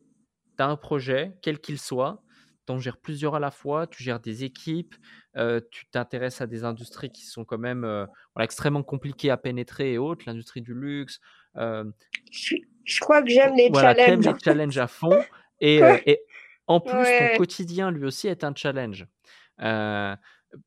tu 0.57 0.63
as 0.63 0.67
un 0.67 0.77
projet, 0.77 1.33
quel 1.41 1.59
qu'il 1.59 1.79
soit, 1.79 2.23
tu 2.65 2.73
en 2.73 2.79
gères 2.79 2.97
plusieurs 2.97 3.35
à 3.35 3.39
la 3.39 3.51
fois, 3.51 3.87
tu 3.87 4.03
gères 4.03 4.19
des 4.19 4.43
équipes, 4.43 4.95
tu 5.71 5.87
t'intéresses 5.91 6.41
à 6.41 6.47
des 6.47 6.63
industries 6.63 7.09
qui 7.09 7.25
sont 7.25 7.45
quand 7.45 7.57
même 7.57 7.81
voilà, 7.81 8.45
extrêmement 8.45 8.83
compliquées 8.83 9.31
à 9.31 9.37
pénétrer 9.37 9.93
et 9.93 9.97
autres, 9.97 10.23
l'industrie 10.27 10.61
du 10.61 10.73
luxe. 10.73 11.19
Je, 11.55 12.99
crois 13.01 13.21
que 13.21 13.29
j'aime 13.29 13.55
les 13.55 13.69
voilà, 13.69 13.95
challenges. 13.95 14.25
les 14.25 14.39
challenges 14.43 14.77
à 14.77 14.87
fond. 14.87 15.17
Et, 15.59 15.79
et 16.05 16.19
en 16.67 16.79
plus, 16.79 16.91
ton 16.91 17.37
quotidien, 17.37 17.89
lui 17.89 18.05
aussi, 18.05 18.27
est 18.27 18.43
un 18.43 18.53
challenge. 18.53 19.07
Euh, 19.61 20.15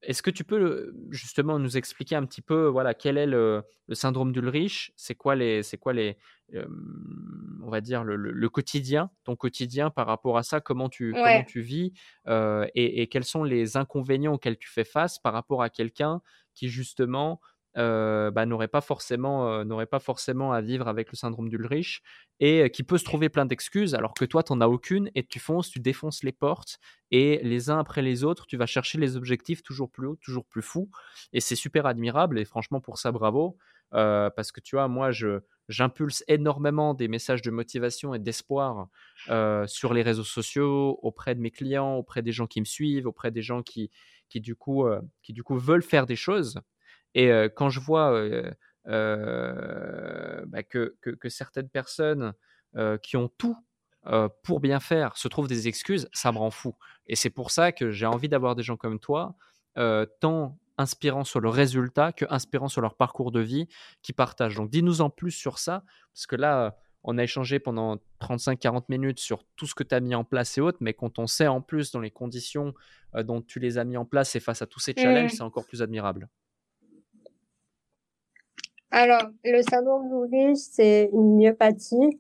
est-ce 0.03 0.23
que 0.23 0.31
tu 0.31 0.45
peux 0.45 0.93
justement 1.11 1.59
nous 1.59 1.77
expliquer 1.77 2.15
un 2.17 2.27
petit 2.27 2.43
peu, 2.43 2.67
voilà, 2.67 2.95
quel 2.95 3.17
est 3.17 3.27
le, 3.27 3.65
syndrome 3.93 4.33
d'Ulrich? 4.33 4.93
C'est 4.97 5.15
quoi 5.15 5.35
les, 5.35 5.63
c'est 5.63 5.79
quoi 5.79 5.93
les, 5.93 6.19
on 6.53 7.71
va 7.71 7.81
dire 7.81 8.05
le, 8.05 8.49
quotidien, 8.49 9.11
ton 9.25 9.37
quotidien 9.37 9.89
par 9.91 10.07
rapport 10.07 10.37
à 10.37 10.43
ça? 10.43 10.61
Comment 10.61 10.91
tu, 10.91 11.13
comment 11.13 11.45
tu 11.45 11.63
vis 11.63 11.93
et, 12.29 13.09
quels 13.11 13.25
sont 13.25 13.43
les 13.43 13.79
inconvénients 13.79 14.35
auxquels 14.35 14.59
tu 14.59 14.69
fais 14.69 14.85
face 14.85 15.19
par 15.19 15.33
rapport 15.33 15.63
à 15.63 15.71
quelqu'un 15.71 16.21
qui 16.55 16.69
justement 16.69 17.41
bah, 17.77 18.47
n'aurait 18.47 18.69
pas 18.69 18.81
forcément 18.81 19.65
n'aurait 19.65 19.87
pas 19.87 19.99
forcément 19.99 20.53
à 20.53 20.61
vivre 20.61 20.89
avec 20.89 21.11
le 21.11 21.17
syndrome 21.17 21.49
d'Ulrich 21.49 22.03
et 22.41 22.71
qui 22.71 22.83
peut 22.83 22.99
se 22.99 23.05
trouver 23.05 23.29
plein 23.29 23.47
d'excuses 23.47 23.95
alors 23.95 24.15
que 24.15 24.25
toi 24.25 24.43
tu 24.43 24.53
n'en 24.53 24.61
as 24.61 24.69
aucune 24.69 25.11
et 25.15 25.25
tu 25.25 25.39
fonces 25.39 25.71
tu 25.71 25.79
défonces 25.81 26.23
les 26.25 26.33
portes 26.33 26.79
et 27.11 27.41
les 27.43 27.71
uns 27.71 27.79
après 27.79 28.03
les 28.03 28.25
autres 28.25 28.47
tu 28.47 28.57
vas 28.57 28.67
chercher 28.67 28.99
les 28.99 29.17
objectifs 29.17 29.63
toujours 29.63 29.91
plus 29.91 30.07
haut 30.09 30.17
toujours 30.17 30.45
plus 30.47 30.63
fous 30.63 30.91
et 31.33 31.41
c'est 31.41 31.57
super 31.57 31.87
admirable 31.87 32.39
et 32.39 32.45
franchement 32.45 32.81
pour 32.81 32.99
ça 32.99 33.13
bravo 33.13 33.57
parce 33.91 34.53
que 34.53 34.61
tu 34.61 34.77
vois 34.77 34.89
moi 34.89 35.11
je 35.11 35.41
j'impulse 35.69 36.25
énormément 36.27 36.95
des 36.95 37.07
messages 37.07 37.43
de 37.43 37.51
motivation 37.51 38.15
et 38.15 38.19
d'espoir 38.19 38.89
sur 39.67 39.95
les 39.95 40.03
réseaux 40.03 40.25
sociaux 40.25 40.99
auprès 41.03 41.35
de 41.35 41.41
mes 41.41 41.51
clients 41.51 41.95
auprès 41.97 42.23
des 42.23 42.33
gens 42.33 42.47
qui 42.47 42.61
me 42.61 42.67
suivent 42.67 43.07
auprès 43.07 43.31
des 43.31 43.43
gens 43.43 43.63
qui 43.63 43.91
qui 44.29 44.41
du 44.41 44.55
coup 44.55 44.85
qui 45.23 45.33
du 45.33 45.43
coup 45.43 45.57
veulent 45.57 45.83
faire 45.83 46.07
des 46.07 46.17
choses 46.17 46.61
et 47.15 47.31
quand 47.57 47.71
je 47.71 47.81
vois 47.81 48.13
bah, 48.85 50.63
que, 50.63 50.97
que, 51.01 51.29
certaines 51.29 51.69
personnes 51.69 52.33
qui 53.03 53.17
ont 53.17 53.29
tout 53.29 53.57
pour 54.43 54.61
bien 54.61 54.81
faire 54.81 55.17
se 55.17 55.29
trouvent 55.29 55.49
des 55.49 55.69
excuses, 55.69 56.09
ça 56.13 56.33
me 56.33 56.39
rend 56.39 56.51
fou. 56.51 56.75
Et 57.07 57.17
c'est 57.17 57.31
pour 57.31 57.51
ça 57.51 57.73
que 57.73 57.91
j'ai 57.91 58.07
envie 58.07 58.29
d'avoir 58.29 58.55
des 58.55 58.63
gens 58.63 58.77
comme 58.77 58.99
toi, 58.99 59.35
tant 60.21 60.59
inspirants 60.79 61.25
sur 61.25 61.41
le 61.41 61.51
résultat 61.51 62.13
que 62.13 62.25
inspirants 62.31 62.69
sur 62.69 62.81
leur 62.81 62.95
parcours 62.97 63.33
de 63.33 63.41
vie, 63.41 63.69
qui 64.03 64.13
partagent. 64.13 64.57
Donc 64.57 64.71
dis-nous 64.71 65.03
en 65.03 65.11
plus 65.11 65.33
sur 65.33 65.59
ça, 65.59 65.85
parce 66.15 66.27
que 66.27 66.37
là, 66.37 66.77
on 67.03 67.19
a 67.19 67.23
échangé 67.23 67.59
pendant 67.59 67.97
35-40 68.21 68.85
minutes 68.89 69.21
sur 69.21 69.45
tout 69.57 69.67
ce 69.67 69.75
que 69.75 69.85
tu 69.85 69.95
as 69.95 70.01
mis 70.01 70.15
en 70.15 70.25
place 70.25 70.59
et 70.59 70.61
autres, 70.61 70.79
mais 70.81 70.95
quand 70.95 71.19
on 71.19 71.27
sait 71.27 71.47
en 71.47 71.61
plus 71.61 71.93
dans 71.93 72.01
les 72.01 72.11
conditions 72.11 72.75
dont 73.15 73.43
tu 73.43 73.59
les 73.59 73.79
as 73.79 73.85
mis 73.85 73.97
en 73.97 74.05
place 74.05 74.35
et 74.37 74.41
face 74.41 74.63
à 74.63 74.67
tous 74.67 74.81
ces 74.81 74.95
challenges, 74.95 75.33
c'est 75.33 75.43
encore 75.43 75.67
plus 75.67 75.83
admirable. 75.83 76.29
Alors, 78.91 79.31
le 79.45 79.63
syndrome 79.63 80.09
d'Ulrich, 80.09 80.59
c'est 80.59 81.11
une 81.13 81.37
myopathie. 81.37 82.19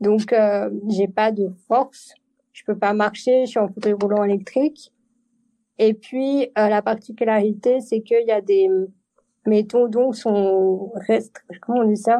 Donc, 0.00 0.32
euh, 0.32 0.70
j'ai 0.88 1.08
pas 1.08 1.32
de 1.32 1.48
force. 1.66 2.14
Je 2.52 2.62
peux 2.64 2.78
pas 2.78 2.92
marcher. 2.92 3.44
Je 3.44 3.50
suis 3.50 3.58
en 3.58 3.68
fauteuil 3.68 3.94
roulant 3.94 4.24
électrique. 4.24 4.92
Et 5.78 5.94
puis, 5.94 6.44
euh, 6.58 6.68
la 6.68 6.82
particularité, 6.82 7.80
c'est 7.80 8.02
qu'il 8.02 8.24
y 8.26 8.30
a 8.30 8.40
des, 8.40 8.68
mes 9.46 9.66
tendons 9.66 10.12
sont 10.12 10.92
restent, 11.08 11.42
comment 11.60 11.80
on 11.80 11.88
dit 11.88 11.96
ça? 11.96 12.16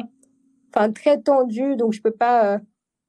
Enfin, 0.75 0.91
très 0.91 1.21
tendus. 1.21 1.77
Donc, 1.77 1.93
je 1.93 2.01
peux 2.01 2.11
pas, 2.11 2.55
euh, 2.55 2.59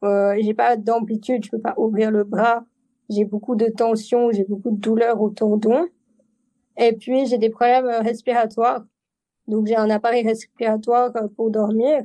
euh, 0.05 0.37
j'ai 0.41 0.55
pas 0.55 0.77
d'amplitude. 0.77 1.45
Je 1.45 1.51
peux 1.51 1.61
pas 1.61 1.75
ouvrir 1.77 2.11
le 2.11 2.25
bras. 2.25 2.65
J'ai 3.11 3.25
beaucoup 3.25 3.57
de 3.57 3.67
tension. 3.67 4.31
J'ai 4.31 4.45
beaucoup 4.45 4.71
de 4.71 4.77
douleur 4.77 5.21
aux 5.21 5.31
tendons. 5.31 5.87
Et 6.77 6.93
puis, 6.93 7.27
j'ai 7.27 7.39
des 7.39 7.51
problèmes 7.51 7.87
respiratoires. 7.87 8.85
Donc 9.49 9.67
j'ai 9.67 9.77
un 9.77 9.91
appareil 9.91 10.27
respiratoire 10.27 11.15
euh, 11.17 11.29
pour 11.29 11.51
dormir 11.51 12.05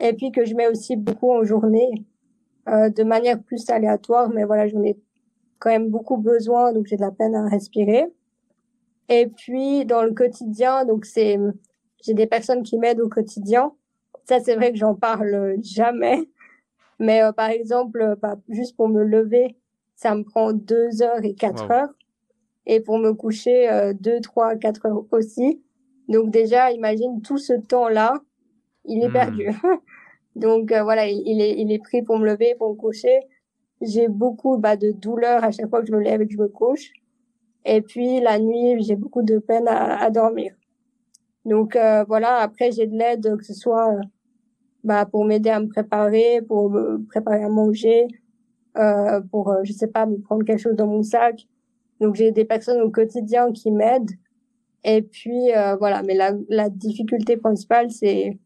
et 0.00 0.12
puis 0.14 0.32
que 0.32 0.44
je 0.44 0.54
mets 0.54 0.68
aussi 0.68 0.96
beaucoup 0.96 1.30
en 1.30 1.44
journée 1.44 2.06
euh, 2.68 2.88
de 2.88 3.02
manière 3.04 3.42
plus 3.42 3.68
aléatoire, 3.70 4.30
mais 4.30 4.44
voilà, 4.44 4.66
j'en 4.66 4.82
ai 4.82 4.98
quand 5.58 5.70
même 5.70 5.88
beaucoup 5.88 6.16
besoin, 6.16 6.72
donc 6.72 6.86
j'ai 6.86 6.96
de 6.96 7.02
la 7.02 7.10
peine 7.10 7.34
à 7.34 7.46
respirer. 7.48 8.06
Et 9.08 9.26
puis 9.26 9.84
dans 9.84 10.02
le 10.02 10.12
quotidien, 10.12 10.84
donc 10.84 11.04
c'est 11.04 11.38
j'ai 12.02 12.14
des 12.14 12.26
personnes 12.26 12.62
qui 12.62 12.78
m'aident 12.78 13.00
au 13.00 13.08
quotidien. 13.08 13.72
Ça 14.24 14.40
c'est 14.40 14.54
vrai 14.54 14.72
que 14.72 14.78
j'en 14.78 14.94
parle 14.94 15.56
jamais, 15.62 16.28
mais 16.98 17.22
euh, 17.22 17.32
par 17.32 17.50
exemple, 17.50 18.16
bah, 18.22 18.36
juste 18.48 18.76
pour 18.76 18.88
me 18.88 19.02
lever, 19.02 19.56
ça 19.96 20.14
me 20.14 20.22
prend 20.22 20.52
deux 20.52 21.02
heures 21.02 21.24
et 21.24 21.34
quatre 21.34 21.70
heures, 21.70 21.92
et 22.66 22.80
pour 22.80 22.98
me 22.98 23.12
coucher 23.12 23.70
euh, 23.70 23.92
deux, 23.92 24.20
trois, 24.20 24.56
quatre 24.56 24.86
heures 24.86 25.04
aussi. 25.10 25.60
Donc 26.10 26.30
déjà, 26.30 26.72
imagine 26.72 27.22
tout 27.22 27.38
ce 27.38 27.52
temps-là, 27.52 28.14
il 28.84 29.02
est 29.02 29.08
hmm. 29.08 29.12
perdu. 29.12 29.48
Donc 30.36 30.72
euh, 30.72 30.82
voilà, 30.82 31.06
il, 31.06 31.40
est, 31.40 31.58
il 31.58 31.72
est 31.72 31.78
pris 31.78 32.02
pour 32.02 32.18
me 32.18 32.26
lever, 32.26 32.54
pour 32.58 32.70
me 32.70 32.74
coucher. 32.74 33.20
J'ai 33.80 34.08
beaucoup 34.08 34.58
bah, 34.58 34.76
de 34.76 34.90
douleur 34.90 35.44
à 35.44 35.52
chaque 35.52 35.70
fois 35.70 35.80
que 35.80 35.86
je 35.86 35.92
me 35.92 36.00
lève 36.00 36.20
et 36.20 36.26
que 36.26 36.32
je 36.32 36.38
me 36.38 36.48
couche. 36.48 36.90
Et 37.64 37.80
puis 37.80 38.20
la 38.20 38.38
nuit, 38.40 38.82
j'ai 38.82 38.96
beaucoup 38.96 39.22
de 39.22 39.38
peine 39.38 39.68
à, 39.68 40.02
à 40.02 40.10
dormir. 40.10 40.52
Donc 41.44 41.76
euh, 41.76 42.04
voilà, 42.08 42.38
après 42.38 42.72
j'ai 42.72 42.86
de 42.86 42.96
l'aide, 42.96 43.36
que 43.36 43.44
ce 43.44 43.54
soit 43.54 43.94
euh, 43.94 44.00
bah, 44.82 45.06
pour 45.06 45.24
m'aider 45.24 45.50
à 45.50 45.60
me 45.60 45.68
préparer, 45.68 46.42
pour 46.42 46.70
me 46.70 47.04
préparer 47.06 47.44
à 47.44 47.48
manger, 47.48 48.08
euh, 48.76 49.20
pour, 49.30 49.54
je 49.62 49.72
sais 49.72 49.86
pas, 49.86 50.06
me 50.06 50.18
prendre 50.18 50.44
quelque 50.44 50.58
chose 50.60 50.74
dans 50.74 50.86
mon 50.88 51.02
sac. 51.02 51.46
Donc 52.00 52.16
j'ai 52.16 52.32
des 52.32 52.44
personnes 52.44 52.80
au 52.80 52.90
quotidien 52.90 53.52
qui 53.52 53.70
m'aident 53.70 54.10
et 54.84 55.02
puis 55.02 55.52
euh, 55.54 55.76
voilà, 55.76 56.02
mais 56.02 56.14
la, 56.14 56.32
la 56.48 56.70
difficulté 56.70 57.36
principale, 57.36 57.90
c'est 57.90 58.38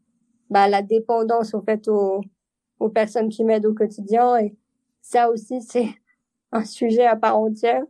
bah, 0.51 0.69
la 0.69 0.83
dépendance 0.83 1.55
en 1.55 1.63
fait 1.63 1.89
aux, 1.89 2.21
aux 2.81 2.89
personnes 2.89 3.29
qui 3.29 3.45
m'aident 3.45 3.67
au 3.67 3.75
quotidien. 3.75 4.37
Et 4.39 4.57
ça 5.01 5.31
aussi, 5.31 5.61
c'est 5.69 5.89
un 6.53 6.65
sujet 6.65 7.07
à 7.07 7.17
part 7.17 7.39
entière 7.39 7.83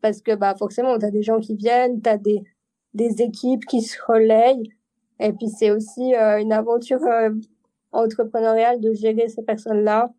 parce 0.00 0.22
que 0.22 0.34
bah 0.34 0.54
forcément, 0.56 0.98
t'as 0.98 1.10
des 1.10 1.22
gens 1.22 1.40
qui 1.40 1.56
viennent, 1.56 2.00
t'as 2.00 2.18
des 2.18 2.42
des 2.94 3.22
équipes 3.22 3.64
qui 3.66 3.82
se 3.82 3.98
relayent. 4.06 4.70
Et 5.20 5.32
puis 5.32 5.48
c'est 5.48 5.70
aussi 5.70 6.14
euh, 6.14 6.38
une 6.38 6.52
aventure 6.52 7.02
euh, 7.02 7.30
entrepreneuriale 7.92 8.80
de 8.80 8.92
gérer 8.92 9.28
ces 9.28 9.42
personnes-là 9.42 10.12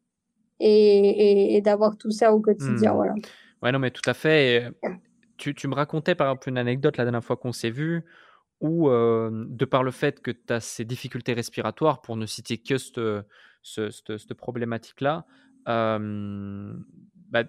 et, 0.59 1.55
et, 1.55 1.61
d'avoir 1.61 1.95
tout 1.95 2.11
ça 2.11 2.33
au 2.33 2.41
quotidien. 2.41 2.91
Hmm. 2.91 2.95
Voilà. 2.95 3.13
Ouais, 3.61 3.71
non, 3.71 3.79
mais 3.79 3.91
tout 3.91 4.07
à 4.09 4.13
fait 4.13 4.69
tu, 5.39 5.67
me 5.67 5.75
racontais 5.75 6.15
par 6.15 6.27
exemple 6.27 6.49
une 6.49 6.57
anecdote 6.57 6.97
la 6.97 7.05
dernière 7.05 7.23
fois 7.23 7.37
qu'on 7.37 7.51
s'est 7.53 7.69
vu, 7.69 8.03
où 8.61 8.89
de 8.89 9.65
par 9.65 9.83
le 9.83 9.91
fait 9.91 10.21
que 10.21 10.31
tu 10.31 10.53
as 10.53 10.59
ces 10.59 10.85
difficultés 10.85 11.33
respiratoires, 11.33 12.01
pour 12.01 12.17
ne 12.17 12.25
citer 12.25 12.57
que 12.57 12.77
cette, 12.77 12.99
cette, 13.63 14.33
problématique-là, 14.33 15.25
bah, 15.65 17.43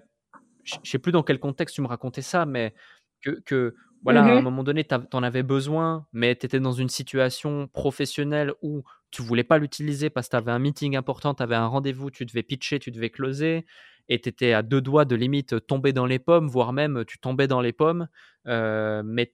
je 0.65 0.77
ne 0.77 0.85
sais 0.85 0.99
plus 0.99 1.13
dans 1.13 1.23
quel 1.23 1.39
contexte 1.39 1.75
tu 1.75 1.83
me 1.83 1.89
racontais 1.89 2.23
ça, 2.23 2.47
mais 2.47 2.75
que, 3.23 3.41
que 3.45 3.75
voilà, 4.03 4.23
à 4.23 4.29
un 4.29 4.41
mmh 4.41 4.45
moment 4.45 4.65
donné, 4.65 4.85
tu 4.85 4.95
en 5.13 5.23
avais 5.23 5.43
besoin, 5.43 6.07
mais 6.13 6.35
tu 6.35 6.47
étais 6.47 6.61
dans 6.61 6.73
une 6.73 6.89
situation 6.89 7.69
professionnelle 7.69 8.55
où 8.63 8.83
tu 9.11 9.21
voulais 9.21 9.45
pas 9.45 9.59
l'utiliser 9.59 10.09
parce 10.09 10.29
que 10.29 10.31
tu 10.31 10.37
avais 10.37 10.53
un 10.53 10.59
meeting 10.59 10.97
important, 10.97 11.35
tu 11.35 11.43
avais 11.43 11.55
un 11.55 11.67
rendez-vous, 11.67 12.11
tu 12.11 12.25
devais 12.25 12.43
pitcher, 12.43 12.79
tu 12.79 12.91
devais 12.91 13.11
closer, 13.11 13.67
et 14.11 14.21
tu 14.21 14.29
étais 14.29 14.53
à 14.53 14.63
deux 14.63 14.83
doigts 14.83 15.07
de 15.07 15.15
limite 15.15 15.67
tomber 15.67 15.93
dans 15.95 16.05
les 16.05 16.19
pommes, 16.19 16.49
voire 16.49 16.73
même 16.73 17.05
tu 17.07 17.19
tombais 17.19 17.47
dans 17.47 17.61
les 17.61 17.73
pommes, 17.73 18.09
euh, 18.47 19.03
mais 19.05 19.33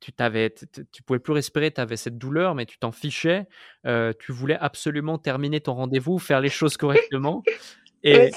tu 0.00 0.12
t'avais, 0.12 0.54
tu 0.92 1.02
pouvais 1.02 1.18
plus 1.18 1.32
respirer, 1.32 1.72
tu 1.72 1.80
avais 1.80 1.96
cette 1.96 2.18
douleur, 2.18 2.54
mais 2.54 2.66
tu 2.66 2.78
t'en 2.78 2.92
fichais. 2.92 3.46
Euh, 3.86 4.12
tu 4.20 4.30
voulais 4.30 4.56
absolument 4.60 5.18
terminer 5.18 5.60
ton 5.60 5.74
rendez-vous, 5.74 6.18
faire 6.18 6.40
les 6.40 6.50
choses 6.50 6.76
correctement. 6.76 7.42
Et 8.04 8.30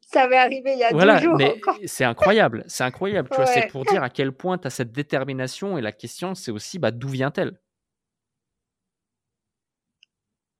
ça 0.00 0.26
m'est 0.26 0.38
arrivé 0.38 0.72
il 0.72 0.78
y 0.78 0.84
a 0.84 0.92
deux 0.92 1.22
jours. 1.22 1.36
Mais 1.36 1.60
c'est 1.84 2.04
incroyable, 2.04 2.64
c'est 2.66 2.84
incroyable. 2.84 3.28
Tu 3.30 3.36
vois, 3.36 3.46
c'est 3.46 3.66
pour 3.66 3.84
dire 3.84 4.02
à 4.02 4.08
quel 4.08 4.32
point 4.32 4.56
tu 4.56 4.68
as 4.68 4.70
cette 4.70 4.92
détermination. 4.92 5.76
Et 5.76 5.82
la 5.82 5.92
question, 5.92 6.34
c'est 6.34 6.50
aussi 6.50 6.78
bah, 6.78 6.92
d'où 6.92 7.08
vient-elle? 7.08 7.60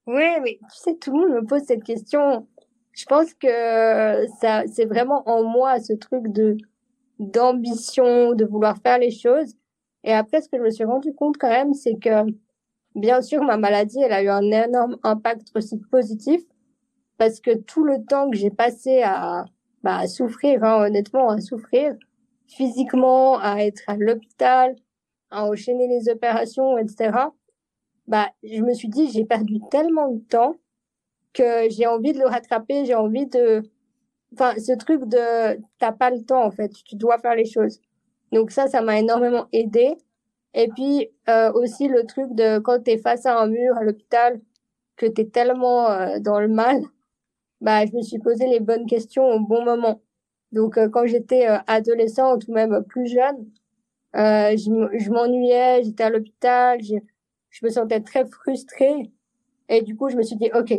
Oui, 0.07 0.25
mais 0.43 0.59
tu 0.61 0.77
sais, 0.77 0.97
tout 0.97 1.13
le 1.13 1.21
monde 1.21 1.43
me 1.43 1.47
pose 1.47 1.63
cette 1.63 1.85
question 1.85 2.49
je 2.93 3.05
pense 3.07 3.35
que 3.35 4.27
ça, 4.41 4.65
c'est 4.67 4.85
vraiment 4.87 5.23
en 5.29 5.45
moi 5.45 5.81
ce 5.81 5.93
truc 5.93 6.29
de 6.29 6.57
d'ambition, 7.19 8.33
de 8.33 8.45
vouloir 8.47 8.79
faire 8.79 8.99
les 8.99 9.11
choses. 9.11 9.55
Et 10.05 10.13
après, 10.13 10.41
ce 10.41 10.49
que 10.49 10.57
je 10.57 10.63
me 10.63 10.71
suis 10.71 10.85
rendu 10.85 11.13
compte 11.15 11.37
quand 11.39 11.51
même, 11.51 11.75
c'est 11.75 11.97
que 11.97 12.25
bien 12.95 13.21
sûr, 13.23 13.43
ma 13.43 13.59
maladie, 13.59 14.01
elle 14.01 14.13
a 14.13 14.23
eu 14.23 14.29
un 14.29 14.51
énorme 14.51 14.97
impact 15.03 15.49
aussi 15.55 15.79
positif 15.91 16.41
parce 17.19 17.41
que 17.41 17.55
tout 17.55 17.85
le 17.85 18.03
temps 18.05 18.31
que 18.31 18.37
j'ai 18.37 18.51
passé 18.51 19.03
à, 19.03 19.45
bah, 19.83 19.99
à 19.99 20.07
souffrir, 20.07 20.65
hein, 20.65 20.87
honnêtement, 20.87 21.29
à 21.29 21.41
souffrir 21.41 21.95
physiquement, 22.47 23.39
à 23.39 23.59
être 23.59 23.83
à 23.87 23.97
l'hôpital, 23.97 24.75
à 25.31 25.47
enchaîner 25.47 25.87
les 25.87 26.09
opérations, 26.09 26.79
etc. 26.79 27.13
Bah, 28.07 28.31
je 28.43 28.63
me 28.63 28.73
suis 28.73 28.89
dit, 28.89 29.11
j'ai 29.11 29.25
perdu 29.25 29.61
tellement 29.71 30.09
de 30.09 30.19
temps 30.21 30.57
que 31.33 31.69
j'ai 31.71 31.87
envie 31.87 32.13
de 32.13 32.19
le 32.19 32.27
rattraper, 32.27 32.85
j'ai 32.87 32.95
envie 32.95 33.27
de, 33.27 33.63
enfin, 34.35 34.55
ce 34.59 34.73
truc 34.77 35.05
de, 35.07 35.61
t'as 35.79 35.93
pas 35.93 36.11
le 36.11 36.23
temps, 36.25 36.45
en 36.45 36.51
fait, 36.51 36.71
tu 36.85 36.97
dois 36.97 37.19
faire 37.19 37.35
les 37.37 37.47
choses. 37.47 37.81
Donc 38.33 38.51
ça, 38.53 38.69
ça 38.69 38.83
m'a 38.83 38.99
énormément 38.99 39.47
aidé. 39.53 39.97
Et 40.55 40.69
puis, 40.69 41.11
euh, 41.29 41.53
aussi 41.53 41.89
le 41.89 42.05
truc 42.07 42.35
de 42.35 42.59
quand 42.61 42.83
t'es 42.85 42.99
face 42.99 43.27
à 43.27 43.39
un 43.41 43.47
mur 43.49 43.77
à 43.77 43.85
l'hôpital, 43.85 44.41
que 44.97 45.07
t'es 45.07 45.27
tellement 45.27 45.91
euh, 45.91 46.19
dans 46.21 46.41
le 46.41 46.49
mal, 46.49 46.83
bah, 47.61 47.87
je 47.87 47.93
me 47.97 48.03
suis 48.03 48.19
posé 48.19 48.47
les 48.47 48.61
bonnes 48.61 48.87
questions 48.87 49.25
au 49.29 49.41
bon 49.41 49.65
moment. 49.65 50.01
Donc, 50.53 50.79
euh, 50.79 50.89
quand 50.89 51.07
j'étais 51.07 51.47
adolescente 51.67 52.49
ou 52.49 52.53
même 52.53 52.85
plus 52.85 53.07
jeune, 53.07 53.51
Euh, 54.17 54.57
je 54.57 55.11
m'ennuyais, 55.11 55.85
j'étais 55.85 56.05
à 56.05 56.11
l'hôpital, 56.11 56.83
je, 56.83 56.97
je 57.51 57.65
me 57.65 57.71
sentais 57.71 58.01
très 58.03 58.25
frustrée. 58.27 59.13
Et 59.69 59.83
du 59.83 59.97
coup, 59.97 60.09
je 60.11 60.17
me 60.17 60.23
suis 60.23 60.37
dit, 60.37 60.51
OK, 60.55 60.73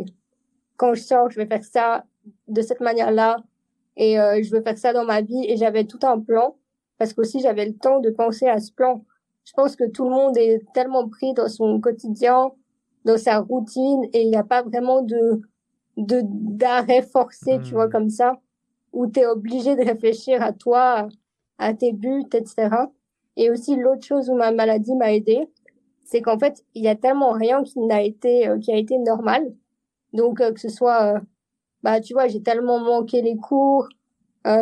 quand 0.82 0.94
je 0.94 1.02
sors, 1.02 1.30
je 1.30 1.36
vais 1.36 1.46
faire 1.46 1.62
ça 1.62 2.04
de 2.48 2.60
cette 2.60 2.80
manière-là. 2.80 3.36
Et 3.96 4.18
euh, 4.18 4.42
je 4.42 4.50
veux 4.50 4.62
faire 4.62 4.76
ça 4.76 4.92
dans 4.92 5.04
ma 5.04 5.20
vie. 5.20 5.44
Et 5.46 5.56
j'avais 5.56 5.84
tout 5.84 6.00
un 6.02 6.18
plan. 6.18 6.56
Parce 6.98 7.12
qu'aussi, 7.12 7.38
j'avais 7.38 7.66
le 7.66 7.76
temps 7.76 8.00
de 8.00 8.10
penser 8.10 8.48
à 8.48 8.58
ce 8.58 8.72
plan. 8.72 9.04
Je 9.44 9.52
pense 9.52 9.76
que 9.76 9.88
tout 9.88 10.02
le 10.02 10.10
monde 10.10 10.36
est 10.36 10.60
tellement 10.74 11.08
pris 11.08 11.34
dans 11.34 11.48
son 11.48 11.80
quotidien, 11.80 12.50
dans 13.04 13.16
sa 13.16 13.38
routine. 13.38 14.06
Et 14.12 14.22
il 14.22 14.30
n'y 14.30 14.36
a 14.36 14.42
pas 14.42 14.62
vraiment 14.62 15.02
de 15.02 15.42
de 15.98 16.22
d'arrêt 16.24 17.02
forcé, 17.02 17.60
tu 17.62 17.74
vois, 17.74 17.86
hmm. 17.86 17.92
comme 17.92 18.10
ça. 18.10 18.40
Où 18.92 19.06
tu 19.06 19.20
es 19.20 19.26
obligé 19.26 19.76
de 19.76 19.84
réfléchir 19.84 20.42
à 20.42 20.52
toi, 20.52 21.06
à 21.58 21.74
tes 21.74 21.92
buts, 21.92 22.24
etc. 22.34 22.74
Et 23.36 23.52
aussi, 23.52 23.76
l'autre 23.76 24.04
chose 24.04 24.28
où 24.30 24.34
ma 24.34 24.50
maladie 24.50 24.96
m'a 24.96 25.12
aidé, 25.12 25.48
c'est 26.02 26.22
qu'en 26.22 26.40
fait, 26.40 26.64
il 26.74 26.82
y 26.82 26.88
a 26.88 26.96
tellement 26.96 27.30
rien 27.30 27.62
qui 27.62 27.78
n'a 27.78 28.02
été, 28.02 28.48
euh, 28.48 28.58
qui 28.58 28.72
a 28.72 28.76
été 28.76 28.98
normal. 28.98 29.54
Donc, 30.12 30.40
euh, 30.40 30.52
que 30.52 30.60
ce 30.60 30.68
soit, 30.68 31.16
euh, 31.16 31.20
bah, 31.82 32.00
tu 32.00 32.14
vois, 32.14 32.28
j'ai 32.28 32.42
tellement 32.42 32.80
manqué 32.80 33.22
les 33.22 33.36
cours, 33.36 33.88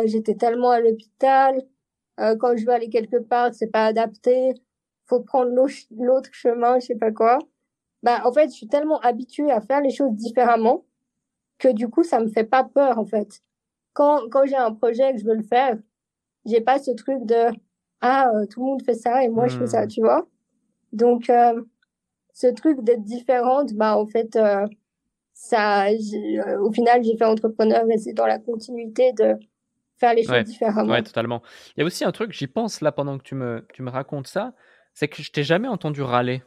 j'étais 0.05 0.35
tellement 0.35 0.71
à 0.71 0.79
l'hôpital, 0.79 1.61
quand 2.17 2.55
je 2.55 2.65
veux 2.65 2.71
aller 2.71 2.89
quelque 2.89 3.17
part, 3.17 3.53
c'est 3.53 3.71
pas 3.71 3.85
adapté, 3.85 4.53
faut 5.05 5.21
prendre 5.21 5.51
l'autre 5.51 6.29
chemin, 6.33 6.79
je 6.79 6.85
sais 6.87 6.95
pas 6.95 7.11
quoi. 7.11 7.39
Bah, 8.03 8.21
en 8.25 8.31
fait, 8.31 8.49
je 8.49 8.55
suis 8.55 8.67
tellement 8.67 8.99
habituée 8.99 9.51
à 9.51 9.61
faire 9.61 9.81
les 9.81 9.91
choses 9.91 10.13
différemment 10.13 10.85
que 11.59 11.69
du 11.69 11.87
coup, 11.89 12.03
ça 12.03 12.19
me 12.19 12.27
fait 12.27 12.43
pas 12.43 12.63
peur, 12.63 12.99
en 12.99 13.05
fait. 13.05 13.41
Quand, 13.93 14.29
quand 14.29 14.45
j'ai 14.45 14.55
un 14.55 14.73
projet 14.73 15.13
que 15.13 15.19
je 15.19 15.25
veux 15.25 15.35
le 15.35 15.43
faire, 15.43 15.77
j'ai 16.45 16.61
pas 16.61 16.79
ce 16.79 16.91
truc 16.91 17.25
de, 17.25 17.51
ah, 18.01 18.31
tout 18.49 18.61
le 18.61 18.65
monde 18.65 18.83
fait 18.83 18.95
ça 18.95 19.23
et 19.23 19.29
moi, 19.29 19.47
je 19.47 19.57
fais 19.57 19.67
ça, 19.67 19.85
hmm. 19.85 19.87
tu 19.87 20.01
vois. 20.01 20.27
Donc, 20.93 21.29
euh, 21.29 21.61
ce 22.33 22.47
truc 22.47 22.83
d'être 22.83 23.03
différente, 23.03 23.73
bah, 23.73 23.97
en 23.97 24.05
fait, 24.07 24.35
euh, 24.35 24.67
ça, 25.41 25.87
euh, 25.87 26.59
au 26.59 26.71
final, 26.71 27.03
j'ai 27.03 27.17
fait 27.17 27.25
entrepreneur 27.25 27.83
et 27.89 27.97
c'est 27.97 28.13
dans 28.13 28.27
la 28.27 28.37
continuité 28.37 29.11
de 29.13 29.39
faire 29.97 30.13
les 30.13 30.23
choses 30.23 30.43
différemment. 30.43 30.91
Ouais, 30.93 31.01
totalement. 31.01 31.41
Il 31.75 31.79
y 31.79 31.83
a 31.83 31.85
aussi 31.85 32.05
un 32.05 32.11
truc, 32.11 32.31
j'y 32.31 32.45
pense 32.45 32.79
là 32.79 32.91
pendant 32.91 33.17
que 33.17 33.23
tu 33.23 33.33
me, 33.33 33.65
tu 33.73 33.81
me 33.81 33.89
racontes 33.89 34.27
ça, 34.27 34.53
c'est 34.93 35.07
que 35.07 35.23
je 35.23 35.31
t'ai 35.31 35.43
jamais 35.43 35.67
entendu 35.67 36.03
râler. 36.03 36.43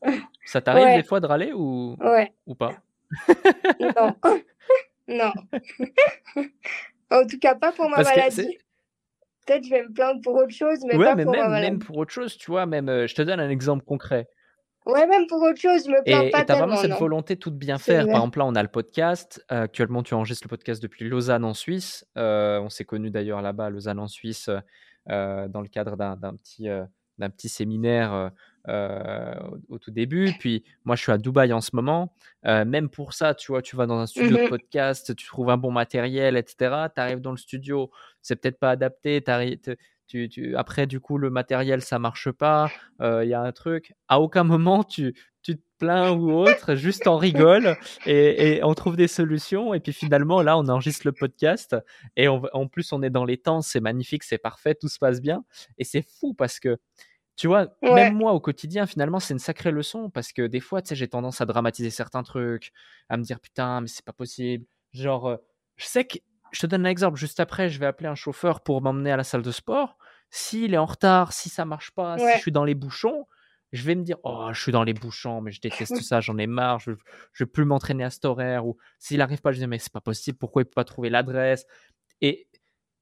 Ça 0.46 0.62
t'arrive 0.62 0.96
des 0.96 1.06
fois 1.06 1.20
de 1.20 1.26
râler 1.26 1.52
ou, 1.52 1.96
ouais. 2.00 2.32
ou 2.46 2.54
pas? 2.54 2.72
Non. 3.80 4.14
non. 5.08 5.32
en 7.10 7.26
tout 7.26 7.38
cas, 7.38 7.54
pas 7.54 7.70
pour 7.72 7.88
ma 7.90 8.02
maladie 8.02 8.58
peut-être 9.46 9.64
je 9.64 9.70
vais 9.70 9.82
me 9.82 9.92
plaindre 9.92 10.22
pour 10.22 10.36
autre 10.36 10.54
chose, 10.54 10.78
mais 10.86 10.96
pas 10.96 11.14
pour 11.16 11.32
même, 11.32 11.50
même 11.50 11.78
pour 11.78 11.98
autre 11.98 12.12
chose, 12.12 12.38
tu 12.38 12.50
vois, 12.50 12.64
même, 12.64 12.88
euh, 12.88 13.06
je 13.06 13.14
te 13.14 13.20
donne 13.20 13.40
un 13.40 13.50
exemple 13.50 13.84
concret. 13.84 14.26
Ouais, 14.86 15.06
même 15.06 15.26
pour 15.26 15.42
autre 15.42 15.60
chose, 15.60 15.84
je 15.86 15.90
me 15.90 16.02
plains 16.04 16.22
et, 16.22 16.30
pas 16.30 16.42
et 16.42 16.44
t'as 16.44 16.58
vraiment 16.58 16.76
cette 16.76 16.98
volonté 16.98 17.36
de 17.36 17.40
tout 17.40 17.50
bien 17.50 17.78
faire. 17.78 18.04
Par 18.06 18.16
exemple, 18.16 18.38
là, 18.38 18.46
on 18.46 18.54
a 18.54 18.62
le 18.62 18.68
podcast. 18.68 19.44
Euh, 19.50 19.62
actuellement, 19.62 20.02
tu 20.02 20.14
enregistres 20.14 20.44
le 20.44 20.50
podcast 20.50 20.82
depuis 20.82 21.08
Lausanne 21.08 21.44
en 21.44 21.54
Suisse. 21.54 22.06
Euh, 22.18 22.60
on 22.60 22.68
s'est 22.68 22.84
connus 22.84 23.10
d'ailleurs 23.10 23.40
là-bas, 23.40 23.70
Lausanne 23.70 23.98
en 23.98 24.08
Suisse, 24.08 24.50
dans 25.06 25.60
le 25.60 25.68
cadre 25.68 25.96
d'un 25.96 26.36
petit, 26.36 26.68
d'un 27.18 27.30
petit 27.30 27.48
séminaire 27.48 28.30
euh, 28.66 29.34
au, 29.68 29.78
tout 29.78 29.90
début. 29.90 30.32
Puis 30.38 30.64
moi, 30.86 30.96
je 30.96 31.02
suis 31.02 31.12
à 31.12 31.18
Dubaï 31.18 31.52
en 31.52 31.60
ce 31.60 31.70
moment. 31.74 32.14
Euh, 32.46 32.64
même 32.64 32.88
pour 32.88 33.12
ça, 33.12 33.34
tu 33.34 33.52
vois, 33.52 33.60
tu 33.60 33.76
vas 33.76 33.84
dans 33.84 33.98
un 33.98 34.06
studio 34.06 34.38
de 34.38 34.44
mmh 34.44 34.48
podcast, 34.48 35.14
tu 35.14 35.26
trouves 35.26 35.50
un 35.50 35.58
bon 35.58 35.70
matériel, 35.70 36.38
etc. 36.38 36.86
Tu 36.94 37.00
arrives 37.00 37.20
dans 37.20 37.30
le 37.30 37.36
studio, 37.36 37.90
c'est 38.22 38.36
peut-être 38.36 38.58
pas 38.58 38.70
adapté. 38.70 39.22
Tu, 40.06 40.28
tu, 40.28 40.56
après, 40.56 40.86
du 40.86 41.00
coup, 41.00 41.18
le 41.18 41.30
matériel, 41.30 41.80
ça 41.80 41.98
marche 41.98 42.30
pas. 42.30 42.70
Euh, 43.00 43.24
il 43.24 43.30
y 43.30 43.34
a 43.34 43.40
un 43.40 43.52
truc. 43.52 43.94
À 44.08 44.20
aucun 44.20 44.44
moment, 44.44 44.84
tu, 44.84 45.14
tu 45.42 45.56
te 45.56 45.62
plains 45.78 46.12
ou 46.12 46.30
autre, 46.32 46.74
juste 46.74 47.06
on 47.06 47.16
rigole 47.16 47.76
et, 48.06 48.56
et, 48.56 48.64
on 48.64 48.74
trouve 48.74 48.96
des 48.96 49.08
solutions. 49.08 49.74
Et 49.74 49.80
puis 49.80 49.92
finalement, 49.92 50.42
là, 50.42 50.58
on 50.58 50.68
enregistre 50.68 51.06
le 51.06 51.12
podcast 51.12 51.76
et 52.16 52.28
en 52.28 52.66
plus, 52.68 52.92
on 52.92 53.02
est 53.02 53.10
dans 53.10 53.24
les 53.24 53.38
temps, 53.38 53.62
c'est 53.62 53.80
magnifique, 53.80 54.24
c'est 54.24 54.38
parfait, 54.38 54.74
tout 54.74 54.88
se 54.88 54.98
passe 54.98 55.20
bien. 55.20 55.44
Et 55.78 55.84
c'est 55.84 56.02
fou 56.02 56.34
parce 56.34 56.60
que 56.60 56.78
tu 57.36 57.48
vois, 57.48 57.66
même 57.82 58.14
moi 58.14 58.32
au 58.32 58.40
quotidien, 58.40 58.86
finalement, 58.86 59.18
c'est 59.18 59.34
une 59.34 59.40
sacrée 59.40 59.72
leçon 59.72 60.08
parce 60.08 60.32
que 60.32 60.46
des 60.46 60.60
fois, 60.60 60.82
tu 60.82 60.90
sais, 60.90 60.94
j'ai 60.94 61.08
tendance 61.08 61.40
à 61.40 61.46
dramatiser 61.46 61.90
certains 61.90 62.22
trucs, 62.22 62.72
à 63.08 63.16
me 63.16 63.24
dire 63.24 63.40
putain, 63.40 63.80
mais 63.80 63.88
c'est 63.88 64.04
pas 64.04 64.12
possible. 64.12 64.64
Genre, 64.92 65.28
euh, 65.28 65.36
je 65.76 65.86
sais 65.86 66.04
que, 66.04 66.18
je 66.54 66.60
te 66.60 66.66
donne 66.66 66.86
un 66.86 66.90
exemple, 66.90 67.18
juste 67.18 67.40
après, 67.40 67.68
je 67.68 67.78
vais 67.80 67.86
appeler 67.86 68.08
un 68.08 68.14
chauffeur 68.14 68.62
pour 68.62 68.80
m'emmener 68.80 69.10
à 69.10 69.16
la 69.16 69.24
salle 69.24 69.42
de 69.42 69.50
sport. 69.50 69.98
S'il 70.30 70.72
est 70.72 70.78
en 70.78 70.86
retard, 70.86 71.32
si 71.32 71.48
ça 71.48 71.64
marche 71.64 71.90
pas, 71.90 72.16
si 72.18 72.24
je 72.34 72.38
suis 72.38 72.52
dans 72.52 72.64
les 72.64 72.74
bouchons, 72.74 73.26
je 73.72 73.82
vais 73.82 73.96
me 73.96 74.04
dire 74.04 74.18
oh, 74.22 74.48
je 74.52 74.60
suis 74.60 74.72
dans 74.72 74.84
les 74.84 74.94
bouchons, 74.94 75.40
mais 75.40 75.50
je 75.50 75.60
déteste 75.60 75.96
ça, 76.02 76.20
j'en 76.20 76.38
ai 76.38 76.46
marre, 76.46 76.78
je, 76.78 76.92
je 77.32 77.44
veux 77.44 77.50
plus 77.50 77.64
m'entraîner 77.64 78.04
à 78.04 78.10
cet 78.10 78.24
horaire. 78.24 78.66
Ou 78.66 78.76
s'il 79.00 79.20
arrive 79.20 79.40
pas, 79.40 79.50
je 79.50 79.58
dis 79.58 79.66
mais 79.66 79.78
c'est 79.78 79.92
pas 79.92 80.00
possible, 80.00 80.38
pourquoi 80.38 80.62
il 80.62 80.66
peut 80.66 80.74
pas 80.74 80.84
trouver 80.84 81.10
l'adresse? 81.10 81.66
Et 82.20 82.46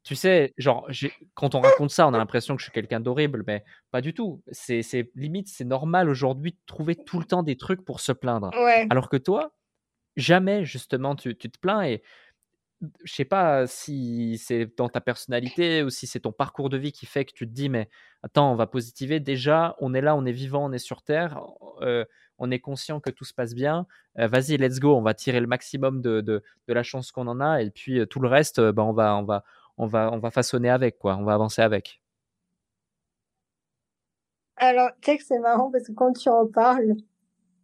tu 0.03 0.17
sais, 0.17 0.53
genre, 0.57 0.89
quand 1.35 1.55
on 1.55 1.61
raconte 1.61 1.91
ça, 1.91 2.09
on 2.09 2.15
a 2.15 2.19
l'impression 2.19 2.57
que 2.57 2.61
je 2.61 2.65
suis 2.65 2.73
quelqu'un 2.73 3.01
d'horrible, 3.01 3.45
mais 3.47 3.65
pas 3.91 4.01
du 4.01 4.15
tout. 4.15 4.43
C'est 4.51 5.11
limite, 5.15 5.49
c'est 5.49 5.65
normal 5.65 6.09
aujourd'hui 6.09 6.53
de 6.53 6.59
trouver 6.67 6.97
tout 6.97 7.19
le 7.21 7.25
temps 7.27 7.43
des 7.43 7.57
trucs 7.57 7.85
pour 7.85 8.01
se 8.01 8.13
plaindre. 8.13 8.51
Alors 8.91 9.09
que 9.09 9.17
toi, 9.19 9.53
jamais 10.17 10.65
justement 10.65 11.15
tu, 11.17 11.37
tu 11.37 11.51
te 11.51 11.59
plains 11.59 11.83
et 11.85 12.03
je 13.05 13.13
sais 13.13 13.25
pas 13.25 13.67
si 13.67 14.39
c'est 14.39 14.77
dans 14.77 14.89
ta 14.89 15.01
personnalité 15.01 15.83
ou 15.83 15.91
si 15.91 16.07
c'est 16.07 16.21
ton 16.21 16.33
parcours 16.33 16.69
de 16.69 16.77
vie 16.77 16.93
qui 16.93 17.07
fait 17.07 17.25
que 17.25 17.33
tu 17.33 17.47
te 17.47 17.53
dis 17.53 17.69
mais 17.69 17.89
attends 18.23 18.53
on 18.53 18.57
va 18.57 18.67
positiver 18.67 19.21
déjà 19.21 19.77
on 19.81 19.95
est 19.95 20.01
là 20.01 20.17
on 20.17 20.25
est 20.25 20.33
vivant 20.33 20.65
on 20.65 20.73
est 20.73 20.79
sur 20.79 21.03
terre 21.03 21.41
euh, 21.81 22.05
on 22.39 22.51
est 22.51 22.59
conscient 22.59 22.99
que 23.01 23.11
tout 23.11 23.25
se 23.25 23.35
passe 23.35 23.55
bien 23.55 23.87
euh, 24.19 24.27
vas-y 24.27 24.57
let's 24.57 24.81
go 24.81 24.97
on 24.97 25.03
va 25.03 25.15
tirer 25.15 25.41
le 25.41 25.47
maximum 25.47 26.01
de, 26.01 26.21
de, 26.21 26.43
de 26.67 26.73
la 26.73 26.83
chance 26.83 27.13
qu'on 27.13 27.29
en 27.29 27.41
a 27.41 27.63
et 27.63 27.71
puis 27.71 28.01
euh, 28.01 28.07
tout 28.07 28.21
le 28.21 28.29
reste 28.29 28.61
ben, 28.61 28.83
on 28.83 28.93
va 28.93 29.17
on 29.17 29.25
va 29.25 29.45
on 29.79 29.87
va, 29.87 30.11
on 30.13 30.19
va 30.19 30.31
façonner 30.31 30.71
avec, 30.71 30.99
quoi. 30.99 31.17
On 31.17 31.25
va 31.25 31.35
avancer 31.35 31.63
avec. 31.63 32.03
Alors, 34.57 34.91
tu 35.01 35.11
sais 35.11 35.19
que 35.19 35.25
c'est 35.25 35.39
marrant 35.39 35.71
parce 35.71 35.89
que 35.89 35.93
quand 35.93 36.13
tu 36.13 36.29
en 36.29 36.47
parles, 36.47 36.95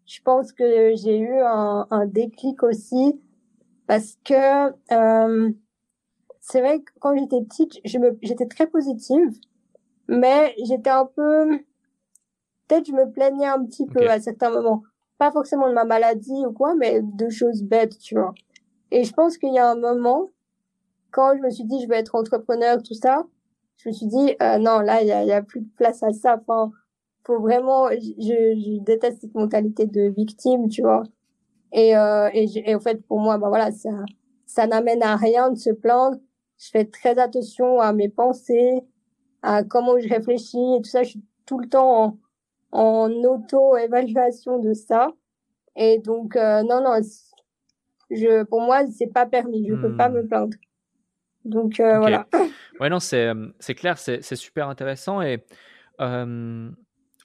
je 0.07 0.21
pense 0.23 0.53
que 0.53 0.95
j'ai 0.97 1.19
eu 1.19 1.39
un, 1.41 2.07
déclic 2.07 2.63
aussi 2.63 3.21
parce 3.89 4.19
que 4.23 4.69
euh, 4.93 5.51
c'est 6.41 6.61
vrai 6.61 6.81
que 6.81 6.93
quand 7.01 7.17
j'étais 7.17 7.43
petite, 7.43 7.81
j'étais 8.23 8.47
très 8.47 8.67
positive, 8.67 9.31
mais 10.09 10.55
j'étais 10.63 10.91
un 10.91 11.07
peu, 11.07 11.59
peut-être 12.69 12.87
je 12.87 12.93
me 12.93 13.11
plaignais 13.11 13.47
un 13.47 13.65
petit 13.65 13.87
peu 13.87 14.09
à 14.11 14.21
certains 14.21 14.51
moments, 14.51 14.83
pas 15.17 15.33
forcément 15.33 15.69
de 15.69 15.73
ma 15.73 15.87
maladie 15.87 16.47
ou 16.47 16.53
quoi, 16.53 16.75
mais 16.75 17.01
de 17.03 17.31
choses 17.31 17.63
bêtes, 17.63 17.99
tu 17.99 18.15
vois. 18.15 18.35
Et 18.91 19.05
je 19.05 19.13
pense 19.15 19.39
qu'il 19.39 19.55
y 19.55 19.59
a 19.59 19.71
un 19.71 19.81
moment 19.81 20.29
quand 21.11 21.35
je 21.37 21.43
me 21.43 21.51
suis 21.51 21.65
dit 21.65 21.83
je 21.83 21.89
vais 21.89 21.99
être 21.99 22.15
entrepreneur, 22.15 22.83
tout 22.83 22.95
ça, 22.95 23.25
je 23.79 23.89
me 23.89 23.95
suis 23.95 24.07
dit 24.07 24.37
euh, 24.43 24.59
non 24.59 24.81
là 24.81 25.01
il 25.01 25.09
y 25.09 25.13
a, 25.13 25.25
y 25.25 25.33
a, 25.33 25.43
plus 25.43 25.63
de 25.63 25.71
place 25.77 26.03
à 26.03 26.13
ça. 26.13 26.39
Enfin, 26.47 26.73
faut 27.25 27.41
vraiment, 27.41 27.89
je, 27.91 27.99
je 27.99 28.85
déteste 28.85 29.23
cette 29.23 29.35
mentalité 29.35 29.87
de 29.87 30.13
victime, 30.15 30.69
tu 30.69 30.83
vois. 30.83 31.05
Et, 31.73 31.97
euh, 31.97 32.31
et, 32.33 32.71
et, 32.71 32.75
en 32.75 32.81
fait 32.81 33.07
pour 33.07 33.21
moi 33.21 33.37
bah 33.37 33.49
voilà 33.49 33.71
ça 33.73 33.91
ça 34.47 34.67
n'amène 34.67 35.03
à 35.03 35.17
rien 35.17 35.51
de 35.51 35.59
se 35.59 35.71
plaindre. 35.71 36.17
Je 36.59 36.71
fais 36.71 36.87
très 36.87 37.19
attention 37.19 37.81
à 37.81 37.93
mes 37.93 38.09
pensées, 38.09 38.81
à 39.43 39.63
comment 39.63 39.99
je 39.99 40.09
réfléchis 40.09 40.77
et 40.77 40.83
tout 40.83 40.89
ça. 40.89 41.03
Je 41.03 41.11
suis 41.11 41.25
tout 41.47 41.59
le 41.59 41.69
temps 41.69 42.19
en, 42.73 42.79
en 43.07 43.11
auto-évaluation 43.11 44.59
de 44.59 44.73
ça. 44.73 45.13
Et 45.77 45.99
donc 45.99 46.35
euh, 46.37 46.63
non 46.63 46.83
non, 46.83 46.99
je 48.11 48.43
pour 48.45 48.63
moi 48.63 48.87
c'est 48.87 49.13
pas 49.13 49.27
permis. 49.27 49.69
Je 49.69 49.75
peux 49.75 49.95
pas 49.95 50.09
hmm. 50.09 50.15
me 50.15 50.27
plaindre. 50.27 50.57
Donc 51.45 51.81
euh, 51.81 51.99
voilà. 51.99 52.27
Ouais, 52.81 52.89
non, 52.89 53.01
c'est, 53.01 53.35
clair, 53.75 53.99
c'est, 53.99 54.23
super 54.37 54.69
intéressant. 54.69 55.21
Et 55.21 55.45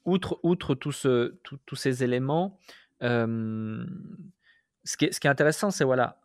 outre, 0.05 0.39
outre 0.43 0.75
tout 0.75 0.91
ce, 0.91 1.35
tous 1.65 1.75
ces 1.75 2.03
éléments, 2.03 2.57
ce, 3.03 4.97
qui 4.97 5.05
est, 5.05 5.11
ce 5.11 5.19
qui 5.19 5.27
est 5.27 5.29
intéressant, 5.29 5.71
c'est 5.71 5.83
voilà, 5.83 6.21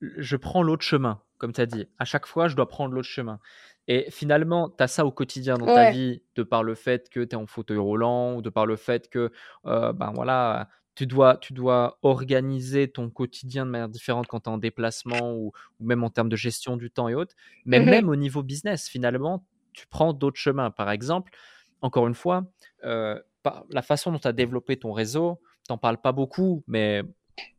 je 0.00 0.36
prends 0.36 0.62
l'autre 0.62 0.84
chemin, 0.84 1.20
comme 1.38 1.52
tu 1.52 1.60
as 1.60 1.66
dit. 1.66 1.86
À 1.98 2.04
chaque 2.04 2.26
fois, 2.26 2.48
je 2.48 2.56
dois 2.56 2.68
prendre 2.68 2.94
l'autre 2.94 3.08
chemin. 3.08 3.40
Et 3.86 4.06
finalement, 4.10 4.68
tu 4.68 4.82
as 4.82 4.86
ça 4.86 5.06
au 5.06 5.10
quotidien 5.10 5.56
dans 5.56 5.66
ta 5.66 5.90
vie, 5.90 6.22
de 6.34 6.42
par 6.42 6.62
le 6.62 6.74
fait 6.74 7.08
que 7.08 7.20
tu 7.20 7.30
es 7.30 7.34
en 7.34 7.46
fauteuil 7.46 7.78
roulant, 7.78 8.36
ou 8.36 8.42
de 8.42 8.50
par 8.50 8.66
le 8.66 8.76
fait 8.76 9.08
que 9.08 9.32
ben 9.64 10.12
voilà, 10.14 10.68
tu 10.98 11.06
dois, 11.06 11.36
tu 11.36 11.52
dois 11.52 11.96
organiser 12.02 12.88
ton 12.88 13.08
quotidien 13.08 13.64
de 13.64 13.70
manière 13.70 13.88
différente 13.88 14.26
quand 14.26 14.40
tu 14.40 14.50
es 14.50 14.52
en 14.52 14.58
déplacement 14.58 15.32
ou, 15.32 15.52
même 15.78 16.02
en 16.02 16.10
termes 16.10 16.28
de 16.28 16.34
gestion 16.34 16.76
du 16.76 16.90
temps 16.90 17.08
et 17.08 17.14
autres. 17.14 17.36
Mais 17.66 17.78
mmh 17.78 17.84
même 17.84 18.08
au 18.08 18.16
niveau 18.16 18.42
business, 18.42 18.88
finalement, 18.88 19.46
tu 19.72 19.86
prends 19.86 20.12
d'autres 20.12 20.40
chemins. 20.40 20.72
Par 20.72 20.90
exemple, 20.90 21.30
encore 21.82 22.08
une 22.08 22.16
fois, 22.16 22.50
euh, 22.82 23.16
la 23.70 23.82
façon 23.82 24.10
dont 24.10 24.18
tu 24.18 24.26
as 24.26 24.32
développé 24.32 24.76
ton 24.76 24.92
réseau, 24.92 25.40
t'en 25.68 25.78
parles 25.78 26.00
pas 26.00 26.12
beaucoup, 26.12 26.64
mais 26.66 27.02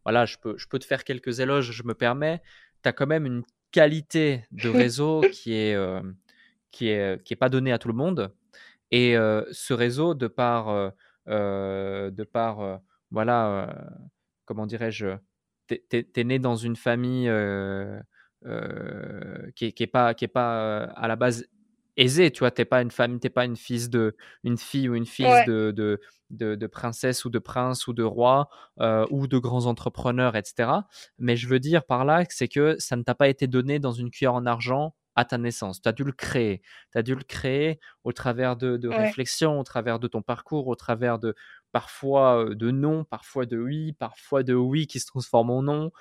voilà, 0.03 0.26
je 0.26 0.38
peux, 0.38 0.57
je 0.57 0.68
peux 0.68 0.80
te 0.80 0.86
faire 0.86 1.05
quelques 1.05 1.39
éloges, 1.39 1.72
je 1.72 1.84
me 1.84 1.93
permets. 1.93 2.41
Tu 2.84 2.89
as 2.89 2.93
quand 2.93 3.07
même 3.07 3.26
une 3.26 3.43
qualité 3.72 4.43
de 4.51 4.68
réseau 4.70 5.22
qui 5.32 5.53
est, 5.53 5.76
euh, 5.76 6.01
qui 6.72 6.89
est, 6.89 7.24
qui 7.24 7.34
est 7.34 7.38
pas 7.38 7.49
donné 7.49 7.72
à 7.72 7.78
tout 7.78 7.88
le 7.88 7.93
monde. 7.93 8.34
Et 8.91 9.14
ce 9.51 9.74
réseau, 9.74 10.16
de 10.16 10.26
par, 10.26 10.93
de 11.28 12.24
par 12.24 12.82
voilà, 13.12 13.88
comment 14.45 14.66
dirais-je, 14.66 15.16
tu 15.68 15.80
es, 15.91 16.24
né 16.24 16.39
dans 16.39 16.55
une 16.55 16.76
famille 16.76 17.32
qui 19.55 19.66
n'est 19.66 19.74
est 19.78 19.88
pas, 19.88 20.16
qui 20.16 20.26
est 20.26 20.28
pas 20.28 20.86
à 20.86 21.07
la 21.07 21.16
base 21.16 21.45
aisée, 22.00 22.32
tu 22.32 22.39
vois, 22.39 22.52
t'es 22.52 22.66
pas 22.66 22.82
une 22.82 22.91
femme, 22.91 23.20
t'es 23.20 23.30
pas 23.30 23.45
une 23.45 23.58
fille 23.58 23.89
de, 23.89 24.16
une 24.43 24.58
fille 24.58 24.89
ou 24.89 24.95
une 24.95 25.06
fille 25.06 25.45
de, 25.45 25.72
de, 25.72 26.00
de, 26.30 26.68
princesse 26.68 27.26
ou 27.26 27.30
de 27.30 27.39
prince 27.39 27.88
ou 27.88 27.93
de 27.93 28.04
roi 28.04 28.50
ou 29.10 29.28
de 29.28 29.38
grands 29.38 29.66
entrepreneurs, 29.66 30.36
etc. 30.36 30.72
Mais 31.18 31.36
je 31.36 31.47
veux 31.47 31.60
dire 31.60 31.86
par 31.86 32.06
là, 32.06 32.24
c'est 32.30 32.47
que 32.47 32.76
ça 32.80 32.95
ne 32.95 33.04
t'a 33.04 33.16
pas 33.16 33.28
été 33.28 33.47
donné 33.47 33.80
dans 33.80 33.91
une 33.91 34.10
cuillère 34.10 34.34
en 34.34 34.45
argent 34.45 34.95
à 35.16 35.26
ta 35.26 35.38
naissance. 35.38 35.82
Tu 35.82 35.89
as 35.89 35.91
dû 35.91 36.04
le 36.04 36.14
créer. 36.14 36.62
Tu 36.93 36.97
as 36.97 37.04
dû 37.04 37.14
le 37.14 37.24
créer 37.24 37.80
au 38.06 38.14
travers 38.14 38.56
de, 38.56 38.78
de 38.78 38.88
réflexions, 38.88 39.60
au 39.60 39.64
travers 39.64 40.00
de 40.00 40.08
ton 40.08 40.22
parcours, 40.22 40.68
au 40.68 40.76
travers 40.76 41.20
de 41.20 41.36
parfois 41.72 42.45
de 42.56 42.72
non, 42.72 43.04
parfois 43.04 43.45
de 43.45 43.58
oui, 43.58 43.93
parfois 43.93 44.43
de 44.43 44.54
oui 44.54 44.88
qui 44.88 45.00
se 45.00 45.08
transforme 45.08 45.50
en 45.52 45.64
non. 45.64 45.91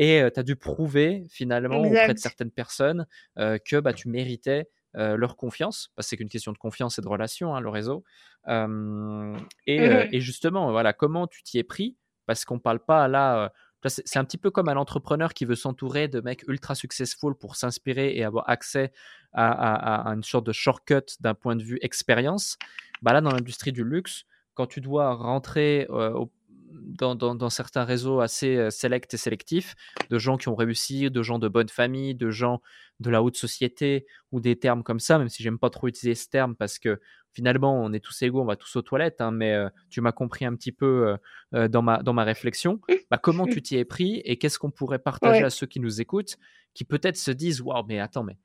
Et 0.00 0.22
tu 0.32 0.38
as 0.38 0.44
dû 0.44 0.54
prouver 0.54 1.26
finalement 1.28 1.80
auprès 1.80 2.14
de 2.14 2.18
certaines 2.18 2.52
personnes 2.52 3.06
que 3.36 3.80
bah, 3.80 3.92
tu 3.92 4.08
méritais 4.08 4.68
leur 4.98 5.36
confiance, 5.36 5.92
parce 5.94 6.06
que 6.06 6.10
c'est 6.10 6.16
qu'une 6.16 6.28
question 6.28 6.52
de 6.52 6.58
confiance 6.58 6.98
et 6.98 7.02
de 7.02 7.08
relation, 7.08 7.54
hein, 7.54 7.60
le 7.60 7.68
réseau. 7.68 8.04
et, 8.46 8.50
mmh 8.50 9.36
et, 9.66 10.20
justement, 10.20 10.70
voilà, 10.70 10.92
comment 10.92 11.26
tu 11.26 11.42
t'y 11.42 11.58
es 11.58 11.64
pris? 11.64 11.96
Parce 12.26 12.44
qu'on 12.44 12.56
ne 12.56 12.60
parle 12.60 12.80
pas 12.80 13.08
là 13.08 13.50
c'est 13.86 14.18
un 14.18 14.24
petit 14.24 14.38
peu 14.38 14.50
comme 14.50 14.68
un 14.68 14.76
entrepreneur 14.76 15.32
qui 15.32 15.44
veut 15.44 15.54
s'entourer 15.54 16.08
de 16.08 16.20
mecs 16.20 16.42
ultra 16.48 16.74
successful 16.74 17.34
pour 17.36 17.56
s'inspirer 17.56 18.16
et 18.16 18.24
avoir 18.24 18.48
accès 18.48 18.92
à, 19.32 20.08
une 20.12 20.24
sorte 20.24 20.46
de 20.46 20.52
shortcut 20.52 21.16
d'un 21.20 21.34
point 21.34 21.54
de 21.54 21.62
vue 21.62 21.78
expérience. 21.82 22.58
Bah 23.02 23.12
là, 23.12 23.20
dans 23.20 23.30
l'industrie 23.30 23.72
du 23.72 23.84
luxe, 23.84 24.24
quand 24.54 24.66
tu 24.66 24.80
dois 24.80 25.14
rentrer 25.14 25.86
euh, 25.90 26.24
dans, 26.70 27.50
certains 27.50 27.84
réseaux 27.84 28.20
assez 28.20 28.56
euh, 28.56 28.70
sélects 28.70 29.12
et 29.14 29.16
sélectifs, 29.16 29.74
de 30.10 30.18
gens 30.18 30.36
qui 30.36 30.48
ont 30.48 30.54
réussi, 30.54 31.10
de 31.10 31.22
gens 31.22 31.38
de 31.38 31.48
bonne 31.48 31.68
famille, 31.68 32.14
de 32.14 32.30
gens 32.30 32.60
de 33.00 33.10
la 33.10 33.22
haute 33.22 33.36
société, 33.36 34.06
ou 34.32 34.40
des 34.40 34.56
termes 34.56 34.82
comme 34.82 35.00
ça, 35.00 35.18
même 35.18 35.28
si 35.28 35.42
j'aime 35.42 35.58
pas 35.58 35.70
trop 35.70 35.88
utiliser 35.88 36.14
ce 36.14 36.28
terme 36.28 36.56
parce 36.56 36.78
que 36.78 37.00
finalement, 37.32 37.80
on 37.82 37.92
est 37.92 38.00
tous 38.00 38.22
égaux, 38.22 38.40
on 38.40 38.46
va 38.46 38.56
tous 38.56 38.74
aux 38.76 38.82
toilettes, 38.82 39.20
hein, 39.20 39.30
mais 39.30 39.52
euh, 39.54 39.68
tu 39.90 40.00
m'as 40.00 40.12
compris 40.12 40.44
un 40.44 40.54
petit 40.54 40.72
peu 40.72 41.16
euh, 41.54 41.68
dans, 41.68 41.82
ma, 41.82 42.02
dans 42.02 42.12
ma 42.12 42.24
réflexion. 42.24 42.80
Bah, 43.10 43.18
comment 43.18 43.46
tu 43.46 43.62
t'y 43.62 43.76
es 43.76 43.84
pris 43.84 44.20
et 44.24 44.38
qu'est-ce 44.38 44.58
qu'on 44.58 44.70
pourrait 44.70 44.98
partager 44.98 45.44
à 45.44 45.50
ceux 45.50 45.66
qui 45.66 45.80
nous 45.80 46.00
écoutent, 46.00 46.36
qui 46.74 46.84
peut-être 46.84 47.16
se 47.16 47.30
disent 47.30 47.60
Waouh, 47.60 47.84
mais 47.86 48.00
attends, 48.00 48.24
mais 48.24 48.38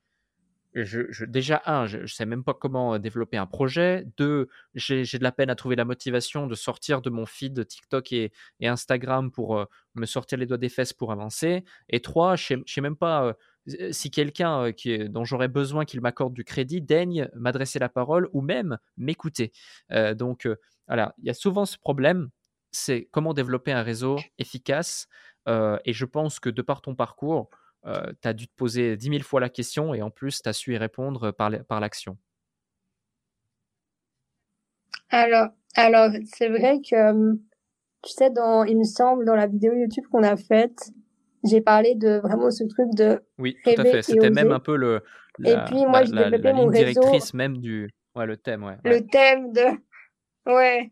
je, 0.74 1.24
déjà, 1.24 1.62
un, 1.66 1.86
je 1.86 1.98
ne 1.98 2.06
sais 2.06 2.26
même 2.26 2.42
pas 2.42 2.54
comment 2.54 2.98
développer 2.98 3.36
un 3.36 3.46
projet. 3.46 4.04
Deux, 4.16 4.48
j'ai 4.74 5.04
de 5.04 5.22
la 5.22 5.32
peine 5.32 5.50
à 5.50 5.54
trouver 5.54 5.76
la 5.76 5.84
motivation 5.84 6.46
de 6.46 6.54
sortir 6.54 7.00
de 7.00 7.10
mon 7.10 7.26
feed 7.26 7.66
TikTok 7.66 8.12
et, 8.12 8.32
et 8.60 8.66
Instagram 8.66 9.30
pour 9.30 9.66
me 9.94 10.06
sortir 10.06 10.38
les 10.38 10.46
doigts 10.46 10.58
des 10.58 10.68
fesses 10.68 10.92
pour 10.92 11.12
avancer. 11.12 11.64
Et 11.88 12.00
trois, 12.00 12.34
je 12.36 12.54
ne 12.54 12.62
sais, 12.66 12.80
même 12.80 12.96
pas 12.96 13.36
si 13.92 14.10
quelqu'un 14.10 14.72
qui 14.72 15.08
dont 15.08 15.24
j'aurais 15.24 15.48
besoin 15.48 15.84
qu'il 15.84 16.00
m'accorde 16.00 16.34
du 16.34 16.44
crédit 16.44 16.82
daigne 16.82 17.28
m'adresser 17.34 17.78
la 17.78 17.88
parole 17.88 18.28
ou 18.32 18.40
même 18.40 18.78
m'écouter. 18.96 19.52
donc, 20.16 20.48
voilà, 20.88 21.14
il 21.18 21.26
y 21.26 21.30
a 21.30 21.34
souvent 21.34 21.66
ce 21.66 21.78
problème, 21.78 22.30
c'est 22.72 23.08
comment 23.12 23.32
développer 23.32 23.72
un 23.72 23.82
réseau 23.82 24.18
efficace. 24.38 25.06
et 25.46 25.92
je 25.92 26.04
pense 26.04 26.40
que 26.40 26.50
de 26.50 26.62
par 26.62 26.82
ton 26.82 26.94
parcours, 26.94 27.48
tu 27.84 28.28
as 28.28 28.32
dû 28.32 28.48
te 28.48 28.54
poser 28.54 28.96
dix 28.96 29.10
mille 29.10 29.22
fois 29.22 29.40
la 29.40 29.48
question 29.48 29.94
et 29.94 30.02
en 30.02 30.10
plus, 30.10 30.42
tu 30.42 30.48
as 30.48 30.52
su 30.52 30.74
y 30.74 30.78
répondre 30.78 31.30
par 31.32 31.80
l'action. 31.80 32.16
alors, 35.10 35.48
alors 35.76 36.10
c'est 36.24 36.48
vrai 36.48 36.80
que, 36.80 37.34
tu 38.02 38.12
sais, 38.12 38.30
dans, 38.30 38.64
il 38.64 38.78
me 38.78 38.84
semble, 38.84 39.24
dans 39.24 39.36
la 39.36 39.46
vidéo 39.46 39.74
YouTube 39.74 40.04
qu'on 40.10 40.22
a 40.22 40.36
faite, 40.36 40.90
j'ai 41.44 41.60
parlé 41.60 41.94
de 41.94 42.20
vraiment 42.22 42.50
ce 42.50 42.64
truc 42.64 42.88
de 42.94 43.22
oui 43.38 43.56
tout 43.62 43.70
à 43.76 43.84
fait. 43.84 44.02
c'était 44.02 44.30
même 44.30 44.52
un 44.52 44.60
peu 44.60 44.76
le 44.76 45.02
la, 45.38 45.50
et 45.50 45.64
puis 45.66 45.84
moi 45.86 46.04
j'ai 46.04 46.12
développé 46.12 46.52
mon 46.52 46.70
directrice 46.70 47.34
même 47.34 47.58
du 47.58 47.90
ouais 48.16 48.26
le 48.26 48.36
thème 48.36 48.64
ouais, 48.64 48.78
le 48.84 49.06
thème 49.06 49.52
de 49.52 49.62
ouais. 50.46 50.90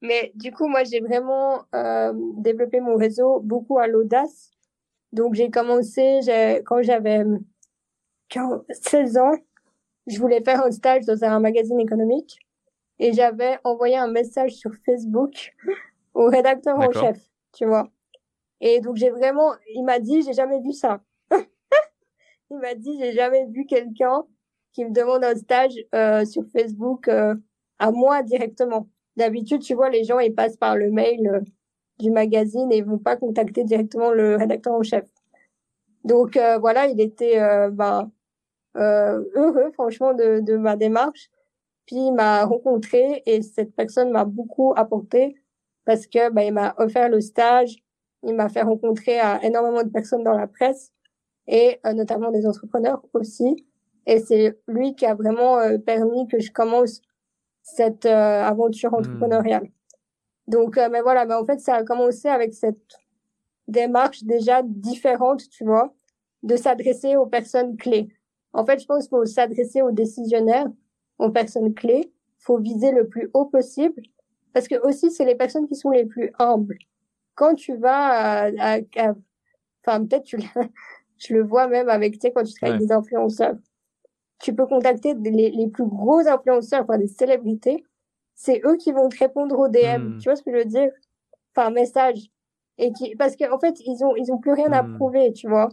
Mais 0.00 0.30
du 0.36 0.52
coup 0.52 0.68
moi 0.68 0.84
j'ai 0.84 1.00
vraiment 1.00 1.64
euh, 1.74 2.12
développé 2.36 2.80
mon 2.80 2.96
réseau 2.96 3.40
beaucoup 3.40 3.78
à 3.78 3.88
l'audace 3.88 4.52
donc 5.12 5.34
j'ai 5.34 5.50
commencé 5.50 6.20
quand 6.66 6.82
j'avais 6.82 7.24
16 8.70 9.16
ans 9.18 9.32
je 10.06 10.18
voulais 10.18 10.42
faire 10.42 10.64
un 10.64 10.70
stage 10.70 11.04
dans 11.04 11.22
un 11.24 11.40
magazine 11.40 11.80
économique 11.80 12.38
et 12.98 13.12
j'avais 13.12 13.58
envoyé 13.64 13.96
un 13.96 14.08
message 14.08 14.52
sur 14.52 14.72
Facebook 14.84 15.54
au 16.14 16.26
rédacteur 16.26 16.78
en 16.78 16.90
chef 16.92 17.18
tu 17.52 17.66
vois 17.66 17.90
et 18.60 18.80
donc 18.80 18.96
j'ai 18.96 19.10
vraiment, 19.10 19.52
il 19.74 19.84
m'a 19.84 20.00
dit, 20.00 20.22
j'ai 20.22 20.32
jamais 20.32 20.60
vu 20.60 20.72
ça. 20.72 21.00
il 22.50 22.58
m'a 22.58 22.74
dit, 22.74 22.96
j'ai 22.98 23.12
jamais 23.12 23.46
vu 23.46 23.66
quelqu'un 23.66 24.24
qui 24.72 24.84
me 24.84 24.90
demande 24.90 25.24
un 25.24 25.36
stage 25.36 25.74
euh, 25.94 26.24
sur 26.24 26.44
Facebook 26.52 27.08
euh, 27.08 27.34
à 27.78 27.90
moi 27.90 28.22
directement. 28.22 28.88
D'habitude, 29.16 29.62
tu 29.62 29.74
vois, 29.74 29.90
les 29.90 30.04
gens 30.04 30.18
ils 30.18 30.34
passent 30.34 30.56
par 30.56 30.76
le 30.76 30.90
mail 30.90 31.26
euh, 31.28 31.40
du 31.98 32.10
magazine 32.10 32.70
et 32.72 32.78
ils 32.78 32.84
vont 32.84 32.98
pas 32.98 33.16
contacter 33.16 33.64
directement 33.64 34.10
le 34.10 34.36
rédacteur 34.36 34.74
en 34.74 34.82
chef. 34.82 35.04
Donc 36.04 36.36
euh, 36.36 36.58
voilà, 36.58 36.86
il 36.86 37.00
était 37.00 37.38
ben, 37.70 38.10
heureux 38.74 39.70
franchement 39.72 40.14
de, 40.14 40.40
de 40.40 40.56
ma 40.56 40.76
démarche. 40.76 41.30
Puis 41.86 41.96
il 41.96 42.12
m'a 42.12 42.44
rencontré 42.44 43.22
et 43.26 43.42
cette 43.42 43.74
personne 43.74 44.10
m'a 44.10 44.24
beaucoup 44.24 44.74
apporté 44.76 45.36
parce 45.84 46.06
que 46.06 46.30
ben, 46.30 46.42
il 46.42 46.52
m'a 46.52 46.74
offert 46.78 47.08
le 47.08 47.20
stage 47.20 47.82
il 48.22 48.34
m'a 48.34 48.48
fait 48.48 48.62
rencontrer 48.62 49.20
euh, 49.20 49.38
énormément 49.42 49.82
de 49.82 49.88
personnes 49.88 50.24
dans 50.24 50.36
la 50.36 50.46
presse 50.46 50.92
et 51.46 51.78
euh, 51.86 51.92
notamment 51.92 52.30
des 52.30 52.46
entrepreneurs 52.46 53.02
aussi. 53.14 53.66
Et 54.06 54.20
c'est 54.20 54.58
lui 54.66 54.94
qui 54.94 55.06
a 55.06 55.14
vraiment 55.14 55.58
euh, 55.58 55.78
permis 55.78 56.26
que 56.28 56.40
je 56.40 56.50
commence 56.50 57.00
cette 57.62 58.06
aventure 58.06 58.92
hmm. 58.92 58.96
entrepreneuriale. 58.96 59.68
Donc, 60.48 60.76
mais 60.76 61.00
voilà, 61.02 61.24
mais 61.24 61.34
en 61.34 61.44
fait, 61.44 61.60
ça 61.60 61.76
a 61.76 61.84
commencé 61.84 62.28
avec 62.28 62.54
cette 62.54 62.98
démarche 63.68 64.24
déjà 64.24 64.62
différente, 64.64 65.48
tu 65.50 65.64
vois, 65.64 65.94
de 66.42 66.56
s'adresser 66.56 67.16
aux 67.16 67.26
personnes 67.26 67.76
clés. 67.76 68.08
En 68.52 68.64
fait, 68.64 68.80
je 68.80 68.86
pense 68.86 69.04
qu'il 69.04 69.10
faut 69.10 69.24
s'adresser 69.26 69.82
aux 69.82 69.92
décisionnaires, 69.92 70.66
aux 71.18 71.30
personnes 71.30 71.74
clés. 71.74 72.12
faut 72.38 72.58
viser 72.58 72.92
le 72.92 73.06
plus 73.06 73.30
haut 73.34 73.44
possible. 73.44 74.02
Parce 74.54 74.68
que 74.68 74.76
aussi, 74.86 75.10
c'est 75.10 75.26
les 75.26 75.34
personnes 75.34 75.68
qui 75.68 75.76
sont 75.76 75.90
les 75.90 76.06
plus 76.06 76.32
humbles 76.38 76.78
quand 77.38 77.54
tu 77.54 77.76
vas 77.76 78.46
à, 78.48 78.78
enfin 79.86 80.04
peut-être 80.04 80.24
tu 80.24 80.38
je 81.18 81.34
le 81.34 81.42
vois 81.44 81.68
même 81.68 81.88
avec 81.88 82.14
tu 82.14 82.18
sais 82.20 82.32
quand 82.32 82.42
tu 82.42 82.52
travailles 82.52 82.76
avec 82.76 82.88
des 82.88 82.92
influenceurs 82.92 83.54
tu 84.40 84.52
peux 84.52 84.66
contacter 84.66 85.14
les, 85.14 85.50
les 85.50 85.68
plus 85.68 85.86
gros 85.86 86.26
influenceurs 86.26 86.82
enfin 86.82 86.98
des 86.98 87.06
célébrités 87.06 87.84
c'est 88.38 88.60
eux 88.64 88.76
qui 88.76 88.92
vont 88.92 89.08
te 89.08 89.18
répondre 89.18 89.58
au 89.58 89.68
DM 89.68 90.14
hmm. 90.14 90.18
tu 90.18 90.28
vois 90.28 90.36
ce 90.36 90.42
que 90.42 90.52
je 90.52 90.58
veux 90.58 90.64
dire? 90.64 90.90
Enfin 91.54 91.70
message 91.70 92.30
et 92.78 92.92
qui 92.92 93.16
parce 93.16 93.36
qu'en 93.36 93.52
en 93.52 93.58
fait 93.58 93.80
ils 93.80 94.04
ont 94.04 94.14
ils 94.16 94.32
ont 94.32 94.38
plus 94.38 94.52
rien 94.52 94.72
à 94.72 94.82
hmm. 94.82 94.96
prouver 94.96 95.32
tu 95.32 95.48
vois? 95.48 95.68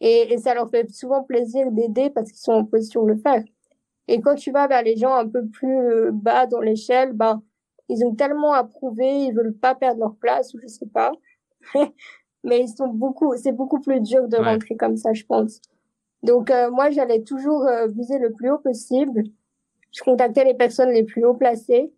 Et, 0.00 0.32
et 0.32 0.38
ça 0.38 0.54
leur 0.54 0.68
fait 0.68 0.90
souvent 0.90 1.22
plaisir 1.22 1.70
d'aider 1.70 2.10
parce 2.10 2.30
qu'ils 2.30 2.40
sont 2.40 2.52
en 2.52 2.64
position 2.64 3.04
de 3.04 3.12
le 3.12 3.18
faire 3.18 3.42
et 4.08 4.20
quand 4.20 4.34
tu 4.34 4.50
vas 4.52 4.66
vers 4.66 4.82
les 4.82 4.96
gens 4.96 5.14
un 5.14 5.28
peu 5.28 5.46
plus 5.46 5.78
euh, 5.78 6.10
bas 6.12 6.46
dans 6.46 6.60
l'échelle 6.60 7.12
ben 7.12 7.42
ils 7.88 8.04
ont 8.04 8.14
tellement 8.14 8.52
approuvé, 8.52 9.06
ils 9.24 9.34
veulent 9.34 9.54
pas 9.54 9.74
perdre 9.74 10.00
leur 10.00 10.16
place 10.16 10.54
ou 10.54 10.58
je 10.60 10.66
sais 10.66 10.86
pas. 10.86 11.12
Mais 12.44 12.60
ils 12.60 12.68
sont 12.68 12.88
beaucoup, 12.88 13.36
c'est 13.36 13.52
beaucoup 13.52 13.80
plus 13.80 14.00
dur 14.00 14.28
de 14.28 14.36
rentrer 14.36 14.76
comme 14.76 14.96
ça, 14.96 15.12
je 15.12 15.24
pense. 15.24 15.60
Donc 16.22 16.50
euh, 16.50 16.70
moi, 16.70 16.90
j'allais 16.90 17.22
toujours 17.22 17.66
euh, 17.66 17.86
viser 17.86 18.18
le 18.18 18.32
plus 18.32 18.50
haut 18.50 18.58
possible. 18.58 19.24
Je 19.92 20.02
contactais 20.02 20.44
les 20.44 20.54
personnes 20.54 20.90
les 20.90 21.04
plus 21.04 21.24
haut 21.24 21.34
placées 21.34 21.92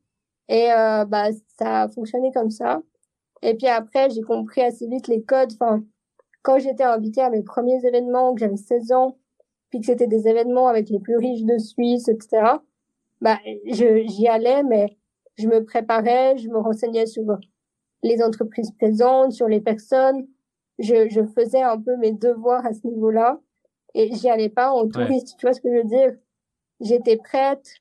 et 0.48 0.72
euh, 0.72 1.04
bah 1.04 1.30
ça 1.58 1.82
a 1.82 1.88
fonctionné 1.88 2.32
comme 2.32 2.50
ça. 2.50 2.82
Et 3.42 3.54
puis 3.54 3.66
après, 3.66 4.10
j'ai 4.10 4.22
compris 4.22 4.62
assez 4.62 4.86
vite 4.86 5.08
les 5.08 5.22
codes. 5.22 5.52
Enfin, 5.54 5.84
quand 6.42 6.58
j'étais 6.58 6.84
invitée 6.84 7.20
à 7.20 7.30
mes 7.30 7.42
premiers 7.42 7.84
événements, 7.84 8.34
que 8.34 8.40
j'avais 8.40 8.56
16 8.56 8.92
ans, 8.92 9.18
puis 9.70 9.80
que 9.80 9.86
c'était 9.86 10.06
des 10.06 10.28
événements 10.28 10.68
avec 10.68 10.88
les 10.88 11.00
plus 11.00 11.16
riches 11.16 11.44
de 11.44 11.58
Suisse, 11.58 12.08
etc. 12.08 12.58
Bah, 13.20 13.38
j'y 13.66 14.28
allais, 14.28 14.62
mais 14.62 14.96
je 15.36 15.48
me 15.48 15.64
préparais, 15.64 16.36
je 16.38 16.48
me 16.48 16.58
renseignais 16.58 17.06
sur 17.06 17.24
les 18.02 18.22
entreprises 18.22 18.70
présentes, 18.72 19.32
sur 19.32 19.48
les 19.48 19.60
personnes. 19.60 20.26
Je, 20.78 21.08
je 21.08 21.22
faisais 21.22 21.62
un 21.62 21.80
peu 21.80 21.96
mes 21.96 22.12
devoirs 22.12 22.64
à 22.66 22.72
ce 22.72 22.86
niveau-là 22.86 23.40
et 23.94 24.12
j'y 24.14 24.28
allais 24.28 24.48
pas 24.48 24.72
en 24.72 24.88
touriste. 24.88 25.36
Tu 25.38 25.46
vois 25.46 25.54
ce 25.54 25.60
que 25.60 25.70
je 25.70 25.78
veux 25.78 25.88
dire? 25.88 26.16
J'étais 26.80 27.16
prête, 27.16 27.76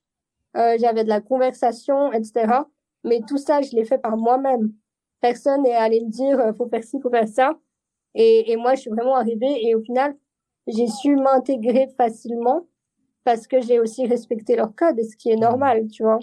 j'avais 0.55 1.03
de 1.03 1.09
la 1.09 1.21
conversation, 1.21 2.11
etc. 2.11 2.63
Mais 3.03 3.21
tout 3.27 3.37
ça, 3.37 3.61
je 3.61 3.75
l'ai 3.75 3.85
fait 3.85 3.97
par 3.97 4.17
moi-même. 4.17 4.73
Personne 5.21 5.63
n'est 5.63 5.75
allé 5.75 6.01
me 6.01 6.09
dire 6.09 6.39
euh, 6.39 6.53
faut 6.53 6.67
faire 6.67 6.83
ci, 6.83 6.99
faut 7.01 7.09
faire 7.09 7.27
ça. 7.27 7.57
Et, 8.15 8.51
et 8.51 8.57
moi, 8.57 8.75
je 8.75 8.81
suis 8.81 8.89
vraiment 8.89 9.15
arrivée 9.15 9.65
et 9.65 9.75
au 9.75 9.81
final, 9.81 10.15
j'ai 10.67 10.87
su 10.87 11.15
m'intégrer 11.15 11.87
facilement 11.97 12.67
parce 13.23 13.47
que 13.47 13.61
j'ai 13.61 13.79
aussi 13.79 14.05
respecté 14.05 14.55
leur 14.55 14.75
code, 14.75 15.01
ce 15.01 15.15
qui 15.15 15.31
est 15.31 15.35
normal, 15.37 15.87
tu 15.87 16.03
vois. 16.03 16.19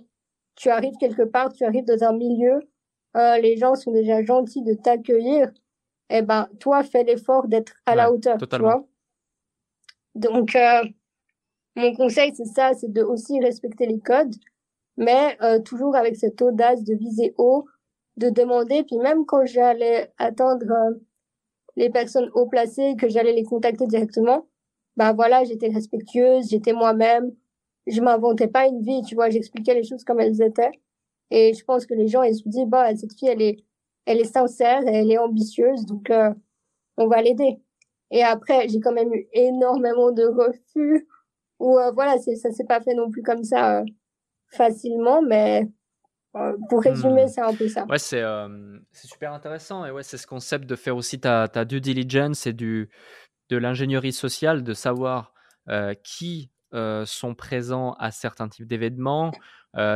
Tu 0.55 0.69
arrives 0.69 0.97
quelque 0.99 1.23
part, 1.23 1.53
tu 1.53 1.65
arrives 1.65 1.85
dans 1.85 2.05
un 2.05 2.13
milieu, 2.13 2.61
euh, 3.17 3.39
les 3.39 3.57
gens 3.57 3.75
sont 3.75 3.93
déjà 3.93 4.23
gentils 4.23 4.63
de 4.63 4.75
t'accueillir, 4.75 5.49
et 6.11 6.19
eh 6.19 6.23
ben 6.23 6.49
toi 6.59 6.83
fais 6.83 7.05
l'effort 7.05 7.49
d'être 7.49 7.73
à 7.87 7.95
la 7.95 8.13
hauteur, 8.13 8.37
tu 8.37 8.59
vois. 8.59 8.87
Donc 10.15 10.55
euh, 10.57 10.83
mon 11.77 11.95
conseil 11.95 12.33
c'est 12.35 12.45
ça, 12.45 12.73
c'est 12.75 12.93
de 12.93 13.03
aussi 13.03 13.41
respecter 13.41 13.87
les 13.87 14.01
codes, 14.01 14.35
mais 14.97 15.37
euh, 15.43 15.61
toujours 15.61 15.97
avec 15.97 16.17
cette 16.17 16.43
audace 16.43 16.85
de 16.85 16.95
viser 16.95 17.35
haut, 17.39 17.67
de 18.17 18.31
demander, 18.31 18.85
puis 18.85 18.99
même 18.99 19.25
quand 19.27 19.47
j'allais 19.47 20.13
attendre 20.19 20.71
euh, 20.71 20.95
les 21.77 21.91
personnes 21.91 22.31
haut 22.35 22.47
placées, 22.47 22.97
que 22.99 23.09
j'allais 23.09 23.33
les 23.33 23.45
contacter 23.45 23.87
directement, 23.87 24.47
ben 24.97 25.13
voilà, 25.15 25.45
j'étais 25.45 25.69
respectueuse, 25.69 26.49
j'étais 26.51 26.73
moi-même, 26.73 27.33
je 27.87 28.01
m'inventais 28.01 28.49
pas 28.49 28.67
une 28.67 28.83
vie, 28.83 29.03
tu 29.03 29.15
vois, 29.15 29.31
j'expliquais 29.31 29.75
les 29.75 29.85
choses 29.85 30.05
comme 30.05 30.21
elles 30.21 30.43
étaient. 30.43 30.73
Et 31.31 31.55
je 31.55 31.65
pense 31.65 31.87
que 31.87 31.95
les 31.95 32.09
gens, 32.09 32.23
ils 32.23 32.35
se 32.35 32.49
disent, 32.49 32.67
bah, 32.67 32.95
cette 32.97 33.15
fille, 33.19 33.29
elle 33.29 33.43
est, 33.43 33.65
elle 34.07 34.21
est 34.21 34.25
sincère, 34.25 34.83
elle 34.87 35.11
est 35.11 35.19
ambitieuse, 35.19 35.87
donc 35.87 36.11
euh, 36.11 36.33
on 36.97 37.07
va 37.09 37.23
l'aider. 37.23 37.61
Et 38.11 38.23
après, 38.23 38.69
j'ai 38.69 38.81
quand 38.81 38.93
même 38.93 39.13
eu 39.15 39.29
énormément 39.33 40.11
de 40.13 40.25
refus, 40.25 41.07
ou 41.61 41.79
euh, 41.79 41.93
voilà, 41.93 42.19
c'est, 42.19 42.35
ça 42.35 42.51
s'est 42.51 42.65
pas 42.65 42.81
fait 42.81 42.95
non 42.95 43.11
plus 43.11 43.23
comme 43.23 43.45
ça 43.45 43.79
euh, 43.79 43.85
facilement, 44.49 45.23
mais 45.23 45.69
pour 46.69 46.83
résumer, 46.83 47.25
hmm. 47.25 47.29
c'est 47.29 47.41
un 47.41 47.55
peu 47.55 47.69
ça. 47.69 47.85
Ouais, 47.87 47.99
c'est, 47.99 48.23
c'est 48.93 49.09
super 49.09 49.33
intéressant, 49.33 49.85
et 49.85 49.91
ouais, 49.91 50.03
c'est 50.03 50.17
ce 50.17 50.27
concept 50.27 50.65
de 50.65 50.77
faire 50.77 50.97
aussi 50.97 51.21
ta, 51.21 51.49
ta 51.49 51.65
due 51.65 51.81
diligence 51.81 52.47
et 52.47 52.53
du, 52.53 52.89
de 53.49 53.57
l'ingénierie 53.57 54.13
sociale, 54.13 54.63
de 54.63 54.75
savoir 54.75 55.35
qui 56.05 56.53
sont 56.73 57.35
présents 57.35 57.95
à 57.99 58.13
certains 58.13 58.49
types 58.49 58.69
d'événements, 58.69 59.33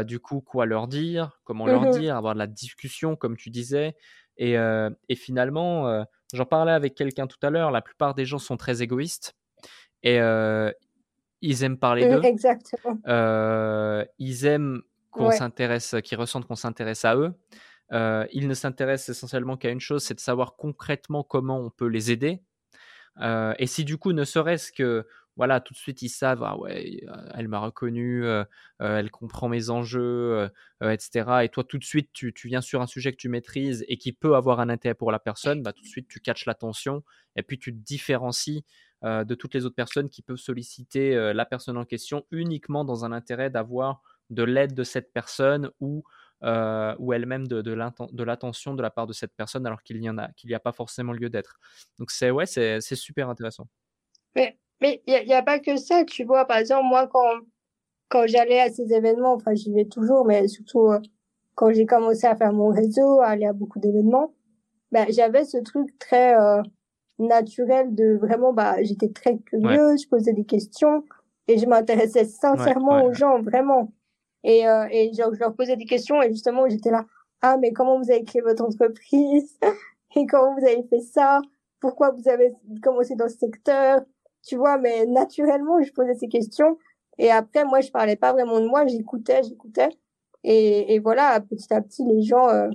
du 0.04 0.18
coup, 0.18 0.40
quoi 0.40 0.66
leur 0.66 0.88
dire, 0.88 1.40
comment 1.44 1.66
leur 1.66 1.82
mmh 1.82 1.90
dire, 1.98 2.16
avoir 2.16 2.34
de 2.34 2.40
la 2.40 2.48
discussion, 2.48 3.14
comme 3.14 3.36
tu 3.36 3.50
disais. 3.50 3.94
Et, 4.36 4.54
et 4.54 5.14
finalement, 5.14 6.04
j'en 6.32 6.46
parlais 6.46 6.72
avec 6.72 6.96
quelqu'un 6.96 7.28
tout 7.28 7.38
à 7.42 7.50
l'heure, 7.50 7.70
la 7.70 7.80
plupart 7.80 8.16
des 8.16 8.24
gens 8.24 8.38
sont 8.38 8.56
très 8.56 8.82
égoïstes 8.82 9.36
et 10.02 10.18
ils 11.44 11.62
aiment 11.62 11.78
parler 11.78 12.08
d'eux. 12.08 12.24
Exactement. 12.24 12.98
ils 14.18 14.46
aiment 14.46 14.82
qu'on 15.10 15.30
s'intéresse, 15.30 15.94
qu'ils 16.02 16.18
ressentent 16.18 16.46
qu'on 16.46 16.56
s'intéresse 16.56 17.04
à 17.04 17.16
eux. 17.16 17.34
ils 18.32 18.48
ne 18.48 18.54
s'intéressent 18.54 19.16
essentiellement 19.16 19.56
qu'à 19.56 19.70
une 19.70 19.80
chose, 19.80 20.02
c'est 20.02 20.14
de 20.14 20.20
savoir 20.20 20.56
concrètement 20.56 21.22
comment 21.22 21.60
on 21.60 21.70
peut 21.70 21.86
les 21.86 22.10
aider. 22.10 22.40
et 23.22 23.66
si 23.66 23.84
du 23.84 23.98
coup, 23.98 24.12
ne 24.12 24.24
serait-ce 24.24 24.72
que 24.72 25.06
voilà, 25.36 25.60
tout 25.60 25.74
de 25.74 25.78
suite 25.78 26.00
ils 26.02 26.08
savent, 26.08 26.44
ah 26.44 26.56
ouais, 26.56 27.00
elle 27.34 27.48
m'a 27.48 27.58
reconnu, 27.58 28.24
elle 28.78 29.10
comprend 29.10 29.48
mes 29.48 29.70
enjeux, 29.70 30.48
etc. 30.80 31.40
Et 31.42 31.48
toi, 31.48 31.64
tout 31.64 31.78
de 31.78 31.84
suite, 31.84 32.10
tu, 32.12 32.32
viens 32.44 32.60
sur 32.60 32.80
un 32.80 32.86
sujet 32.86 33.10
que 33.12 33.16
tu 33.16 33.28
maîtrises 33.28 33.84
et 33.88 33.96
qui 33.96 34.12
peut 34.12 34.36
avoir 34.36 34.60
un 34.60 34.68
intérêt 34.68 34.94
pour 34.94 35.12
la 35.12 35.18
personne, 35.18 35.62
bah, 35.62 35.72
tout 35.72 35.82
de 35.82 35.88
suite 35.88 36.08
tu 36.08 36.20
catches 36.20 36.46
l'attention 36.46 37.02
et 37.36 37.42
puis 37.42 37.58
tu 37.58 37.72
te 37.72 37.78
différencies 37.78 38.64
de 39.04 39.34
toutes 39.34 39.54
les 39.54 39.66
autres 39.66 39.74
personnes 39.74 40.08
qui 40.08 40.22
peuvent 40.22 40.38
solliciter 40.38 41.32
la 41.34 41.44
personne 41.44 41.76
en 41.76 41.84
question 41.84 42.24
uniquement 42.30 42.84
dans 42.84 43.04
un 43.04 43.12
intérêt 43.12 43.50
d'avoir 43.50 44.02
de 44.30 44.42
l'aide 44.42 44.72
de 44.72 44.82
cette 44.82 45.12
personne 45.12 45.70
ou, 45.80 46.02
ou 46.42 47.12
elle-même 47.12 47.46
de, 47.46 47.60
de 47.60 48.22
l'attention 48.24 48.74
de 48.74 48.82
la 48.82 48.90
part 48.90 49.06
de 49.06 49.12
cette 49.12 49.34
personne 49.36 49.66
alors 49.66 49.82
qu'il 49.82 50.00
n'y 50.00 50.08
a, 50.08 50.30
qu'il 50.36 50.48
n'y 50.48 50.54
a 50.54 50.60
pas 50.60 50.72
forcément 50.72 51.12
lieu 51.12 51.28
d'être. 51.28 51.58
Donc 51.98 52.10
c'est 52.10 52.30
ouais, 52.30 52.46
c'est 52.46 52.80
super 52.80 53.28
intéressant. 53.28 53.68
Mais 54.80 55.02
il 55.06 55.26
n'y 55.26 55.32
a, 55.32 55.38
a, 55.38 55.42
pas 55.42 55.58
que 55.58 55.76
ça, 55.76 56.04
tu 56.04 56.24
vois. 56.24 56.44
Par 56.44 56.58
exemple, 56.58 56.86
moi, 56.86 57.06
quand, 57.06 57.40
quand 58.08 58.26
j'allais 58.26 58.60
à 58.60 58.70
ces 58.70 58.92
événements, 58.92 59.34
enfin, 59.34 59.54
j'y 59.54 59.72
vais 59.72 59.86
toujours, 59.86 60.24
mais 60.26 60.48
surtout 60.48 60.88
euh, 60.88 61.00
quand 61.54 61.72
j'ai 61.72 61.86
commencé 61.86 62.26
à 62.26 62.36
faire 62.36 62.52
mon 62.52 62.68
réseau, 62.68 63.20
à 63.20 63.28
aller 63.28 63.46
à 63.46 63.52
beaucoup 63.52 63.78
d'événements, 63.78 64.34
ben, 64.92 65.06
j'avais 65.10 65.44
ce 65.44 65.58
truc 65.58 65.98
très 65.98 66.38
euh, 66.38 66.62
naturel 67.18 67.94
de 67.94 68.16
vraiment, 68.16 68.52
bah, 68.52 68.82
j'étais 68.82 69.10
très 69.10 69.38
curieuse, 69.38 70.02
je 70.02 70.08
posais 70.08 70.32
des 70.32 70.44
questions 70.44 71.04
et 71.48 71.58
je 71.58 71.66
m'intéressais 71.66 72.24
sincèrement 72.24 73.04
aux 73.04 73.12
gens, 73.12 73.40
vraiment. 73.42 73.92
Et, 74.42 74.68
euh, 74.68 74.86
et 74.90 75.12
genre, 75.14 75.32
je 75.34 75.40
leur 75.40 75.54
posais 75.54 75.76
des 75.76 75.86
questions 75.86 76.22
et 76.22 76.30
justement, 76.30 76.68
j'étais 76.68 76.90
là, 76.90 77.06
ah, 77.42 77.56
mais 77.58 77.72
comment 77.72 77.98
vous 77.98 78.10
avez 78.10 78.24
créé 78.24 78.42
votre 78.42 78.64
entreprise? 78.64 79.58
Et 80.16 80.26
comment 80.26 80.54
vous 80.54 80.64
avez 80.64 80.84
fait 80.84 81.00
ça? 81.00 81.40
Pourquoi 81.80 82.12
vous 82.12 82.28
avez 82.28 82.52
commencé 82.80 83.16
dans 83.16 83.28
ce 83.28 83.36
secteur 83.36 84.04
tu 84.46 84.56
vois, 84.56 84.78
mais 84.78 85.06
naturellement, 85.06 85.82
je 85.82 85.92
posais 85.92 86.14
ces 86.14 86.28
questions. 86.28 86.78
Et 87.18 87.30
après, 87.30 87.64
moi, 87.64 87.80
je 87.80 87.90
parlais 87.90 88.16
pas 88.16 88.32
vraiment 88.32 88.60
de 88.60 88.66
moi, 88.66 88.86
j'écoutais, 88.86 89.42
j'écoutais. 89.42 89.88
Et, 90.42 90.94
et 90.94 90.98
voilà, 90.98 91.40
petit 91.40 91.72
à 91.72 91.80
petit, 91.80 92.04
les 92.04 92.22
gens, 92.22 92.48
euh, 92.50 92.68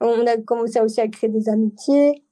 on 0.00 0.26
a 0.26 0.36
commencé 0.38 0.80
aussi 0.80 1.00
à 1.00 1.08
créer 1.08 1.30
des 1.30 1.48
amitiés, 1.48 2.22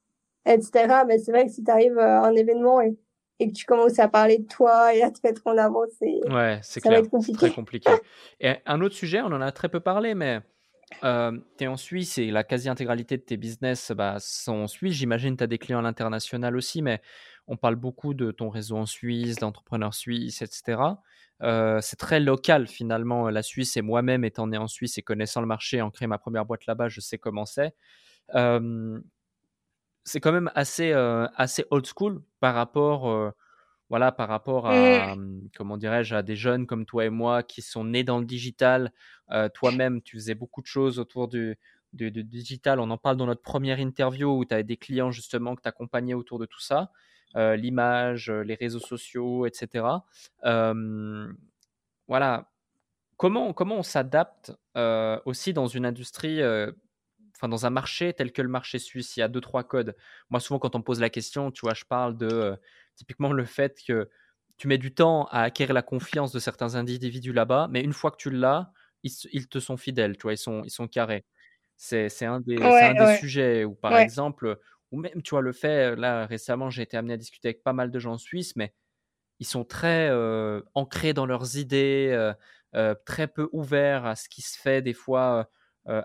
etc. 0.47 1.03
Mais 1.07 1.19
c'est 1.19 1.33
vrai 1.33 1.47
que 1.47 1.53
si 1.53 1.65
tu 1.65 1.71
arrives 1.71 1.99
à 1.99 2.25
un 2.25 2.35
événement 2.35 2.81
et, 2.81 2.97
et 3.41 3.49
que 3.49 3.53
tu 3.53 3.65
commences 3.65 3.99
à 3.99 4.09
parler 4.09 4.39
de 4.39 4.47
toi 4.47 4.95
et 4.95 5.03
à 5.03 5.11
te 5.11 5.19
mettre 5.25 5.43
en 5.47 5.57
avant, 5.59 5.85
c'est 5.99 6.21
ouais, 6.31 6.59
c'est 6.63 6.81
clair, 6.81 7.03
c'est 7.21 7.33
très 7.33 7.51
compliqué. 7.51 7.91
Et 8.41 8.55
un 8.67 8.81
autre 8.81 8.95
sujet, 8.95 9.21
on 9.21 9.27
en 9.27 9.41
a 9.41 9.53
très 9.53 9.69
peu 9.69 9.81
parlé, 9.81 10.15
mais 10.15 10.41
euh, 11.05 11.39
tu 11.57 11.65
es 11.65 11.67
en 11.67 11.77
Suisse 11.77 12.19
et 12.19 12.31
la 12.31 12.45
quasi-intégralité 12.45 13.17
de 13.17 13.23
tes 13.23 13.37
business 13.37 13.93
bah, 13.93 14.17
sont 14.21 14.55
en 14.55 14.67
Suisse. 14.67 14.95
J'imagine 14.95 15.35
que 15.35 15.39
tu 15.39 15.45
as 15.45 15.49
des 15.49 15.59
clients 15.59 15.79
à 15.79 15.83
l'international 15.83 16.57
aussi, 16.57 16.83
mais 16.83 17.01
on 17.47 17.57
parle 17.57 17.77
beaucoup 17.77 18.15
de 18.15 18.31
ton 18.31 18.49
réseau 18.49 18.77
en 18.77 18.87
Suisse, 18.87 19.37
d'entrepreneurs 19.37 19.95
suisses, 19.95 20.43
etc. 20.43 20.83
Euh, 21.43 21.79
c'est 21.81 21.97
très 21.97 22.21
local 22.21 22.67
finalement, 22.67 23.31
la 23.31 23.43
Suisse, 23.43 23.77
et 23.77 23.83
moi-même 23.83 24.25
étant 24.25 24.47
né 24.47 24.59
en 24.59 24.67
Suisse 24.67 24.99
et 24.99 25.03
connaissant 25.03 25.41
le 25.41 25.47
marché, 25.47 25.81
en 25.81 25.91
créant 25.91 26.09
ma 26.09 26.19
première 26.19 26.45
boîte 26.45 26.67
là-bas, 26.67 26.89
je 26.89 27.01
sais 27.01 27.19
comment 27.19 27.47
c'est. 27.47 27.75
Euh, 28.35 29.01
c'est 30.05 30.21
quand 30.21 30.33
même 30.33 30.51
assez, 30.55 30.93
euh, 30.93 31.27
assez 31.37 31.65
old 31.71 31.87
school 31.87 32.23
par 32.41 32.55
rapport, 32.55 33.33
voilà, 33.91 34.13
par 34.13 34.29
rapport 34.29 34.67
à, 34.67 35.17
mmh. 35.17 35.51
comment 35.57 35.77
dirais-je, 35.77 36.15
à 36.15 36.23
des 36.23 36.37
jeunes 36.37 36.67
comme 36.67 36.87
toi 36.87 37.05
et 37.05 37.11
moi 37.11 37.43
qui 37.43 37.63
sont 37.63 37.85
nés 37.85 38.05
dans 38.05 38.19
le 38.19 38.27
digital. 38.27 38.93
Toi-même, 39.55 40.03
tu 40.03 40.17
faisais 40.17 40.35
beaucoup 40.35 40.63
de 40.63 40.67
choses 40.67 40.99
autour 40.99 41.29
du, 41.29 41.57
du, 41.93 42.11
digital. 42.11 42.81
On 42.81 42.91
en 42.91 42.99
parle 42.99 43.17
dans 43.17 43.27
notre 43.27 43.43
première 43.43 43.81
interview 43.81 44.39
où 44.39 44.45
tu 44.45 44.55
avais 44.55 44.65
des 44.65 44.77
clients 44.77 45.11
justement 45.11 45.55
que 45.57 45.63
tu 45.63 45.69
accompagnais 45.69 46.15
autour 46.15 46.39
de 46.39 46.47
tout 46.47 46.61
ça. 46.61 46.91
Euh, 47.37 47.57
l'image, 47.57 48.31
euh, 48.31 48.43
les 48.43 48.55
réseaux 48.55 48.81
sociaux, 48.81 49.47
etc. 49.47 49.85
voilà. 52.07 52.51
Comment, 53.19 53.53
comment 53.53 53.79
on 53.79 53.83
s'adapte 53.83 54.53
euh, 54.77 55.19
aussi 55.25 55.53
dans 55.53 55.67
une 55.67 55.85
industrie 55.85 56.41
enfin 57.39 57.49
dans 57.49 57.67
un 57.67 57.71
marché 57.71 58.13
tel 58.13 58.33
que 58.33 58.43
le 58.43 58.49
marché 58.49 58.79
suisse, 58.79 59.17
il 59.17 59.21
y 59.21 59.23
a 59.23 59.29
deux 59.29 59.41
trois 59.41 59.65
codes. 59.65 59.97
Moi 60.29 60.41
souvent 60.41 60.59
quand 60.59 60.75
on 60.75 60.79
me 60.79 60.85
pose 60.85 61.01
la 61.01 61.11
question, 61.11 61.51
tu 61.51 61.61
vois, 61.63 61.75
je 61.75 61.85
parle 61.85 62.17
de 62.17 62.57
typiquement 62.97 63.33
le 63.33 63.45
fait 63.45 63.81
que 63.87 64.11
tu 64.57 64.67
mets 64.67 64.79
du 64.79 64.93
temps 64.93 65.27
à 65.27 65.43
acquérir 65.43 65.73
la 65.75 65.83
confiance 65.83 66.33
de 66.33 66.41
certains 66.41 66.75
individus 66.75 67.33
là-bas, 67.33 67.69
mais 67.71 67.81
une 67.81 67.93
fois 67.93 68.11
que 68.11 68.17
tu 68.17 68.31
l'as, 68.31 68.73
ils, 69.05 69.49
te 69.49 69.61
sont 69.61 69.77
fidèles, 69.77 70.17
tu 70.17 70.23
vois, 70.23 70.33
ils 70.33 70.39
sont 70.39 70.65
ils 70.65 70.71
sont 70.71 70.89
carrés. 70.89 71.25
C'est 71.77 72.09
un 72.25 72.41
des, 72.41 72.61
un 72.61 72.95
des 72.95 73.17
sujets 73.19 73.65
où 73.65 73.75
par 73.75 73.97
exemple 73.97 74.59
ou 74.91 74.99
même, 74.99 75.23
tu 75.23 75.31
vois, 75.31 75.43
le 75.43 75.53
fait, 75.53 75.97
là, 75.97 76.27
récemment, 76.27 76.71
j'ai 76.71 76.83
été 76.83 76.97
amené 76.97 77.15
à 77.15 77.17
discuter 77.17 77.49
avec 77.49 77.63
pas 77.63 77.75
mal 77.75 77.91
de 77.91 77.99
gens 77.99 78.15
en 78.15 78.19
Suisse, 78.19 78.57
mais 78.57 78.73
ils 79.39 79.47
sont 79.47 79.65
très 79.65 80.11
ancrés 80.75 81.13
dans 81.13 81.27
leurs 81.27 81.57
idées, 81.57 82.33
très 83.05 83.29
peu 83.29 83.49
ouverts 83.53 84.07
à 84.07 84.17
ce 84.17 84.29
qui 84.29 84.43
se 84.43 84.59
fait 84.59 84.83
des 84.83 84.95
fois 84.95 85.51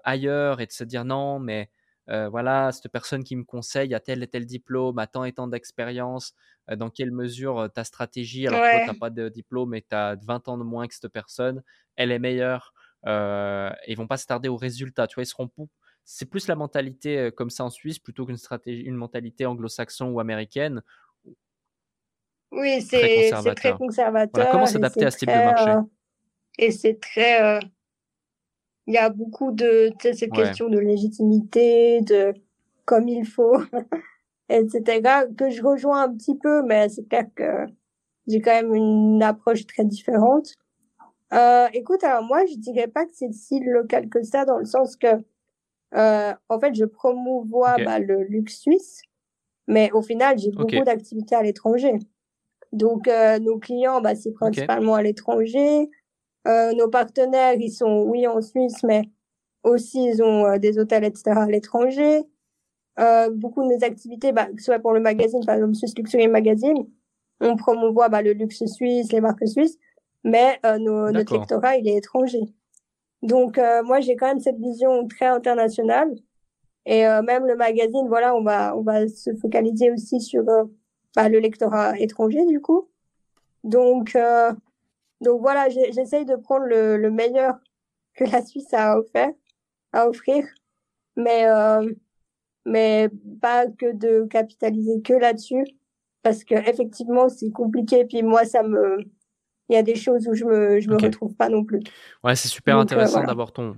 ailleurs 0.04 0.62
et 0.62 0.66
de 0.66 0.72
se 0.72 0.84
dire 0.84 1.06
non, 1.06 1.40
mais 1.40 1.70
voilà, 2.08 2.72
cette 2.72 2.92
personne 2.92 3.24
qui 3.24 3.36
me 3.36 3.44
conseille 3.44 3.94
a 3.94 4.00
tel 4.00 4.24
et 4.24 4.28
tel 4.28 4.46
diplôme, 4.46 5.00
a 5.00 5.08
tant 5.08 5.24
et 5.24 5.34
tant 5.34 5.48
d'expérience, 5.48 6.34
dans 6.76 6.90
quelle 6.90 7.12
mesure 7.12 7.70
ta 7.74 7.84
stratégie, 7.84 8.48
alors 8.48 8.62
que 8.62 8.86
tu 8.86 8.88
n'as 8.88 9.00
pas 9.00 9.10
de 9.10 9.30
diplôme 9.30 9.74
et 9.76 9.82
tu 9.82 9.96
as 9.96 10.16
20 10.22 10.48
ans 10.48 10.58
de 10.58 10.64
moins 10.64 10.88
que 10.88 10.94
cette 10.94 11.10
personne, 11.10 11.64
elle 11.96 12.12
est 12.12 12.20
meilleure. 12.20 12.74
Euh, 13.06 13.70
ils 13.88 13.98
vont 13.98 14.08
pas 14.08 14.18
se 14.18 14.26
tarder 14.26 14.50
au 14.50 14.56
résultat. 14.56 15.08
Tu 15.08 15.16
vois, 15.16 15.24
ils 15.24 15.28
seront 15.28 15.50
c'est 16.06 16.26
plus 16.26 16.48
la 16.48 16.56
mentalité 16.56 17.32
comme 17.36 17.50
ça 17.50 17.64
en 17.64 17.70
Suisse 17.70 18.00
plutôt 18.00 18.26
qu'une 18.26 18.38
stratégie, 18.38 18.82
une 18.82 18.96
mentalité 18.96 19.46
anglo-saxon 19.46 20.08
ou 20.08 20.20
américaine. 20.20 20.82
Oui, 22.52 22.82
c'est 22.82 23.00
très 23.00 23.16
conservateur. 23.16 24.50
comment 24.52 24.66
s'adapter 24.66 25.06
à 25.06 25.12
ce 25.12 25.18
type 25.18 25.30
de 25.30 25.34
marché? 25.34 25.70
euh, 25.70 25.82
Et 26.58 26.72
c'est 26.72 27.00
très. 27.00 27.60
Il 28.88 28.94
y 28.94 28.98
a 28.98 29.10
beaucoup 29.10 29.52
de 29.52 29.92
ces 30.02 30.30
questions 30.30 30.70
de 30.70 30.80
légitimité, 30.80 32.02
de 32.02 32.34
comme 32.86 33.08
il 33.08 33.26
faut, 33.26 33.58
etc. 34.50 35.26
Que 35.38 35.50
je 35.50 35.64
rejoins 35.64 36.04
un 36.04 36.14
petit 36.14 36.38
peu, 36.38 36.64
mais 36.64 36.90
c'est 36.90 37.08
clair 37.08 37.26
que 37.36 37.66
j'ai 38.28 38.42
quand 38.42 38.52
même 38.52 38.74
une 38.74 39.24
approche 39.24 39.66
très 39.66 39.86
différente. 39.86 40.54
Euh, 41.34 41.68
écoute, 41.74 42.04
alors 42.04 42.24
moi, 42.24 42.46
je 42.46 42.56
dirais 42.58 42.88
pas 42.88 43.06
que 43.06 43.12
c'est 43.14 43.34
si 43.34 43.60
local 43.60 44.10
que 44.10 44.22
ça, 44.22 44.46
dans 44.46 44.58
le 44.58 44.66
sens 44.66 44.96
que 44.96 45.08
euh, 45.96 46.34
en 46.50 46.60
fait, 46.60 46.74
je 46.76 46.86
promouvois 46.86 47.76
bah, 47.84 48.00
le 48.00 48.24
luxe 48.24 48.60
suisse, 48.60 49.02
mais 49.68 49.92
au 49.92 50.02
final, 50.02 50.38
j'ai 50.38 50.52
beaucoup 50.52 50.84
d'activités 50.84 51.36
à 51.36 51.44
l'étranger. 51.44 51.94
Donc, 52.72 53.08
euh, 53.08 53.40
nos 53.40 53.60
clients, 53.60 54.02
bah, 54.02 54.16
c'est 54.16 54.32
principalement 54.32 54.96
à 54.96 55.04
l'étranger. 55.04 55.90
Euh, 56.48 56.74
nos 56.74 56.90
partenaires, 56.90 57.56
ils 57.56 57.72
sont, 57.72 58.04
oui, 58.08 58.28
en 58.28 58.42
Suisse, 58.42 58.84
mais 58.84 59.04
aussi, 59.64 60.04
ils 60.04 60.22
ont 60.22 60.46
euh, 60.46 60.58
des 60.58 60.78
hôtels, 60.78 61.06
etc. 61.06 61.32
à 61.32 61.46
l'étranger. 61.46 62.24
Euh, 63.00 63.30
beaucoup 63.32 63.64
de 63.64 63.70
mes 63.70 63.84
activités, 63.84 64.32
bah, 64.32 64.46
que 64.46 64.60
ce 64.60 64.66
soit 64.66 64.80
pour 64.80 64.94
le 64.94 65.00
magazine, 65.00 65.44
par 65.46 65.56
exemple, 65.56 65.76
Swiss 65.76 65.98
Luxury 65.98 66.28
Magazine, 66.28 66.86
on 67.40 67.56
promouvoit 67.56 68.10
bah, 68.10 68.22
le 68.22 68.34
luxe 68.34 68.64
suisse, 68.66 69.12
les 69.12 69.22
marques 69.22 69.48
suisses, 69.48 69.78
mais 70.24 70.60
euh, 70.66 70.78
nos, 70.78 71.12
notre 71.12 71.38
lectorat, 71.38 71.78
il 71.78 71.88
est 71.88 71.96
étranger. 71.96 72.42
Donc, 73.22 73.58
moi, 73.86 74.02
j'ai 74.02 74.18
quand 74.18 74.28
même 74.28 74.42
cette 74.42 74.60
vision 74.60 75.08
très 75.08 75.28
internationale. 75.28 76.14
Et 76.86 77.04
même 77.04 77.46
le 77.46 77.56
magazine, 77.56 78.06
voilà, 78.10 78.36
on 78.36 78.44
va, 78.44 78.76
on 78.76 78.82
va 78.82 79.08
se 79.08 79.34
focaliser 79.36 79.92
aussi 79.92 80.20
sur 80.20 80.44
bah, 81.16 81.30
le 81.30 81.40
lectorat 81.40 81.98
étranger, 81.98 82.46
du 82.46 82.60
coup. 82.60 82.90
Donc, 83.64 84.18
donc 85.24 85.42
voilà, 85.42 85.70
j'essaye 85.70 86.26
de 86.26 86.36
prendre 86.36 86.66
le, 86.66 86.98
le 86.98 87.12
meilleur 87.12 87.56
que 88.16 88.24
la 88.26 88.44
Suisse 88.46 88.74
a 88.74 88.98
offert 89.00 89.32
à 89.92 90.08
offrir, 90.08 90.46
mais 91.16 91.48
euh, 91.48 91.92
mais 92.66 93.10
pas 93.42 93.68
que 93.68 93.94
de 93.94 94.26
capitaliser 94.30 95.02
que 95.02 95.14
là-dessus, 95.14 95.66
parce 96.22 96.44
que 96.44 96.56
effectivement 96.56 97.30
c'est 97.30 97.52
compliqué. 97.52 98.06
Puis 98.06 98.24
moi 98.24 98.46
ça 98.46 98.64
me, 98.64 99.00
il 99.70 99.76
y 99.76 99.78
a 99.78 99.84
des 99.84 99.96
choses 99.96 100.28
où 100.28 100.34
je 100.34 100.46
me 100.46 100.80
je 100.80 100.90
me 100.90 100.96
retrouve 100.96 101.36
pas 101.36 101.50
non 101.50 101.64
plus. 101.64 101.80
Ouais, 102.24 102.36
c'est 102.36 102.48
super 102.48 102.78
euh, 102.78 102.82
intéressant 102.82 103.24
d'avoir 103.24 103.52
ton 103.52 103.78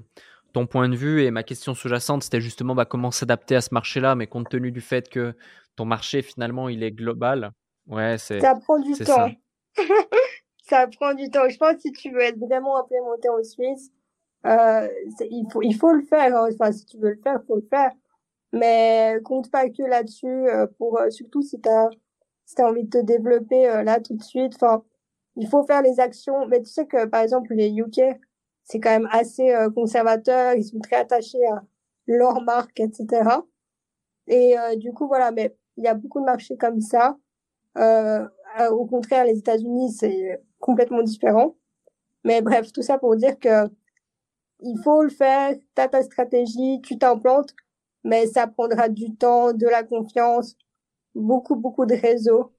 ton 0.54 0.66
point 0.68 0.88
de 0.88 0.96
vue 0.96 1.24
et 1.24 1.32
ma 1.32 1.43
question 1.43 1.74
sous-jacente 1.74 2.24
c'était 2.24 2.39
justement 2.39 2.76
bah, 2.76 2.86
comment 2.86 3.12
s'adapter 3.12 3.58
à 3.58 3.62
ce 3.62 3.74
marché-là, 3.74 4.16
mais 4.16 4.28
compte 4.28 4.50
tenu 4.50 4.72
du 4.72 4.82
fait 4.82 5.10
que 5.10 5.34
ton 5.76 5.84
marché 5.84 6.22
finalement 6.22 6.70
il 6.70 6.82
est 6.82 6.91
global, 6.91 7.52
ouais 7.88 8.18
c'est 8.18 8.39
ça 8.39 8.56
prend 8.56 8.80
du 8.80 8.93
temps. 8.93 9.04
Ça. 9.06 9.30
ça 10.68 10.88
prend 10.88 11.13
du 11.13 11.30
temps. 11.30 11.47
Je 11.49 11.57
pense 11.57 11.76
que 11.76 11.82
si 11.82 11.91
tu 11.91 12.11
veux 12.11 12.22
être 12.22 12.39
vraiment 12.39 12.78
implémenté 12.78 13.30
en 13.30 13.43
Suisse, 13.43 13.91
euh, 14.45 14.88
il 15.22 15.45
faut 15.51 15.61
il 15.61 15.76
faut 15.76 15.91
le 15.93 16.03
faire. 16.03 16.36
Hein. 16.36 16.49
Enfin, 16.53 16.72
si 16.72 16.86
tu 16.86 16.97
veux 16.97 17.11
le 17.11 17.22
faire, 17.22 17.41
faut 17.47 17.55
le 17.55 17.68
faire. 17.70 17.91
Mais 18.53 19.20
compte 19.24 19.51
pas 19.51 19.70
que 19.70 19.84
là-dessus. 19.84 20.28
Euh, 20.28 20.68
pour 20.78 20.99
euh, 20.99 21.09
surtout 21.09 21.41
si 21.41 21.59
t'as 21.59 21.89
si 22.45 22.55
t'as 22.55 22.70
envie 22.70 22.84
de 22.86 22.89
te 22.89 23.03
développer 23.03 23.68
euh, 23.70 23.84
là 23.84 23.99
tout 23.99 24.16
de 24.16 24.24
suite. 24.24 24.53
Enfin, 24.55 24.84
il 25.36 25.47
faut 25.47 25.63
faire 25.66 25.82
les 25.82 25.99
actions. 25.99 26.47
Mais 26.47 26.61
tu 26.61 26.70
sais 26.72 26.86
que 26.88 27.05
par 27.05 27.22
exemple 27.22 27.53
les 27.53 27.72
UK, 27.72 28.01
c'est 28.63 28.80
quand 28.80 28.91
même 28.91 29.09
assez 29.11 29.53
conservateur. 29.76 30.55
Ils 30.55 30.63
sont 30.63 30.80
très 30.80 30.97
attachés 30.97 31.45
à 31.47 31.63
leur 32.07 32.41
marque, 32.41 32.80
etc. 32.80 33.30
Et 34.28 34.55
du 34.78 34.93
coup 34.93 35.07
voilà. 35.07 35.32
Mais 35.32 35.55
il 35.78 35.84
y 35.84 35.88
a 35.88 35.93
beaucoup 35.93 36.20
de 36.20 36.26
marchés 36.26 36.57
comme 36.57 36.82
ça. 36.82 37.18
au 37.76 38.86
contraire, 38.86 39.26
les 39.26 39.38
États-Unis, 39.39 39.91
c'est 39.91 40.41
complètement 40.66 41.03
différent. 41.03 41.55
Mais 42.24 42.41
bref, 42.41 42.74
tout 42.74 42.82
ça 42.82 42.97
pour 42.97 43.16
dire 43.16 43.39
que 43.39 43.70
il 44.61 44.78
faut 44.84 45.03
le 45.03 45.09
faire, 45.09 45.53
t'as 45.76 45.88
ta 45.88 46.01
stratégie, 46.01 46.82
tu 46.82 46.97
t'implantes, 46.97 47.53
mais 48.03 48.26
ça 48.26 48.47
prendra 48.47 48.89
du 48.89 49.16
temps, 49.16 49.53
de 49.53 49.68
la 49.68 49.84
confiance, 49.84 50.55
beaucoup, 51.13 51.55
beaucoup 51.55 51.86
de 51.86 51.93
réseaux 51.93 52.51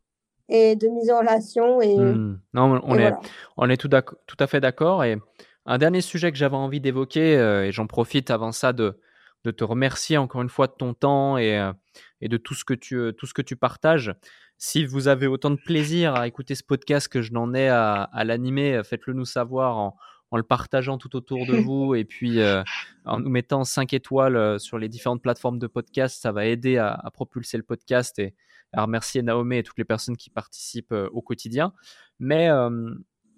et 0.48 0.76
de 0.76 0.86
mise 0.86 1.10
en 1.10 1.18
relation. 1.18 1.80
Et, 1.80 1.98
hmm. 1.98 2.38
Non, 2.54 2.80
on, 2.84 2.96
est, 2.96 3.12
on 3.56 3.68
est 3.68 3.76
tout, 3.76 3.88
tout 3.88 4.36
à 4.38 4.46
fait 4.46 4.60
d'accord. 4.60 5.02
Et 5.02 5.16
un 5.64 5.78
dernier 5.78 6.00
sujet 6.00 6.30
que 6.30 6.38
j'avais 6.38 6.54
envie 6.54 6.80
d'évoquer, 6.80 7.36
euh, 7.36 7.66
et 7.66 7.72
j'en 7.72 7.88
profite 7.88 8.30
avant 8.30 8.52
ça 8.52 8.72
de, 8.72 9.00
de 9.46 9.50
te 9.52 9.64
remercier 9.64 10.18
encore 10.18 10.42
une 10.42 10.48
fois 10.48 10.66
de 10.66 10.74
ton 10.78 10.94
temps 10.94 11.38
et, 11.38 11.58
euh, 11.58 11.72
et 12.20 12.28
de 12.28 12.36
tout 12.36 12.54
ce, 12.54 12.64
que 12.64 12.74
tu, 12.74 12.96
euh, 12.96 13.12
tout 13.12 13.26
ce 13.26 13.34
que 13.34 13.42
tu 13.42 13.56
partages. 13.56 14.14
Si 14.58 14.84
vous 14.84 15.08
avez 15.08 15.26
autant 15.26 15.50
de 15.50 15.56
plaisir 15.56 16.14
à 16.14 16.26
écouter 16.26 16.54
ce 16.54 16.64
podcast 16.64 17.08
que 17.08 17.22
je 17.22 17.32
n'en 17.32 17.54
ai 17.54 17.68
à, 17.68 18.02
à 18.02 18.24
l'animer, 18.24 18.80
faites-le 18.84 19.12
nous 19.12 19.26
savoir 19.26 19.76
en, 19.76 19.96
en 20.30 20.36
le 20.36 20.42
partageant 20.42 20.98
tout 20.98 21.14
autour 21.16 21.46
de 21.46 21.56
vous 21.56 21.94
et 21.94 22.04
puis 22.04 22.40
euh, 22.40 22.62
en 23.04 23.20
nous 23.20 23.30
mettant 23.30 23.64
5 23.64 23.92
étoiles 23.92 24.36
euh, 24.36 24.58
sur 24.58 24.78
les 24.78 24.88
différentes 24.88 25.22
plateformes 25.22 25.58
de 25.58 25.66
podcast, 25.66 26.20
ça 26.20 26.32
va 26.32 26.46
aider 26.46 26.78
à, 26.78 27.10
propulser 27.12 27.56
le 27.56 27.62
podcast 27.62 28.18
et 28.18 28.34
à 28.72 28.82
remercier 28.82 29.22
Naomi 29.22 29.58
et 29.58 29.62
toutes 29.62 29.78
les 29.78 29.84
personnes 29.84 30.16
qui 30.16 30.30
participent 30.30 30.92
euh, 30.92 31.08
au 31.12 31.22
quotidien. 31.22 31.72
Mais 32.18 32.48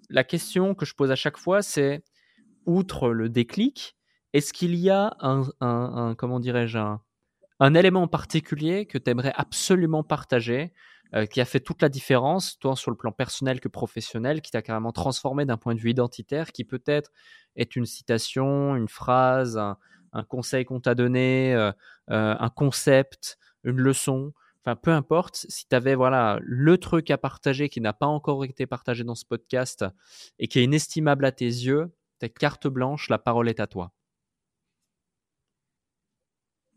la 0.09 0.23
question 0.23 0.73
que 0.73 0.85
je 0.85 0.95
pose 0.95 1.11
à 1.11 1.15
chaque 1.15 1.37
fois, 1.37 1.61
c'est 1.61 2.01
outre 2.65 3.09
le 3.09 3.27
déclic, 3.27 3.97
est-ce 4.33 4.53
qu'il 4.53 4.75
y 4.75 4.89
a 4.89 5.15
un, 5.19 6.15
comment 6.15 6.39
dirais-je, 6.39 6.77
un, 7.59 7.73
élément 7.73 8.03
en 8.03 8.07
particulier 8.07 8.85
que 8.85 8.97
tu 8.97 9.09
aimerais 9.09 9.33
absolument 9.35 10.03
partager 10.03 10.71
euh, 11.15 11.25
qui 11.25 11.41
a 11.41 11.45
fait 11.45 11.59
toute 11.59 11.81
la 11.81 11.89
différence, 11.89 12.59
tant 12.59 12.75
sur 12.75 12.91
le 12.91 12.97
plan 12.97 13.11
personnel 13.11 13.59
que 13.59 13.67
professionnel, 13.67 14.41
qui 14.41 14.51
t'a 14.51 14.61
carrément 14.61 14.91
transformé 14.91 15.43
d'un 15.43 15.57
point 15.57 15.73
de 15.73 15.79
vue 15.79 15.89
identitaire, 15.89 16.51
qui 16.51 16.63
peut-être 16.63 17.11
est 17.55 17.75
une 17.75 17.87
citation, 17.87 18.75
une 18.75 18.87
phrase, 18.87 19.57
un, 19.57 19.77
conseil 20.27 20.65
qu'on 20.65 20.79
t'a 20.79 20.93
donné, 20.93 21.55
euh, 21.55 21.71
euh, 22.11 22.35
un 22.39 22.49
concept, 22.49 23.39
une 23.63 23.77
leçon, 23.77 24.33
enfin 24.63 24.75
peu 24.75 24.91
importe, 24.91 25.47
si 25.49 25.67
tu 25.67 25.75
avais 25.75 25.95
voilà, 25.95 26.37
le 26.43 26.77
truc 26.77 27.09
à 27.09 27.17
partager 27.17 27.69
qui 27.69 27.81
n'a 27.81 27.93
pas 27.93 28.05
encore 28.05 28.45
été 28.45 28.67
partagé 28.67 29.03
dans 29.03 29.15
ce 29.15 29.25
podcast 29.25 29.85
et 30.37 30.47
qui 30.47 30.59
est 30.59 30.63
inestimable 30.63 31.25
à 31.25 31.31
tes 31.31 31.45
yeux, 31.45 31.91
ta 32.19 32.29
carte 32.29 32.67
blanche, 32.67 33.09
la 33.09 33.17
parole 33.17 33.49
est 33.49 33.59
à 33.59 33.65
toi. 33.65 33.91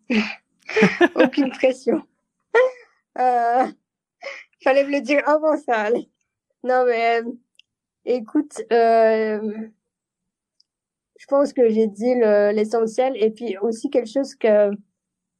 Aucune 1.14 1.50
pression. 1.50 2.03
Euh, 3.18 3.66
Fallait 4.62 4.84
me 4.84 4.92
le 4.92 5.00
dire 5.00 5.28
avant 5.28 5.57
ça. 5.57 5.90
Non, 6.62 6.84
mais 6.86 7.20
euh, 7.20 7.32
écoute, 8.05 8.62
euh, 8.72 9.68
je 11.18 11.26
pense 11.26 11.53
que 11.53 11.68
j'ai 11.68 11.88
dit 11.88 12.14
l'essentiel. 12.14 13.16
et 13.16 13.30
puis 13.30 13.59
aussi 13.59 13.90
quelque 13.90 14.11
chose 14.11 14.34
que, 14.34 14.70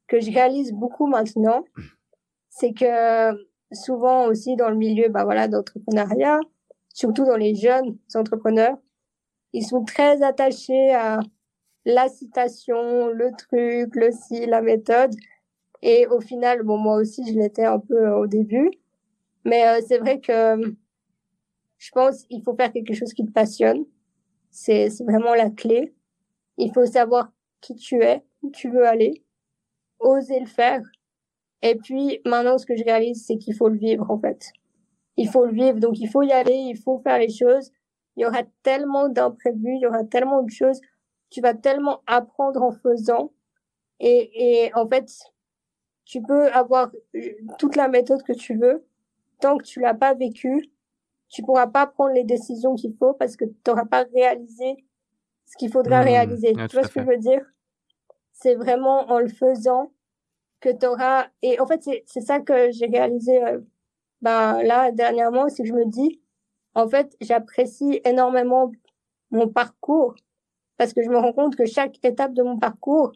que 0.09 0.21
je 0.21 0.31
réalise 0.33 0.73
beaucoup 0.73 1.07
maintenant, 1.07 1.65
c'est 2.51 2.73
que 2.73 3.33
souvent 3.73 4.27
aussi 4.27 4.57
dans 4.57 4.69
le 4.69 4.77
milieu 4.77 5.09
bah 5.09 5.25
voilà 5.25 5.49
d'entrepreneuriat, 5.49 6.41
surtout 6.93 7.25
dans 7.25 7.37
les 7.37 7.55
jeunes 7.55 7.97
entrepreneurs, 8.15 8.77
ils 9.53 9.65
sont 9.65 9.85
très 9.85 10.23
attachés 10.23 10.95
à 10.95 11.21
la 11.85 12.09
citation, 12.09 13.09
le 13.09 13.31
truc, 13.37 13.95
le 13.97 14.11
si, 14.13 14.47
la 14.47 14.63
méthode. 14.63 15.15
Et 15.83 16.07
au 16.07 16.21
final, 16.21 16.63
bon, 16.63 16.79
moi 16.79 16.97
aussi, 16.97 17.25
je 17.27 17.39
l'étais 17.39 17.65
un 17.65 17.81
peu 17.81 18.11
au 18.11 18.27
début. 18.27 18.71
Mais 19.45 19.67
euh, 19.67 19.81
c'est 19.87 19.99
vrai 19.99 20.21
que 20.21 20.77
je 21.79 21.91
pense 21.91 22.25
qu'il 22.25 22.43
faut 22.43 22.55
faire 22.55 22.73
quelque 22.73 22.95
chose 22.95 23.13
qui 23.13 23.27
te 23.27 23.33
passionne. 23.33 23.85
C'est 24.51 24.89
vraiment 25.05 25.35
la 25.35 25.51
clé. 25.51 25.95
Il 26.59 26.73
faut 26.73 26.87
savoir 26.87 27.33
qui 27.61 27.75
tu 27.75 28.03
es, 28.03 28.23
où 28.43 28.51
tu 28.51 28.71
veux 28.71 28.87
aller, 28.87 29.25
oser 29.99 30.39
le 30.39 30.47
faire. 30.47 30.83
Et 31.63 31.77
puis 31.77 32.21
maintenant, 32.25 32.59
ce 32.59 32.67
que 32.67 32.77
je 32.77 32.85
réalise, 32.85 33.25
c'est 33.27 33.39
qu'il 33.39 33.55
faut 33.55 33.69
le 33.69 33.79
vivre 33.79 34.11
en 34.11 34.19
fait. 34.19 34.53
Il 35.17 35.29
faut 35.29 35.45
le 35.45 35.53
vivre, 35.53 35.79
donc 35.79 35.99
il 35.99 36.09
faut 36.09 36.23
y 36.23 36.33
aller, 36.33 36.55
il 36.55 36.77
faut 36.77 36.99
faire 36.99 37.19
les 37.19 37.31
choses. 37.31 37.73
Il 38.17 38.23
y 38.23 38.27
aura 38.27 38.43
tellement 38.63 39.09
d'imprévus, 39.09 39.77
il 39.77 39.81
y 39.81 39.87
aura 39.87 40.05
tellement 40.05 40.43
de 40.43 40.51
choses. 40.51 40.81
Tu 41.33 41.41
vas 41.41 41.55
tellement 41.55 42.03
apprendre 42.07 42.63
en 42.63 42.73
faisant. 42.73 43.33
Et, 44.01 44.67
et 44.67 44.75
en 44.75 44.87
fait, 44.87 45.11
tu 46.05 46.21
peux 46.21 46.53
avoir 46.53 46.91
toute 47.59 47.75
la 47.75 47.89
méthode 47.89 48.23
que 48.23 48.35
tu 48.35 48.57
veux, 48.57 48.87
tant 49.41 49.57
que 49.57 49.65
tu 49.65 49.81
l'as 49.81 49.95
pas 49.95 50.13
vécu, 50.13 50.71
tu 51.29 51.43
pourras 51.43 51.67
pas 51.67 51.87
prendre 51.87 52.13
les 52.13 52.25
décisions 52.25 52.75
qu'il 52.75 52.95
faut 52.95 53.15
parce 53.15 53.37
que 53.37 53.47
tu 53.47 53.55
n'auras 53.67 53.87
pas 53.87 54.05
réalisé 54.15 54.85
ce 55.47 55.57
qu'il 55.57 55.73
faudra 55.73 56.03
mmh. 56.03 56.05
réaliser. 56.05 56.53
tu 56.53 56.77
vois 56.77 56.85
ce 56.85 56.93
que 56.93 57.01
je 57.01 57.07
veux 57.07 57.17
dire? 57.17 57.45
C'est 58.33 58.55
vraiment 58.55 59.11
en 59.11 59.19
le 59.19 59.29
faisant 59.29 59.91
que 60.61 60.69
tu 60.69 60.87
auras... 60.87 61.29
Et 61.41 61.59
en 61.61 61.67
fait, 61.67 61.83
c'est 62.05 62.21
ça 62.21 62.41
que 62.41 62.71
j'ai 62.73 62.87
réalisé 62.87 63.43
euh, 63.43 63.61
ben, 64.21 64.63
là, 64.63 64.93
dernièrement, 64.93 65.49
c'est 65.49 65.63
que 65.63 65.69
je 65.69 65.75
me 65.75 65.87
dis, 65.87 66.21
en 66.75 66.89
fait, 66.89 67.17
j'apprécie 67.21 68.01
énormément 68.05 68.71
mon 69.31 69.49
parcours 69.49 70.15
parce 70.77 70.93
que 70.93 71.03
je 71.03 71.09
me 71.09 71.19
rends 71.19 71.33
compte 71.33 71.57
que 71.57 71.67
chaque 71.67 71.99
étape 72.05 72.33
de 72.35 72.43
mon 72.43 72.59
parcours 72.59 73.13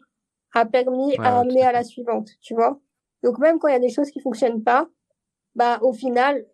a 0.53 0.65
permis 0.65 1.15
à 1.17 1.39
amener 1.39 1.63
à 1.63 1.71
la 1.71 1.83
suivante, 1.83 2.29
tu 2.41 2.53
vois. 2.53 2.79
Donc 3.23 3.39
même 3.39 3.59
quand 3.59 3.67
il 3.67 3.73
y 3.73 3.75
a 3.75 3.79
des 3.79 3.89
choses 3.89 4.11
qui 4.11 4.19
fonctionnent 4.19 4.63
pas, 4.63 4.87
bah 5.55 5.79
au 5.81 5.93
final, 5.93 6.45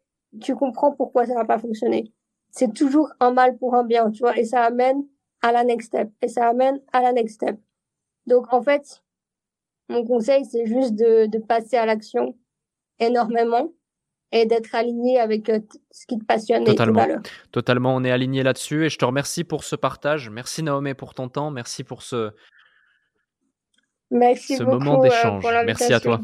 tu 0.41 0.56
comprends 0.56 0.91
pourquoi 0.91 1.26
ça 1.26 1.36
va 1.36 1.45
pas 1.45 1.60
fonctionner. 1.60 2.12
C'est 2.51 2.74
toujours 2.74 3.10
un 3.20 3.32
mal 3.32 3.58
pour 3.58 3.76
un 3.76 3.84
bien, 3.84 4.10
tu 4.12 4.20
vois, 4.20 4.38
et 4.38 4.45
ça 4.45 4.64
amène 4.64 5.06
à 5.41 5.51
la 5.51 5.64
next 5.64 5.88
step, 5.88 6.10
et 6.22 6.28
ça 6.28 6.47
amène 6.47 6.82
à 6.91 7.01
la 7.01 7.12
next 7.12 7.36
step. 7.36 7.60
Donc 8.26 8.51
en 8.54 8.62
fait, 8.62 9.04
mon 9.89 10.06
conseil, 10.06 10.45
c'est 10.45 10.66
juste 10.66 10.95
de, 10.95 11.26
de 11.26 11.38
passer 11.39 11.78
à 11.78 11.86
l'action 11.86 12.36
énormément 12.99 13.72
et 14.34 14.45
d'être 14.47 14.73
aligné 14.73 15.19
avec 15.19 15.47
euh, 15.47 15.59
ce 15.91 16.05
qui 16.07 16.17
te 16.17 16.25
passionne 16.25 16.63
Totalement. 16.65 16.99
et 16.99 17.03
tes 17.03 17.07
valeurs. 17.09 17.23
Totalement, 17.51 17.95
on 17.95 18.03
est 18.03 18.11
aligné 18.11 18.41
là-dessus 18.41 18.86
et 18.86 18.89
je 18.89 18.97
te 18.97 19.05
remercie 19.05 19.43
pour 19.43 19.63
ce 19.63 19.75
partage. 19.75 20.29
Merci 20.29 20.63
Naomi 20.63 20.95
pour 20.95 21.13
ton 21.13 21.29
temps, 21.29 21.51
merci 21.51 21.84
pour 21.84 22.01
ce, 22.01 22.31
merci 24.09 24.57
ce 24.57 24.63
moment 24.63 24.99
euh, 24.99 25.03
d'échange. 25.03 25.45
Merci 25.65 25.93
à 25.93 25.99
toi. 25.99 26.19